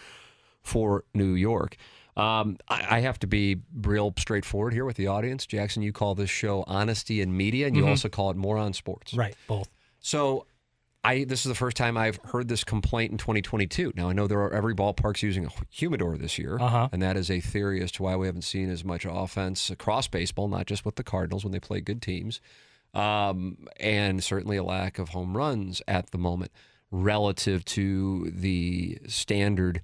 for 0.62 1.04
New 1.14 1.34
York. 1.34 1.78
Um, 2.20 2.58
I, 2.68 2.98
I 2.98 3.00
have 3.02 3.18
to 3.20 3.28
be 3.28 3.58
real 3.82 4.14
straightforward 4.18 4.74
here 4.74 4.86
with 4.86 4.98
the 4.98 5.08
audience. 5.08 5.46
Jackson, 5.46 5.82
you 5.82 5.92
call 5.94 6.16
this 6.16 6.30
show 6.30 6.64
Honesty 6.68 7.22
in 7.22 7.36
Media, 7.36 7.68
and 7.68 7.76
you 7.76 7.88
also 7.88 8.10
call 8.10 8.30
it 8.32 8.38
Moron 8.38 8.74
Sports. 8.74 9.14
Right, 9.14 9.36
both. 9.48 9.70
So 10.00 10.46
I 11.04 11.24
this 11.24 11.46
is 11.46 11.50
the 11.50 11.56
first 11.56 11.78
time 11.78 11.96
I've 11.98 12.20
heard 12.26 12.48
this 12.50 12.64
complaint 12.66 13.12
in 13.14 13.18
2022. 13.18 13.94
Now 13.96 14.10
I 14.10 14.14
know 14.14 14.28
there 14.28 14.42
are 14.42 14.54
every 14.54 14.76
ballpark's 14.76 15.24
using 15.24 15.46
a 15.46 15.50
humidor 15.70 16.18
this 16.18 16.38
year, 16.38 16.58
Uh-huh. 16.60 16.90
and 16.92 17.02
that 17.02 17.16
is 17.16 17.32
a 17.32 17.40
theory 17.40 17.82
as 17.82 17.92
to 17.94 18.04
why 18.04 18.16
we 18.18 18.28
haven't 18.28 18.42
seen 18.44 18.70
as 18.70 18.84
much 18.84 19.06
offense 19.10 19.70
across 19.70 20.08
baseball, 20.10 20.48
not 20.50 20.66
just 20.66 20.84
with 20.86 20.96
the 20.98 21.04
Cardinals 21.04 21.44
when 21.46 21.52
they 21.54 21.60
play 21.60 21.80
good 21.80 22.02
teams, 22.02 22.42
um, 22.94 23.68
and 23.80 24.22
certainly 24.24 24.58
a 24.58 24.64
lack 24.64 25.00
of 25.00 25.10
home 25.10 25.38
runs 25.38 25.82
at 25.88 26.12
the 26.12 26.18
moment 26.18 26.52
relative 26.92 27.64
to 27.64 28.30
the 28.32 28.98
standard 29.08 29.82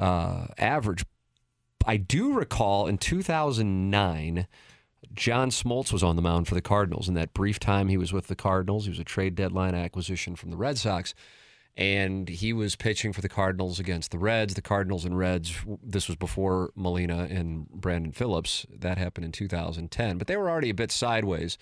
uh, 0.00 0.46
average. 0.58 1.04
I 1.86 1.96
do 1.96 2.32
recall 2.32 2.86
in 2.86 2.98
2009. 2.98 4.46
John 5.14 5.50
Smoltz 5.50 5.92
was 5.92 6.02
on 6.02 6.16
the 6.16 6.22
mound 6.22 6.48
for 6.48 6.54
the 6.54 6.60
Cardinals. 6.60 7.08
In 7.08 7.14
that 7.14 7.32
brief 7.32 7.58
time 7.58 7.88
he 7.88 7.96
was 7.96 8.12
with 8.12 8.26
the 8.26 8.36
Cardinals, 8.36 8.84
he 8.84 8.90
was 8.90 8.98
a 8.98 9.04
trade 9.04 9.34
deadline 9.34 9.74
acquisition 9.74 10.36
from 10.36 10.50
the 10.50 10.56
Red 10.56 10.78
Sox. 10.78 11.14
And 11.76 12.28
he 12.28 12.52
was 12.52 12.74
pitching 12.74 13.12
for 13.12 13.20
the 13.20 13.28
Cardinals 13.28 13.78
against 13.78 14.10
the 14.10 14.18
Reds. 14.18 14.54
The 14.54 14.62
Cardinals 14.62 15.04
and 15.04 15.16
Reds, 15.16 15.54
this 15.82 16.08
was 16.08 16.16
before 16.16 16.70
Molina 16.74 17.28
and 17.30 17.68
Brandon 17.68 18.12
Phillips. 18.12 18.66
That 18.70 18.96
happened 18.96 19.26
in 19.26 19.32
2010. 19.32 20.18
But 20.18 20.26
they 20.26 20.36
were 20.36 20.50
already 20.50 20.70
a 20.70 20.74
bit 20.74 20.90
sideways. 20.90 21.58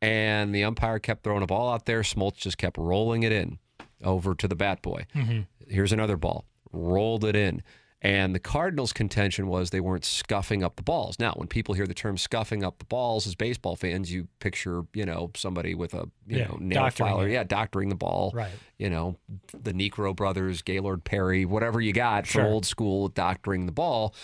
And 0.00 0.54
the 0.54 0.64
umpire 0.64 0.98
kept 0.98 1.22
throwing 1.22 1.42
a 1.42 1.46
ball 1.46 1.72
out 1.72 1.84
there. 1.84 2.00
Smoltz 2.00 2.36
just 2.36 2.58
kept 2.58 2.78
rolling 2.78 3.22
it 3.22 3.32
in 3.32 3.58
over 4.02 4.34
to 4.34 4.48
the 4.48 4.56
bat 4.56 4.82
boy. 4.82 5.06
Mm-hmm. 5.14 5.42
Here's 5.68 5.92
another 5.92 6.16
ball. 6.16 6.46
Rolled 6.72 7.24
it 7.24 7.36
in. 7.36 7.62
And 8.04 8.34
the 8.34 8.40
Cardinals' 8.40 8.92
contention 8.92 9.46
was 9.46 9.70
they 9.70 9.78
weren't 9.78 10.04
scuffing 10.04 10.64
up 10.64 10.74
the 10.74 10.82
balls. 10.82 11.20
Now, 11.20 11.34
when 11.36 11.46
people 11.46 11.76
hear 11.76 11.86
the 11.86 11.94
term 11.94 12.18
scuffing 12.18 12.64
up 12.64 12.80
the 12.80 12.84
balls 12.84 13.28
as 13.28 13.36
baseball 13.36 13.76
fans, 13.76 14.12
you 14.12 14.26
picture, 14.40 14.82
you 14.92 15.06
know, 15.06 15.30
somebody 15.36 15.76
with 15.76 15.94
a, 15.94 16.08
you 16.26 16.38
Yeah, 16.38 16.48
know, 16.48 16.56
nail 16.60 16.90
filer. 16.90 17.28
it. 17.28 17.32
Yeah, 17.32 17.44
doctoring 17.44 17.90
the 17.90 17.94
ball. 17.94 18.32
Right. 18.34 18.50
You 18.76 18.90
know, 18.90 19.18
the 19.56 19.72
Niekro 19.72 20.16
brothers, 20.16 20.62
Gaylord 20.62 21.04
Perry, 21.04 21.44
whatever 21.44 21.80
you 21.80 21.92
got 21.92 22.26
Sure. 22.26 22.42
from 22.42 22.52
old 22.52 22.66
school 22.66 23.06
doctoring 23.08 23.66
the 23.66 23.72
ball. 23.72 24.14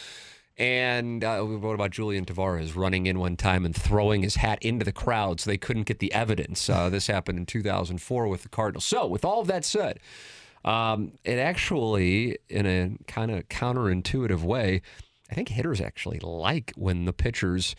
And 0.57 1.23
uh, 1.23 1.45
we 1.49 1.55
wrote 1.55 1.75
about 1.75 1.93
Julian 1.93 2.25
Tavarez 2.25 2.75
running 2.75 3.07
in 3.07 3.21
one 3.21 3.37
time 3.37 3.65
and 3.65 3.73
throwing 3.77 4.23
his 4.23 4.35
hat 4.37 4.59
into 4.61 4.85
the 4.85 4.91
crowd 4.91 5.39
so 5.39 5.49
they 5.49 5.57
couldn't 5.57 5.85
get 5.85 6.01
the 6.01 6.13
evidence. 6.13 6.69
Uh, 6.69 6.91
this 6.91 7.07
happened 7.07 7.39
in 7.39 7.47
2004 7.47 8.27
with 8.27 8.43
the 8.43 8.49
Cardinals. 8.49 8.85
So, 8.85 9.07
with 9.07 9.25
all 9.25 9.41
of 9.41 9.47
that 9.47 9.65
said, 9.65 10.01
um, 10.65 11.13
it 11.25 11.39
actually, 11.39 12.39
in 12.49 12.67
a 12.67 12.91
kind 13.07 13.31
of 13.31 13.49
counterintuitive 13.49 14.43
way, 14.43 14.83
I 15.31 15.35
think 15.35 15.49
hitters 15.51 15.81
actually 15.81 16.19
like 16.21 16.73
when 16.77 17.05
the 17.05 17.13
pitchers 17.13 17.77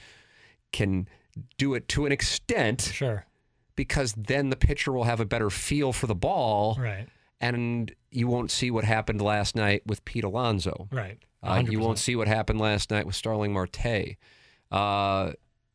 can 0.71 1.07
do 1.57 1.73
it 1.73 1.87
to 1.89 2.05
an 2.05 2.11
extent 2.11 2.81
Sure. 2.81 3.25
because 3.75 4.13
then 4.13 4.49
the 4.49 4.55
pitcher 4.55 4.91
will 4.91 5.05
have 5.05 5.19
a 5.19 5.25
better 5.25 5.49
feel 5.49 5.91
for 5.93 6.05
the 6.07 6.15
ball 6.15 6.77
Right. 6.79 7.07
and 7.41 7.93
you 8.11 8.27
won't 8.27 8.51
see 8.51 8.69
what 8.71 8.83
happened 8.83 9.21
last 9.21 9.55
night 9.55 9.81
with 9.85 10.03
Pete 10.05 10.23
Alonso. 10.23 10.87
Right. 10.91 11.17
Uh, 11.41 11.63
you 11.67 11.79
won't 11.79 11.97
see 11.99 12.15
what 12.15 12.27
happened 12.27 12.59
last 12.59 12.91
night 12.91 13.05
with 13.05 13.15
Starling 13.15 13.53
Marte. 13.53 14.17
Uh, 14.71 15.31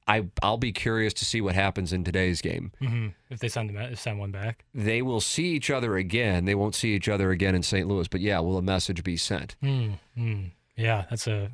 I 0.06 0.26
I'll 0.42 0.58
be 0.58 0.72
curious 0.72 1.14
to 1.14 1.24
see 1.24 1.40
what 1.40 1.54
happens 1.54 1.92
in 1.92 2.04
today's 2.04 2.40
game. 2.42 2.72
hmm 2.78 3.08
If 3.30 3.40
they 3.40 3.48
send 3.48 3.70
them, 3.70 3.96
send 3.96 4.18
one 4.18 4.30
back. 4.30 4.64
They 4.74 5.00
will 5.02 5.20
see 5.20 5.46
each 5.48 5.70
other 5.70 5.96
again. 5.96 6.44
They 6.44 6.54
won't 6.54 6.74
see 6.74 6.94
each 6.94 7.08
other 7.08 7.30
again 7.30 7.54
in 7.54 7.62
St. 7.62 7.88
Louis. 7.88 8.08
But 8.08 8.20
yeah, 8.20 8.38
will 8.40 8.58
a 8.58 8.62
message 8.62 9.02
be 9.02 9.16
sent? 9.16 9.56
Mm, 9.62 9.98
mm. 10.18 10.50
Yeah, 10.76 11.06
that's 11.08 11.26
a 11.26 11.50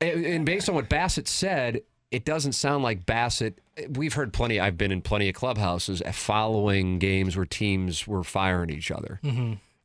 And, 0.00 0.24
and 0.24 0.46
based 0.46 0.68
on 0.68 0.74
what 0.74 0.88
Bassitt 0.88 1.26
said, 1.26 1.82
it 2.10 2.24
doesn't 2.24 2.52
sound 2.52 2.84
like 2.84 3.04
Bassitt. 3.04 3.54
We've 3.90 4.14
heard 4.14 4.32
plenty. 4.32 4.60
I've 4.60 4.78
been 4.78 4.92
in 4.92 5.02
plenty 5.02 5.28
of 5.28 5.34
clubhouses 5.34 6.00
following 6.12 6.98
games 6.98 7.36
where 7.36 7.46
teams 7.46 8.06
were 8.06 8.22
firing 8.22 8.70
each 8.70 8.90
other. 8.90 9.20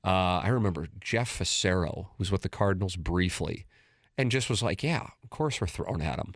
Uh, 0.03 0.41
I 0.43 0.47
remember 0.49 0.87
Jeff 0.99 1.39
Fassero, 1.39 2.07
who's 2.17 2.31
with 2.31 2.41
the 2.41 2.49
Cardinals 2.49 2.95
briefly, 2.95 3.65
and 4.17 4.31
just 4.31 4.49
was 4.49 4.63
like, 4.63 4.81
"Yeah, 4.83 5.07
of 5.23 5.29
course 5.29 5.61
we're 5.61 5.67
throwing 5.67 6.01
at 6.01 6.17
him." 6.19 6.33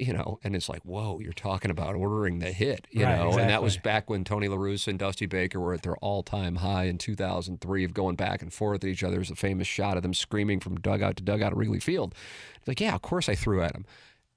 You 0.00 0.12
know, 0.12 0.38
and 0.42 0.56
it's 0.56 0.68
like, 0.68 0.82
whoa, 0.82 1.18
you're 1.20 1.32
talking 1.32 1.70
about 1.70 1.94
ordering 1.94 2.38
the 2.38 2.50
hit, 2.52 2.86
you 2.90 3.04
Right, 3.04 3.16
know, 3.18 3.36
and 3.38 3.50
that 3.50 3.62
was 3.62 3.76
back 3.76 4.08
when 4.08 4.24
Tony 4.24 4.48
La 4.48 4.56
Russa 4.56 4.88
and 4.88 4.98
Dusty 4.98 5.26
Baker 5.26 5.60
were 5.60 5.74
at 5.74 5.82
their 5.82 5.96
all-time 5.98 6.56
high 6.56 6.84
in 6.84 6.96
2003 6.98 7.84
of 7.84 7.94
going 7.94 8.16
back 8.16 8.40
and 8.42 8.52
forth 8.52 8.82
at 8.82 8.88
each 8.90 9.04
other. 9.04 9.16
There's 9.16 9.30
a 9.30 9.36
famous 9.36 9.66
shot 9.68 9.96
of 9.96 10.02
them 10.02 10.14
screaming 10.14 10.60
from 10.60 10.80
dugout 10.80 11.16
to 11.18 11.22
dugout 11.22 11.52
at 11.52 11.56
Wrigley 11.56 11.80
Field. 11.80 12.14
It's 12.56 12.66
like, 12.68 12.80
yeah, 12.80 12.94
of 12.94 13.02
course 13.02 13.28
I 13.28 13.34
threw 13.34 13.62
at 13.62 13.74
him, 13.74 13.84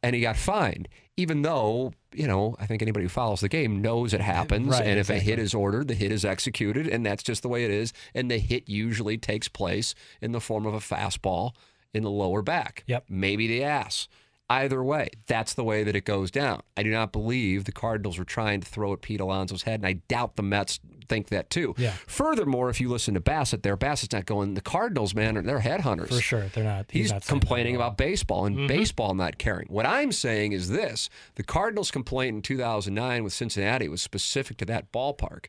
and 0.03 0.15
he 0.15 0.21
got 0.21 0.35
fined, 0.37 0.89
even 1.17 1.43
though 1.43 1.93
you 2.13 2.27
know 2.27 2.55
I 2.59 2.65
think 2.65 2.81
anybody 2.81 3.05
who 3.05 3.09
follows 3.09 3.39
the 3.39 3.49
game 3.49 3.81
knows 3.81 4.13
it 4.13 4.21
happens, 4.21 4.67
Right, 4.67 4.85
and 4.85 4.99
if 4.99 5.09
a 5.09 5.19
hit 5.19 5.39
is 5.39 5.53
ordered, 5.53 5.87
the 5.87 5.93
hit 5.95 6.11
is 6.11 6.25
executed, 6.25 6.87
and 6.87 7.05
that's 7.05 7.23
just 7.23 7.41
the 7.41 7.49
way 7.49 7.63
it 7.63 7.71
is. 7.71 7.93
And 8.13 8.29
the 8.29 8.37
hit 8.37 8.67
usually 8.67 9.17
takes 9.17 9.47
place 9.47 9.95
in 10.21 10.31
the 10.33 10.41
form 10.41 10.65
of 10.65 10.73
a 10.73 10.79
fastball 10.79 11.53
in 11.93 12.03
the 12.03 12.11
lower 12.11 12.41
back, 12.41 12.83
Yep. 12.87 13.05
maybe 13.07 13.47
the 13.47 13.63
ass. 13.63 14.07
Either 14.49 14.83
way, 14.83 15.07
that's 15.25 15.53
the 15.53 15.63
way 15.63 15.83
that 15.83 15.95
it 15.95 16.05
goes 16.05 16.29
down. 16.29 16.61
I 16.77 16.83
do 16.83 16.91
not 16.91 17.11
believe 17.11 17.63
the 17.63 17.71
Cardinals 17.71 18.19
were 18.19 18.25
trying 18.25 18.59
to 18.61 18.67
throw 18.67 18.93
at 18.93 19.01
Pete 19.01 19.21
Alonso's 19.21 19.63
head, 19.63 19.79
and 19.79 19.87
I 19.87 19.93
doubt 20.09 20.35
the 20.35 20.43
Mets 20.43 20.79
think 21.07 21.29
that 21.29 21.49
too. 21.49 21.73
Yeah. 21.77 21.93
Furthermore, 22.07 22.69
if 22.69 22.79
you 22.81 22.89
listen 22.89 23.13
to 23.13 23.21
Bassitt 23.21 23.63
there, 23.63 23.77
Bassitt's 23.77 24.11
not 24.13 24.25
going, 24.25 24.53
the 24.53 24.61
Cardinals, 24.61 25.15
man, 25.15 25.41
they're 25.45 25.59
headhunters. 25.61 26.09
For 26.09 26.19
sure, 26.21 26.47
they're 26.53 26.63
not. 26.63 26.87
He's, 26.89 27.11
not 27.11 27.25
complaining 27.25 27.75
about 27.75 27.97
baseball 27.97 28.45
and 28.45 28.55
Mm-hmm. 28.57 28.67
baseball 28.67 29.13
not 29.15 29.37
caring. 29.37 29.67
What 29.69 29.85
I'm 29.85 30.11
saying 30.11 30.51
is 30.51 30.69
this 30.69 31.09
the 31.35 31.43
Cardinals' 31.43 31.89
complaint 31.89 32.35
in 32.35 32.41
2009 32.41 33.23
with 33.23 33.33
Cincinnati 33.33 33.87
was 33.87 34.01
specific 34.01 34.57
to 34.57 34.65
that 34.65 34.91
ballpark. 34.91 35.45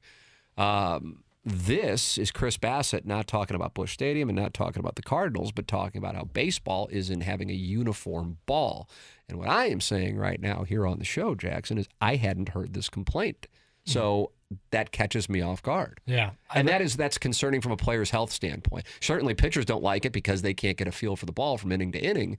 Um, 0.57 1.24
this 1.45 2.17
is 2.17 2.31
Chris 2.31 2.57
Bassitt 2.57 3.05
not 3.05 3.27
talking 3.27 3.55
about 3.55 3.75
Busch 3.75 3.93
Stadium 3.93 4.31
and 4.31 4.39
not 4.39 4.55
talking 4.55 4.81
about 4.81 4.97
the 4.97 5.03
Cardinals, 5.03 5.53
but 5.53 5.69
talking 5.69 5.99
about 5.99 6.15
how 6.15 6.25
baseball 6.25 6.89
isn't 6.91 7.21
having 7.21 7.51
a 7.51 7.55
uniform 7.55 8.39
ball. 8.47 8.89
And 9.29 9.39
what 9.39 9.49
I 9.49 9.67
am 9.67 9.81
saying 9.81 10.17
right 10.17 10.41
now 10.41 10.65
here 10.65 10.87
on 10.87 10.99
the 10.99 11.05
show, 11.05 11.35
Jackson, 11.35 11.77
is 11.77 11.89
I 12.01 12.17
hadn't 12.17 12.51
heard 12.51 12.73
this 12.73 12.89
complaint. 12.89 13.47
So 13.85 14.33
hmm. 14.49 14.57
that 14.71 14.91
catches 14.93 15.29
me 15.29 15.43
off 15.43 15.63
guard. 15.63 16.01
Yeah, 16.07 16.31
I 16.51 16.61
And 16.61 16.69
that 16.69 16.81
is 16.81 16.97
that's 16.97 17.19
concerning 17.19 17.61
from 17.61 17.73
a 17.73 17.77
player's 17.77 18.11
health 18.11 18.33
standpoint. 18.33 18.87
Certainly, 19.01 19.35
pitchers 19.35 19.67
don't 19.67 19.83
like 19.83 20.07
it 20.07 20.13
because 20.13 20.41
they 20.41 20.55
can't 20.55 20.79
get 20.79 20.89
a 20.89 20.93
feel 20.93 21.17
for 21.17 21.27
the 21.27 21.33
ball 21.33 21.59
from 21.59 21.73
inning 21.73 21.93
to 21.93 21.99
inning. 21.99 22.39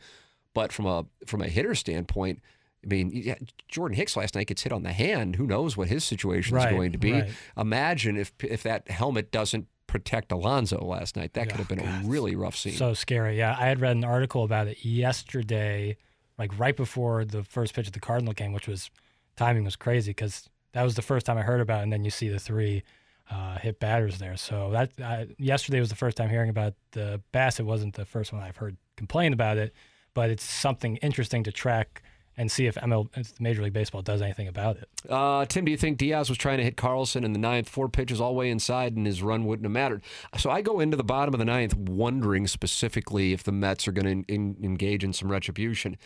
But 0.56 0.72
from 0.72 0.88
a 0.88 1.06
from 1.28 1.41
a 1.41 1.47
hitter 1.47 1.76
standpoint, 1.76 2.41
I 2.86 2.88
mean, 2.88 3.11
yeah, 3.13 3.36
Jordan 3.67 3.95
Hicks 3.97 4.15
last 4.15 4.36
night 4.36 4.47
gets 4.47 4.61
hit 4.61 4.71
on 4.71 4.83
the 4.83 4.93
hand. 4.93 5.38
Who 5.38 5.47
knows 5.47 5.75
what 5.75 5.88
his 5.88 6.03
situation 6.03 6.55
is 6.55 6.63
Right, 6.63 6.71
going 6.71 6.91
to 6.91 6.97
be? 6.97 7.11
right. 7.13 7.31
Imagine 7.57 8.15
if 8.17 8.31
if 8.43 8.63
that 8.63 8.89
helmet 8.89 9.31
doesn't 9.31 9.67
protect 9.88 10.31
Alonso 10.31 10.83
last 10.83 11.15
night. 11.15 11.33
That 11.33 11.49
could 11.49 11.57
have 11.57 11.67
been 11.69 11.79
a 11.79 12.01
really 12.05 12.36
rough 12.36 12.55
scene. 12.55 12.73
So 12.73 12.93
scary. 12.93 13.38
Yeah, 13.38 13.55
I 13.57 13.65
had 13.67 13.81
read 13.81 13.95
an 13.95 14.03
article 14.03 14.43
about 14.43 14.67
it 14.67 14.83
yesterday, 14.86 15.97
like 16.38 16.57
right 16.59 16.75
before 16.75 17.25
the 17.25 17.43
first 17.43 17.73
pitch 17.73 17.88
of 17.88 17.93
the 17.93 17.99
Cardinal 17.99 18.33
game, 18.33 18.53
which 18.53 18.67
was 18.67 18.89
timing 19.36 19.63
was 19.63 19.75
crazy 19.75 20.11
because 20.11 20.49
that 20.73 20.83
was 20.83 20.95
the 20.95 21.01
first 21.01 21.25
time 21.25 21.38
I 21.38 21.41
heard 21.41 21.61
about 21.61 21.79
it, 21.79 21.83
and 21.83 21.93
then 21.93 22.03
you 22.03 22.11
see 22.11 22.27
the 22.29 22.39
three 22.39 22.83
uh, 23.31 23.57
hit 23.57 23.79
batters 23.79 24.19
there. 24.19 24.38
So 24.38 24.69
that 24.71 24.91
uh, 25.01 25.25
yesterday 25.38 25.79
was 25.79 25.89
the 25.89 25.95
first 25.95 26.17
time 26.17 26.29
hearing 26.29 26.49
about 26.49 26.73
the 26.91 27.21
Bassitt. 27.33 27.65
wasn't 27.65 27.95
the 27.95 28.05
first 28.05 28.31
one 28.33 28.41
I've 28.43 28.57
heard 28.57 28.77
complain 28.97 29.33
about 29.33 29.57
it, 29.57 29.73
but 30.13 30.29
it's 30.29 30.43
something 30.43 30.97
interesting 30.97 31.43
to 31.43 31.51
track 31.51 32.03
and 32.38 32.51
see 32.51 32.65
if 32.67 32.75
ML, 32.75 33.07
if 33.15 33.39
Major 33.39 33.61
League 33.63 33.73
Baseball 33.73 34.01
does 34.01 34.21
anything 34.21 34.47
about 34.47 34.77
it. 34.77 34.89
Uh, 35.09 35.45
Tim, 35.45 35.63
do 35.65 35.71
you 35.71 35.77
think 35.77 35.97
Diaz 35.97 36.27
was 36.29 36.38
trying 36.38 36.57
to 36.57 36.63
hit 36.63 36.75
Carlson 36.77 37.23
in 37.23 37.31
the 37.33 37.39
ninth, 37.39 37.69
four 37.69 37.88
pitches 37.89 38.19
all 38.19 38.36
way 38.36 38.49
inside, 38.49 38.95
and 38.95 39.05
his 39.05 39.21
run 39.21 39.45
wouldn't 39.45 39.65
have 39.65 39.71
mattered? 39.71 40.01
So 40.38 40.49
I 40.49 40.61
go 40.61 40.79
into 40.79 40.97
the 40.97 41.03
bottom 41.03 41.33
of 41.33 41.39
the 41.39 41.45
ninth 41.45 41.75
wondering 41.75 42.47
specifically 42.47 43.31
if 43.33 43.43
the 43.43 43.51
Mets 43.53 43.88
are 43.88 43.91
going 43.93 44.23
to 44.25 44.33
engage 44.36 45.03
in 45.03 45.13
some 45.13 45.31
retribution. 45.31 45.97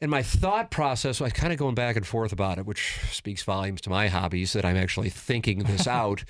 And 0.00 0.10
my 0.10 0.22
thought 0.22 0.70
process, 0.70 1.20
I 1.20 1.24
was 1.24 1.32
kind 1.32 1.52
of 1.52 1.58
going 1.58 1.74
back 1.74 1.96
and 1.96 2.06
forth 2.06 2.32
about 2.32 2.58
it, 2.58 2.66
which 2.66 2.98
speaks 3.10 3.42
volumes 3.42 3.80
to 3.82 3.90
my 3.90 4.08
hobbies 4.08 4.52
that 4.52 4.64
I'm 4.64 4.76
actually 4.76 5.08
thinking 5.08 5.60
this 5.60 5.86
out. 5.86 6.24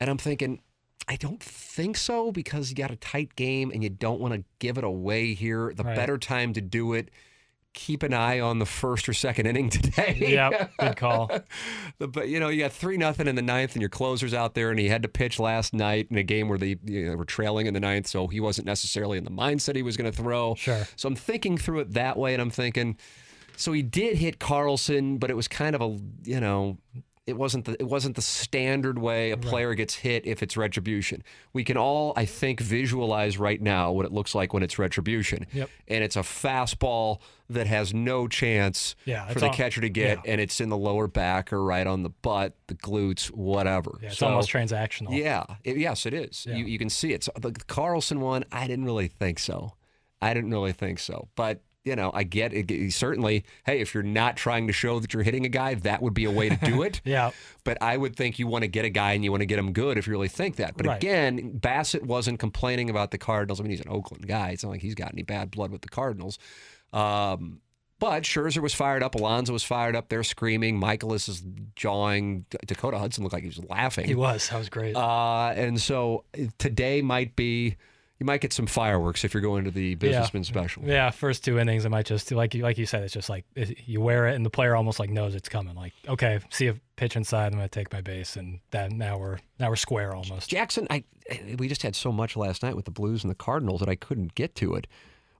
And 0.00 0.10
I'm 0.10 0.18
thinking, 0.18 0.60
I 1.06 1.16
don't 1.16 1.40
think 1.40 1.96
so 1.96 2.32
because 2.32 2.70
you 2.70 2.76
got 2.76 2.90
a 2.90 2.96
tight 2.96 3.36
game 3.36 3.70
and 3.70 3.82
you 3.84 3.90
don't 3.90 4.20
want 4.20 4.34
to 4.34 4.42
give 4.58 4.78
it 4.78 4.84
away 4.84 5.34
here. 5.34 5.72
The 5.76 5.84
Right. 5.84 5.94
better 5.94 6.18
time 6.18 6.54
to 6.54 6.60
do 6.60 6.94
it, 6.94 7.10
keep 7.74 8.02
an 8.02 8.14
eye 8.14 8.40
on 8.40 8.60
the 8.60 8.66
first 8.66 9.08
or 9.08 9.12
second 9.12 9.46
inning 9.46 9.68
today. 9.70 10.16
Yep, 10.18 10.72
good 10.78 10.96
call. 10.96 11.30
But 11.98 12.28
you 12.28 12.40
know, 12.40 12.48
you 12.48 12.62
got 12.62 12.72
three 12.72 12.96
nothing 12.96 13.28
in 13.28 13.36
the 13.36 13.42
ninth, 13.42 13.74
and 13.74 13.80
your 13.80 13.88
closer's 13.88 14.34
out 14.34 14.54
there, 14.54 14.70
and 14.70 14.78
he 14.78 14.88
had 14.88 15.02
to 15.02 15.08
pitch 15.08 15.38
last 15.38 15.72
night 15.72 16.08
in 16.10 16.18
a 16.18 16.22
game 16.22 16.48
where 16.48 16.58
they 16.58 16.76
you 16.84 17.10
know, 17.10 17.16
were 17.16 17.24
trailing 17.24 17.66
in 17.66 17.74
the 17.74 17.80
ninth, 17.80 18.06
so 18.06 18.26
he 18.26 18.40
wasn't 18.40 18.66
necessarily 18.66 19.16
in 19.18 19.24
the 19.24 19.30
mindset 19.30 19.76
he 19.76 19.82
was 19.82 19.96
going 19.96 20.10
to 20.10 20.16
throw. 20.16 20.54
Sure. 20.54 20.86
So 20.96 21.08
I'm 21.08 21.16
thinking 21.16 21.56
through 21.56 21.80
it 21.80 21.92
that 21.94 22.16
way, 22.16 22.32
and 22.32 22.42
I'm 22.42 22.50
thinking, 22.50 22.96
so 23.56 23.72
he 23.72 23.82
did 23.82 24.16
hit 24.16 24.38
Carlson, 24.38 25.18
but 25.18 25.30
it 25.30 25.34
was 25.34 25.48
kind 25.48 25.74
of 25.74 25.80
a 25.82 25.98
you 26.24 26.40
know. 26.40 26.78
It 27.26 27.38
wasn't 27.38 27.64
the 27.64 27.72
it 27.80 27.86
wasn't 27.88 28.16
the 28.16 28.22
standard 28.22 28.98
way 28.98 29.30
a 29.30 29.38
player 29.38 29.74
gets 29.74 29.94
hit 29.94 30.26
if 30.26 30.42
it's 30.42 30.58
retribution. 30.58 31.22
We 31.54 31.64
can 31.64 31.78
all, 31.78 32.12
I 32.16 32.26
think, 32.26 32.60
visualize 32.60 33.38
right 33.38 33.60
now 33.62 33.92
what 33.92 34.04
it 34.04 34.12
looks 34.12 34.34
like 34.34 34.52
when 34.52 34.62
it's 34.62 34.78
retribution. 34.78 35.46
Yep. 35.54 35.70
And 35.88 36.04
it's 36.04 36.16
a 36.16 36.20
fastball 36.20 37.20
that 37.48 37.66
has 37.66 37.94
no 37.94 38.28
chance 38.28 38.94
Yeah, 39.06 39.26
for 39.28 39.40
the 39.40 39.46
all- 39.46 39.54
catcher 39.54 39.80
to 39.80 39.88
get, 39.88 40.18
yeah. 40.24 40.32
and 40.32 40.40
it's 40.40 40.60
in 40.60 40.68
the 40.68 40.76
lower 40.76 41.06
back 41.08 41.50
or 41.50 41.64
right 41.64 41.86
on 41.86 42.02
the 42.02 42.10
butt, 42.10 42.56
the 42.66 42.74
glutes, 42.74 43.28
whatever. 43.28 43.98
Yeah, 44.02 44.08
it's 44.08 44.18
So, 44.18 44.26
almost 44.26 44.50
transactional. 44.50 45.16
Yeah, 45.16 45.44
it- 45.64 45.78
yes, 45.78 46.04
it 46.04 46.12
is. 46.12 46.44
You, 46.46 46.66
you 46.66 46.78
can 46.78 46.90
see 46.90 47.14
it. 47.14 47.24
So 47.24 47.32
the 47.40 47.52
Carlson 47.52 48.20
one, 48.20 48.44
I 48.52 48.66
didn't 48.66 48.84
really 48.84 49.08
think 49.08 49.38
so. 49.38 49.72
I 50.20 50.34
didn't 50.34 50.50
really 50.50 50.72
think 50.72 50.98
so. 50.98 51.28
But 51.36 51.62
you 51.84 51.94
know, 51.94 52.10
I 52.14 52.22
get 52.22 52.52
it. 52.54 52.92
Certainly, 52.92 53.44
hey, 53.66 53.80
if 53.80 53.92
you're 53.92 54.02
not 54.02 54.36
trying 54.36 54.66
to 54.68 54.72
show 54.72 54.98
that 55.00 55.12
you're 55.12 55.22
hitting 55.22 55.44
a 55.44 55.50
guy, 55.50 55.74
that 55.74 56.00
would 56.00 56.14
be 56.14 56.24
a 56.24 56.30
way 56.30 56.48
to 56.48 56.56
do 56.56 56.82
it. 56.88 57.00
Yeah. 57.04 57.30
But 57.62 57.78
I 57.82 57.96
would 57.96 58.16
think 58.16 58.38
you 58.38 58.46
want 58.46 58.62
to 58.62 58.68
get 58.68 58.84
a 58.86 58.90
guy 58.90 59.12
and 59.12 59.22
you 59.22 59.30
want 59.30 59.42
to 59.42 59.46
get 59.46 59.58
him 59.58 59.72
good 59.72 59.98
if 59.98 60.06
you 60.06 60.12
really 60.12 60.28
think 60.28 60.56
that. 60.56 60.76
But 60.76 60.86
Right. 60.86 60.96
again, 60.96 61.58
Bassitt 61.60 62.02
wasn't 62.04 62.38
complaining 62.38 62.88
about 62.88 63.10
the 63.10 63.18
Cardinals. 63.18 63.60
I 63.60 63.64
mean, 63.64 63.70
he's 63.70 63.80
an 63.82 63.90
Oakland 63.90 64.26
guy. 64.26 64.50
It's 64.50 64.64
not 64.64 64.70
like 64.70 64.80
he's 64.80 64.94
got 64.94 65.12
any 65.12 65.22
bad 65.22 65.50
blood 65.50 65.70
with 65.70 65.82
the 65.82 65.88
Cardinals. 65.90 66.38
Um, 66.92 67.60
but 68.00 68.22
Scherzer 68.24 68.58
was 68.62 68.74
fired 68.74 69.02
up. 69.02 69.14
Alonso 69.14 69.52
was 69.52 69.62
fired 69.62 69.94
up. 69.94 70.08
They're 70.08 70.24
screaming. 70.24 70.80
Mikolas 70.80 71.28
is 71.28 71.42
jawing. 71.76 72.44
Dakota 72.66 72.98
Hudson 72.98 73.22
looked 73.24 73.34
like 73.34 73.42
he 73.44 73.48
was 73.48 73.62
laughing. 73.68 74.06
He 74.06 74.14
was. 74.14 74.48
That 74.48 74.58
was 74.58 74.68
great. 74.68 74.96
Uh, 74.96 75.52
and 75.54 75.80
so 75.80 76.24
uh, 76.38 76.44
today 76.58 77.02
might 77.02 77.36
be, 77.36 77.76
you 78.24 78.26
might 78.26 78.40
get 78.40 78.54
some 78.54 78.66
fireworks 78.66 79.22
if 79.22 79.34
you're 79.34 79.42
going 79.42 79.64
to 79.64 79.70
the 79.70 79.96
businessman 79.96 80.44
special. 80.44 80.82
Yeah, 80.82 81.10
first 81.10 81.44
two 81.44 81.58
innings, 81.58 81.84
I 81.84 81.90
might 81.90 82.06
just 82.06 82.32
like 82.32 82.54
you 82.54 82.62
like 82.62 82.78
you 82.78 82.86
said, 82.86 83.02
it's 83.02 83.12
just 83.12 83.28
like 83.28 83.44
you 83.54 84.00
wear 84.00 84.28
it, 84.28 84.34
and 84.34 84.46
the 84.46 84.50
player 84.50 84.74
almost 84.74 84.98
like 84.98 85.10
knows 85.10 85.34
it's 85.34 85.50
coming. 85.50 85.74
Like, 85.74 85.92
okay, 86.08 86.40
see 86.48 86.68
a 86.68 86.76
pitch 86.96 87.16
inside, 87.16 87.52
I'm 87.52 87.58
gonna 87.58 87.68
take 87.68 87.92
my 87.92 88.00
base, 88.00 88.36
and 88.36 88.60
then 88.70 88.96
now 88.96 89.18
we're 89.18 89.40
now 89.58 89.68
we're 89.68 89.76
square 89.76 90.14
almost. 90.14 90.48
Jackson, 90.48 90.86
I 90.88 91.04
we 91.58 91.68
just 91.68 91.82
had 91.82 91.94
so 91.94 92.10
much 92.10 92.34
last 92.34 92.62
night 92.62 92.76
with 92.76 92.86
the 92.86 92.90
Blues 92.90 93.24
and 93.24 93.30
the 93.30 93.34
Cardinals 93.34 93.80
that 93.80 93.90
I 93.90 93.94
couldn't 93.94 94.34
get 94.34 94.54
to 94.56 94.74
it. 94.74 94.86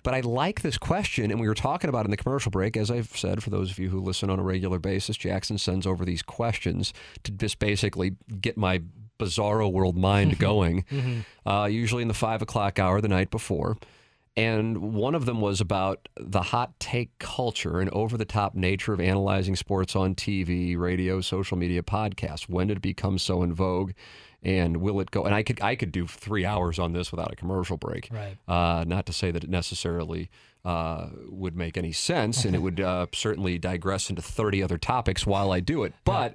But 0.02 0.12
I 0.12 0.20
like 0.20 0.60
this 0.60 0.76
question, 0.76 1.30
and 1.30 1.40
we 1.40 1.48
were 1.48 1.54
talking 1.54 1.88
about 1.88 2.04
in 2.04 2.10
the 2.10 2.18
commercial 2.18 2.50
break. 2.50 2.76
As 2.76 2.90
I've 2.90 3.16
said, 3.16 3.42
for 3.42 3.48
those 3.48 3.70
of 3.70 3.78
you 3.78 3.88
who 3.88 4.00
listen 4.00 4.28
on 4.28 4.38
a 4.38 4.42
regular 4.42 4.78
basis, 4.78 5.16
Jackson 5.16 5.56
sends 5.56 5.86
over 5.86 6.04
these 6.04 6.20
questions 6.20 6.92
to 7.22 7.32
just 7.32 7.58
basically 7.58 8.16
get 8.42 8.58
my 8.58 8.82
bizarro 9.18 9.70
world 9.70 9.96
mind 9.96 10.38
going. 10.38 10.84
uh, 11.46 11.68
usually 11.70 12.02
in 12.02 12.08
the 12.08 12.14
five 12.14 12.42
o'clock 12.42 12.78
hour 12.78 13.00
the 13.00 13.08
night 13.08 13.30
before. 13.30 13.76
And 14.36 14.92
one 14.94 15.14
of 15.14 15.26
them 15.26 15.40
was 15.40 15.60
about 15.60 16.08
the 16.16 16.42
hot 16.42 16.78
take 16.80 17.16
culture 17.20 17.78
and 17.78 17.88
over 17.90 18.16
the 18.16 18.24
top 18.24 18.56
nature 18.56 18.92
of 18.92 19.00
analyzing 19.00 19.54
sports 19.54 19.94
on 19.94 20.16
TV, 20.16 20.76
radio, 20.76 21.20
social 21.20 21.56
media, 21.56 21.82
podcasts. 21.82 22.48
When 22.48 22.66
did 22.66 22.78
it 22.78 22.82
become 22.82 23.18
so 23.18 23.44
in 23.44 23.54
vogue? 23.54 23.92
And 24.42 24.78
will 24.78 25.00
it 25.00 25.12
go? 25.12 25.24
And 25.24 25.34
I 25.34 25.42
could 25.44 25.62
I 25.62 25.76
could 25.76 25.92
do 25.92 26.06
three 26.06 26.44
hours 26.44 26.78
on 26.80 26.92
this 26.92 27.12
without 27.12 27.32
a 27.32 27.36
commercial 27.36 27.76
break. 27.76 28.10
Right. 28.12 28.36
Uh, 28.46 28.84
not 28.84 29.06
to 29.06 29.12
say 29.12 29.30
that 29.30 29.44
it 29.44 29.48
necessarily 29.48 30.28
uh, 30.64 31.08
would 31.28 31.56
make 31.56 31.76
any 31.78 31.92
sense, 31.92 32.44
and 32.44 32.54
it 32.54 32.58
would 32.58 32.80
uh, 32.80 33.06
certainly 33.14 33.58
digress 33.58 34.10
into 34.10 34.20
30 34.20 34.62
other 34.62 34.78
topics 34.78 35.26
while 35.26 35.52
I 35.52 35.60
do 35.60 35.84
it. 35.84 35.94
But 36.04 36.34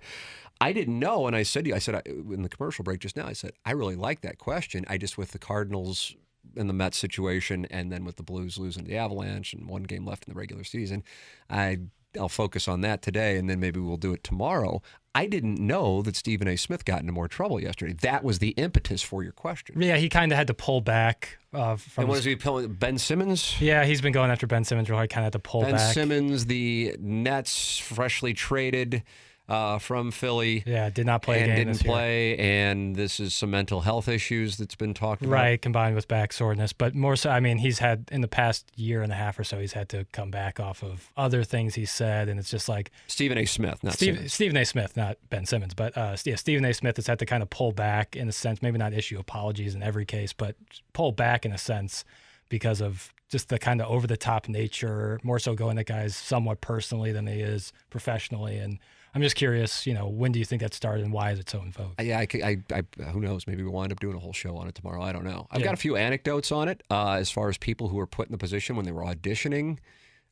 I 0.62 0.74
didn't 0.74 1.00
know, 1.00 1.26
and 1.28 1.36
I 1.36 1.44
said 1.44 1.64
to 1.66 1.70
you, 1.70 1.76
I 1.76 1.80
said 1.80 1.96
I, 1.96 2.02
in 2.06 2.42
the 2.42 2.50
commercial 2.50 2.84
break 2.84 3.00
just 3.00 3.16
now, 3.16 3.26
I 3.26 3.34
said 3.34 3.52
I 3.66 3.72
really 3.72 3.96
like 3.96 4.22
that 4.22 4.38
question. 4.38 4.86
I 4.88 4.98
just 4.98 5.18
with 5.18 5.32
the 5.32 5.40
Cardinals 5.40 6.16
and 6.56 6.70
the 6.70 6.74
Mets 6.74 6.98
situation, 6.98 7.66
and 7.70 7.92
then 7.92 8.04
with 8.06 8.16
the 8.18 8.24
Blues 8.24 8.58
losing 8.58 8.84
to 8.84 8.90
the 8.90 8.98
Avalanche 8.98 9.54
and 9.54 9.70
one 9.70 9.84
game 9.84 10.06
left 10.06 10.28
in 10.28 10.34
the 10.34 10.38
regular 10.38 10.64
season, 10.64 11.04
I 11.50 11.80
I'll 12.20 12.28
focus 12.30 12.68
on 12.68 12.82
that 12.82 13.02
today, 13.02 13.38
and 13.38 13.50
then 13.50 13.60
maybe 13.60 13.80
we'll 13.80 13.98
do 13.98 14.14
it 14.14 14.24
tomorrow. 14.24 14.82
I 15.14 15.26
didn't 15.28 15.60
know 15.60 16.02
that 16.04 16.16
Stephen 16.16 16.48
A. 16.48 16.56
Smith 16.56 16.86
got 16.86 17.02
into 17.02 17.12
more 17.12 17.28
trouble 17.28 17.62
yesterday. 17.62 17.94
That 18.02 18.24
was 18.24 18.40
the 18.40 18.50
impetus 18.50 19.02
for 19.02 19.22
your 19.24 19.32
question. 19.32 19.82
Yeah, 19.82 19.98
he 19.98 20.08
kind 20.10 20.32
of 20.32 20.38
had 20.38 20.48
to 20.48 20.54
pull 20.54 20.82
back 20.82 21.38
uh, 21.54 21.76
from. 21.76 22.04
And 22.04 22.10
what 22.10 22.16
his- 22.16 22.26
is 22.26 22.32
he 22.32 22.36
pulling? 22.36 22.74
Ben 22.74 22.98
Simmons? 22.98 23.56
yeah, 23.60 23.86
he's 23.86 24.02
been 24.02 24.14
going 24.14 24.32
after 24.32 24.48
Ben 24.48 24.64
Simmons. 24.64 24.90
Really, 24.90 25.08
kind 25.08 25.22
of 25.22 25.26
had 25.26 25.34
to 25.34 25.40
pull 25.40 25.62
Ben 25.62 25.74
back. 25.74 25.94
Simmons, 25.94 26.46
the 26.46 26.96
Nets 27.00 27.78
freshly 27.78 28.34
traded. 28.34 29.04
Uh, 29.50 29.80
from 29.80 30.12
Philly. 30.12 30.64
Yeah, 30.66 30.90
did 30.90 31.06
not 31.06 31.24
play 31.24 31.42
and 31.42 31.56
didn't 31.56 31.84
play, 31.84 32.38
and 32.38 32.96
this 32.96 33.20
is 33.20 33.34
some 33.34 33.52
mental 33.52 33.82
health 33.82 34.08
issues 34.08 34.58
that's 34.58 34.76
been 34.76 34.94
talked 34.94 35.24
about. 35.24 35.34
Right, 35.34 35.62
combined 35.62 35.96
with 35.96 36.08
back 36.08 36.32
soreness, 36.32 36.72
but 36.72 36.96
more 36.96 37.16
so. 37.16 37.32
I 37.32 37.40
mean, 37.40 37.58
he's 37.58 37.80
had 37.80 38.08
in 38.12 38.22
the 38.22 38.28
past 38.28 38.72
year 38.76 39.02
and 39.02 39.12
a 39.12 39.16
half 39.16 39.40
or 39.40 39.44
so, 39.44 39.60
he's 39.60 39.74
had 39.74 39.90
to 39.90 40.06
come 40.12 40.30
back 40.30 40.60
off 40.60 40.84
of 40.84 41.12
other 41.18 41.44
things 41.44 41.76
he 41.76 41.86
said, 41.86 42.30
and 42.30 42.40
it's 42.40 42.52
just 42.52 42.70
like 42.70 42.92
Stephen 43.08 43.38
A. 43.38 43.46
Smith, 43.46 43.84
not 43.84 43.94
Steve, 43.94 44.16
Simmons. 44.16 44.34
Stephen 44.34 44.58
A. 44.58 44.66
Smith, 44.66 44.96
not 44.96 45.18
Ben 45.30 45.46
Simmons, 45.46 45.74
but 45.74 45.98
uh, 45.98 46.16
yeah, 46.24 46.36
Stephen 46.36 46.64
A. 46.66 46.74
Smith 46.74 46.98
has 46.98 47.08
had 47.08 47.20
to 47.20 47.26
kind 47.26 47.42
of 47.42 47.50
pull 47.50 47.72
back 47.72 48.16
in 48.16 48.30
a 48.30 48.32
sense, 48.32 48.62
maybe 48.62 48.78
not 48.78 48.94
issue 48.94 49.20
apologies 49.20 49.74
in 49.74 49.82
every 49.82 50.06
case, 50.06 50.32
but 50.32 50.56
pull 50.94 51.12
back 51.12 51.46
in 51.46 51.52
a 51.52 51.58
sense 51.58 52.06
because 52.50 52.82
of 52.82 53.14
just 53.30 53.50
the 53.50 53.60
kind 53.60 53.80
of 53.80 53.88
over 53.88 54.08
the 54.08 54.18
top 54.18 54.50
nature, 54.50 55.20
more 55.24 55.40
so 55.40 55.54
going 55.54 55.78
at 55.78 55.86
guys 55.86 56.16
somewhat 56.16 56.62
personally 56.62 57.12
than 57.12 57.28
he 57.28 57.40
is 57.40 57.72
professionally. 57.90 58.58
And 58.58 58.80
I'm 59.16 59.22
just 59.22 59.36
curious, 59.36 59.88
you 59.88 59.94
know, 59.94 60.08
when 60.08 60.32
do 60.32 60.40
you 60.40 60.46
think 60.46 60.62
that 60.62 60.74
started 60.74 61.04
and 61.04 61.12
why 61.14 61.32
is 61.32 61.40
it 61.40 61.50
so 61.50 61.60
in 61.62 61.72
vogue? 61.72 61.94
Yeah, 62.02 62.20
I, 62.20 62.28
I, 62.44 62.58
I 63.00 63.04
who 63.10 63.20
knows? 63.20 63.48
Maybe 63.48 63.64
we'll 63.64 63.74
wind 63.74 63.92
up 63.92 64.00
doing 64.00 64.16
a 64.16 64.20
whole 64.20 64.34
show 64.34 64.56
on 64.58 64.68
it 64.68 64.76
tomorrow. 64.76 65.02
I 65.02 65.12
don't 65.12 65.24
know. 65.24 65.48
I've 65.52 65.60
Yeah. 65.62 65.66
got 65.66 65.74
a 65.74 65.78
few 65.78 65.96
anecdotes 65.96 66.52
on 66.52 66.68
it 66.68 66.84
uh, 66.92 67.14
as 67.14 67.32
far 67.32 67.50
as 67.50 67.58
people 67.58 67.88
who 67.90 67.98
were 67.98 68.08
put 68.08 68.28
in 68.28 68.32
the 68.32 68.38
position 68.38 68.76
when 68.76 68.86
they 68.86 68.92
were 68.92 69.04
auditioning 69.04 69.78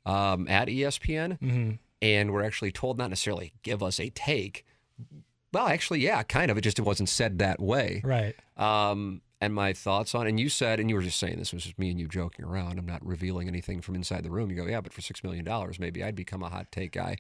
um, 0.06 0.48
at 0.48 0.68
ESPN 0.68 1.40
Mm-hmm. 1.40 1.72
and 2.02 2.32
were 2.32 2.44
actually 2.44 2.72
told 2.72 2.98
not 2.98 3.10
necessarily 3.10 3.54
give 3.64 3.82
us 3.82 4.00
a 4.00 4.10
take. 4.10 4.66
Well, 5.54 5.68
actually, 5.68 6.02
yeah, 6.02 6.22
kind 6.24 6.52
of. 6.52 6.58
It 6.58 6.62
just 6.62 6.78
it 6.78 6.84
wasn't 6.84 7.10
said 7.10 7.40
that 7.40 7.60
way. 7.60 8.02
Right. 8.04 8.36
Um, 8.58 9.22
and 9.40 9.54
my 9.54 9.74
thoughts 9.74 10.14
on, 10.16 10.28
and 10.28 10.40
you 10.40 10.50
said, 10.50 10.80
and 10.80 10.90
you 10.90 10.96
were 10.96 11.02
just 11.02 11.20
saying 11.20 11.38
this 11.38 11.54
was 11.54 11.64
just 11.64 11.78
me 11.80 11.90
and 11.90 12.00
you 12.00 12.08
joking 12.08 12.44
around. 12.46 12.78
I'm 12.80 12.86
not 12.86 13.06
revealing 13.06 13.48
anything 13.48 13.82
from 13.82 13.96
inside 13.96 14.24
the 14.24 14.30
room. 14.32 14.50
You 14.50 14.56
go, 14.56 14.66
yeah, 14.66 14.82
but 14.82 14.94
for 14.94 15.02
six 15.02 15.24
million 15.24 15.46
dollars, 15.46 15.80
maybe 15.80 16.04
I'd 16.04 16.16
become 16.16 16.44
a 16.44 16.50
hot 16.50 16.72
take 16.72 16.92
guy. 16.92 17.18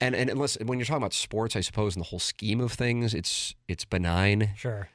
And 0.00 0.14
and 0.14 0.30
unless 0.30 0.56
when 0.64 0.78
you're 0.78 0.86
talking 0.86 1.02
about 1.02 1.12
sports, 1.14 1.56
I 1.56 1.60
suppose 1.60 1.96
in 1.96 2.00
the 2.00 2.06
whole 2.08 2.20
scheme 2.20 2.60
of 2.60 2.72
things, 2.72 3.14
it's 3.14 3.54
it's 3.66 3.84
benign. 3.84 4.50
Sure. 4.56 4.88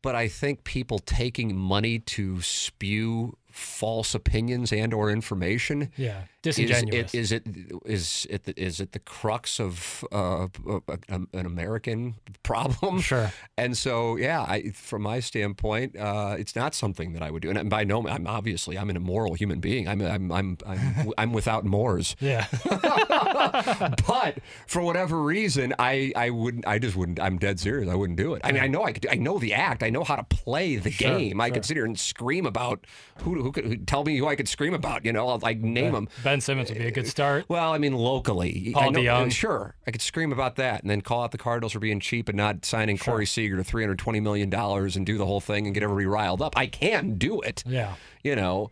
But 0.00 0.14
I 0.14 0.28
think 0.28 0.62
people 0.64 1.00
taking 1.00 1.56
money 1.56 1.98
to 2.00 2.40
spew 2.40 3.36
false 3.50 4.14
opinions 4.14 4.72
and 4.72 4.94
or 4.94 5.10
information 5.10 5.90
Yeah. 5.96 6.22
disingenuous. 6.42 7.12
is 7.14 7.32
it 7.32 7.46
is 7.48 7.66
it 7.72 7.82
is 7.86 8.26
it 8.30 8.44
the, 8.44 8.62
is 8.62 8.78
it 8.80 8.92
the 8.92 9.00
crux 9.00 9.58
of 9.58 10.04
uh, 10.12 10.46
a- 10.86 10.98
an 11.32 11.46
American 11.46 12.14
problem? 12.44 13.00
Sure. 13.00 13.32
And 13.56 13.76
so, 13.76 14.16
yeah, 14.16 14.42
I, 14.42 14.70
from 14.70 15.02
my 15.02 15.18
standpoint, 15.18 15.96
uh, 15.96 16.36
it's 16.38 16.54
not 16.54 16.74
something 16.76 17.14
that 17.14 17.22
I 17.22 17.30
would 17.32 17.42
do. 17.42 17.50
And 17.50 17.68
by 17.68 17.82
no, 17.84 18.06
I'm 18.06 18.26
obviously 18.28 18.78
I'm 18.78 18.90
an 18.90 18.96
immoral 18.96 19.34
human 19.34 19.58
being. 19.58 19.88
I'm 19.88 20.00
I'm 20.02 20.30
I'm 20.30 20.58
I'm, 20.64 21.12
I'm 21.18 21.32
without 21.32 21.64
mores. 21.64 22.14
yeah. 22.20 22.46
but 24.06 24.38
for 24.66 24.82
whatever 24.82 25.22
reason, 25.22 25.74
I 25.78 26.12
I 26.16 26.30
wouldn't. 26.30 26.66
I 26.66 26.78
just 26.78 26.96
wouldn't. 26.96 27.20
I'm 27.20 27.38
dead 27.38 27.60
serious. 27.60 27.88
I 27.88 27.94
wouldn't 27.94 28.18
do 28.18 28.34
it. 28.34 28.42
I 28.44 28.52
mean, 28.52 28.62
I 28.62 28.66
know 28.66 28.84
I 28.84 28.92
could. 28.92 29.06
I 29.10 29.14
know 29.16 29.38
the 29.38 29.54
act. 29.54 29.82
I 29.82 29.90
know 29.90 30.04
how 30.04 30.16
to 30.16 30.24
play 30.24 30.76
the 30.76 30.90
Sure, 30.90 31.18
game. 31.18 31.40
I 31.40 31.48
sure. 31.48 31.54
could 31.54 31.64
sit 31.64 31.76
here 31.76 31.84
and 31.84 31.98
scream 31.98 32.46
about 32.46 32.86
who 33.18 33.42
who 33.42 33.52
could 33.52 33.64
who, 33.64 33.76
tell 33.76 34.04
me 34.04 34.16
who 34.16 34.26
I 34.26 34.36
could 34.36 34.48
scream 34.48 34.74
about. 34.74 35.04
You 35.04 35.12
know, 35.12 35.28
I'll 35.28 35.38
like 35.38 35.58
name 35.58 35.92
them. 35.92 36.08
ben 36.24 36.40
Simmons 36.40 36.70
would 36.70 36.78
be 36.78 36.86
a 36.86 36.90
good 36.90 37.06
start. 37.06 37.44
Well, 37.48 37.72
I 37.72 37.78
mean, 37.78 37.94
locally, 37.94 38.70
Paul 38.74 38.82
I 38.84 38.88
know, 38.90 39.00
DeJong. 39.00 39.32
Sure, 39.32 39.74
I 39.86 39.90
could 39.90 40.02
scream 40.02 40.32
about 40.32 40.56
that, 40.56 40.82
and 40.82 40.90
then 40.90 41.00
call 41.00 41.22
out 41.22 41.32
the 41.32 41.38
Cardinals 41.38 41.72
for 41.72 41.78
being 41.80 42.00
cheap 42.00 42.28
and 42.28 42.36
not 42.36 42.64
signing 42.64 42.98
Corey 42.98 43.26
Seager 43.26 43.56
to 43.56 43.64
three 43.64 43.82
hundred 43.82 43.98
twenty 43.98 44.20
million 44.20 44.50
dollars 44.50 44.96
and 44.96 45.04
do 45.06 45.18
the 45.18 45.26
whole 45.26 45.40
thing 45.40 45.66
and 45.66 45.74
get 45.74 45.82
everybody 45.82 46.06
riled 46.06 46.42
up. 46.42 46.54
I 46.56 46.66
can 46.66 47.16
do 47.18 47.40
it, 47.40 47.62
Yeah. 47.66 47.94
you 48.22 48.34
know, 48.36 48.70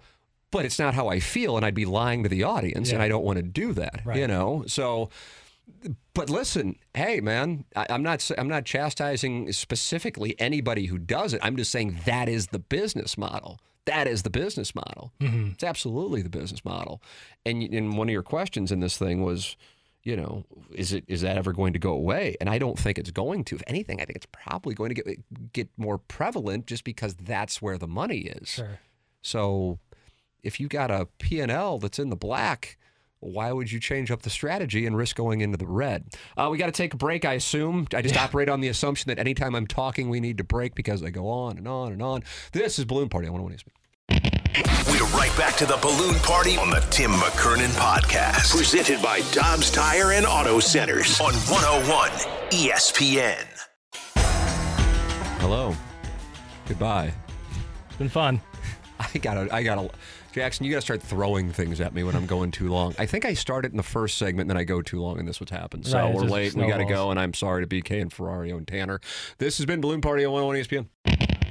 but 0.50 0.64
it's 0.64 0.78
not 0.78 0.94
how 0.94 1.08
I 1.08 1.20
feel, 1.20 1.56
and 1.56 1.66
I'd 1.66 1.74
be 1.74 1.84
lying 1.84 2.22
to 2.22 2.28
the 2.28 2.44
audience, 2.44 2.92
and 2.92 3.02
I 3.02 3.08
don't 3.08 3.24
want 3.24 3.36
to 3.36 3.42
do 3.42 3.72
that, 3.74 4.02
you 4.14 4.26
know. 4.26 4.64
So, 4.66 5.10
but 6.14 6.30
listen, 6.30 6.76
hey, 6.94 7.20
man, 7.20 7.64
I, 7.74 7.86
I'm 7.90 8.02
not 8.02 8.30
I'm 8.38 8.48
not 8.48 8.64
chastising 8.64 9.52
specifically 9.52 10.34
anybody 10.38 10.86
who 10.86 10.98
does 10.98 11.34
it. 11.34 11.40
I'm 11.42 11.56
just 11.56 11.70
saying 11.72 12.00
that 12.06 12.28
is 12.28 12.48
the 12.48 12.58
business 12.58 13.18
model. 13.18 13.60
That 13.86 14.08
is 14.08 14.22
the 14.22 14.30
business 14.30 14.74
model. 14.74 15.12
Mm-hmm. 15.20 15.52
It's 15.52 15.64
absolutely 15.64 16.20
the 16.22 16.28
business 16.28 16.64
model. 16.64 17.00
And, 17.44 17.62
and 17.62 17.96
one 17.96 18.08
of 18.08 18.12
your 18.12 18.24
questions 18.24 18.72
in 18.72 18.80
this 18.80 18.98
thing 18.98 19.22
was, 19.22 19.56
you 20.02 20.16
know, 20.16 20.44
is 20.72 20.92
it 20.92 21.04
is 21.06 21.20
that 21.22 21.36
ever 21.36 21.52
going 21.52 21.72
to 21.72 21.78
go 21.78 21.92
away? 21.92 22.36
And 22.40 22.50
I 22.50 22.58
don't 22.58 22.78
think 22.78 22.98
it's 22.98 23.12
going 23.12 23.44
to. 23.44 23.56
If 23.56 23.62
anything, 23.66 24.00
I 24.00 24.04
think 24.04 24.16
it's 24.16 24.26
probably 24.32 24.74
going 24.74 24.94
to 24.94 25.02
get 25.02 25.52
get 25.52 25.68
more 25.76 25.98
prevalent 25.98 26.66
just 26.66 26.84
because 26.84 27.14
that's 27.14 27.62
where 27.62 27.78
the 27.78 27.88
money 27.88 28.20
is. 28.20 28.48
Sure. 28.48 28.80
So 29.22 29.78
if 30.46 30.60
you 30.60 30.68
got 30.68 30.92
a 30.92 31.08
P&L 31.18 31.78
that's 31.78 31.98
in 31.98 32.08
the 32.08 32.16
black, 32.16 32.78
why 33.18 33.50
would 33.50 33.72
you 33.72 33.80
change 33.80 34.12
up 34.12 34.22
the 34.22 34.30
strategy 34.30 34.86
and 34.86 34.96
risk 34.96 35.16
going 35.16 35.40
into 35.40 35.58
the 35.58 35.66
red? 35.66 36.04
Uh, 36.36 36.48
we 36.50 36.56
got 36.56 36.66
to 36.66 36.72
take 36.72 36.94
a 36.94 36.96
break, 36.96 37.24
I 37.24 37.32
assume. 37.32 37.88
I 37.92 38.00
just 38.00 38.16
operate 38.16 38.48
on 38.48 38.60
the 38.60 38.68
assumption 38.68 39.08
that 39.08 39.18
anytime 39.18 39.56
I'm 39.56 39.66
talking, 39.66 40.08
we 40.08 40.20
need 40.20 40.38
to 40.38 40.44
break 40.44 40.76
because 40.76 41.02
I 41.02 41.10
go 41.10 41.28
on 41.28 41.58
and 41.58 41.66
on 41.66 41.92
and 41.92 42.00
on. 42.00 42.22
This 42.52 42.78
is 42.78 42.84
Balloon 42.84 43.08
Party 43.08 43.26
on 43.26 43.34
101 43.34 43.58
ESPN. 43.58 43.72
We're 44.88 45.18
right 45.18 45.36
back 45.36 45.56
to 45.56 45.66
the 45.66 45.78
balloon 45.82 46.14
party 46.20 46.56
on 46.56 46.70
the 46.70 46.80
Tim 46.90 47.10
McKernan 47.10 47.70
podcast. 47.70 48.56
Presented 48.56 49.02
by 49.02 49.20
Dobbs 49.32 49.72
Tire 49.72 50.12
and 50.12 50.24
Auto 50.24 50.60
Centers 50.60 51.20
on 51.20 51.34
101 51.34 52.10
ESPN. 52.50 53.44
Hello. 55.40 55.74
Goodbye. 56.68 57.12
It's 57.88 57.96
been 57.96 58.08
fun. 58.08 58.40
I 59.00 59.18
gotta, 59.18 59.54
I 59.54 59.62
gotta, 59.62 59.90
Jackson, 60.36 60.66
you 60.66 60.70
gotta 60.72 60.82
start 60.82 61.02
throwing 61.02 61.50
things 61.50 61.80
at 61.80 61.94
me 61.94 62.04
when 62.04 62.14
I'm 62.14 62.26
going 62.26 62.50
too 62.50 62.68
long. 62.68 62.94
I 62.98 63.06
think 63.06 63.24
I 63.24 63.32
started 63.32 63.70
in 63.70 63.78
the 63.78 63.82
first 63.82 64.18
segment, 64.18 64.42
and 64.42 64.50
then 64.50 64.58
I 64.58 64.64
go 64.64 64.82
too 64.82 65.00
long, 65.00 65.18
and 65.18 65.26
this 65.26 65.40
what's 65.40 65.50
happened. 65.50 65.86
So 65.86 65.96
Right, 65.96 66.14
we're 66.14 66.24
late, 66.24 66.52
we 66.52 66.66
gotta 66.66 66.84
go, 66.84 67.10
and 67.10 67.18
I'm 67.18 67.32
sorry 67.32 67.66
to 67.66 67.66
BK 67.66 68.02
and 68.02 68.10
Ferrario 68.10 68.58
and 68.58 68.68
Tanner. 68.68 69.00
This 69.38 69.56
has 69.56 69.64
been 69.64 69.80
Balloon 69.80 70.02
Party 70.02 70.26
on 70.26 70.32
101 70.34 70.56
ESPN. 70.58 70.88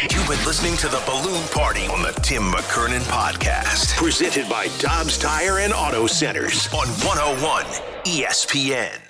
You've 0.04 0.28
been 0.28 0.46
listening 0.46 0.78
to 0.78 0.88
the 0.88 1.02
Balloon 1.08 1.48
Party 1.48 1.88
on 1.88 2.04
the 2.04 2.12
Tim 2.22 2.44
McKernan 2.44 3.02
podcast. 3.10 3.98
Presented 3.98 4.48
by 4.48 4.68
Dobbs 4.78 5.18
Tire 5.18 5.58
and 5.58 5.74
Auto 5.74 6.06
Centers 6.06 6.68
on 6.68 6.88
101 7.02 7.66
ESPN. 8.06 9.05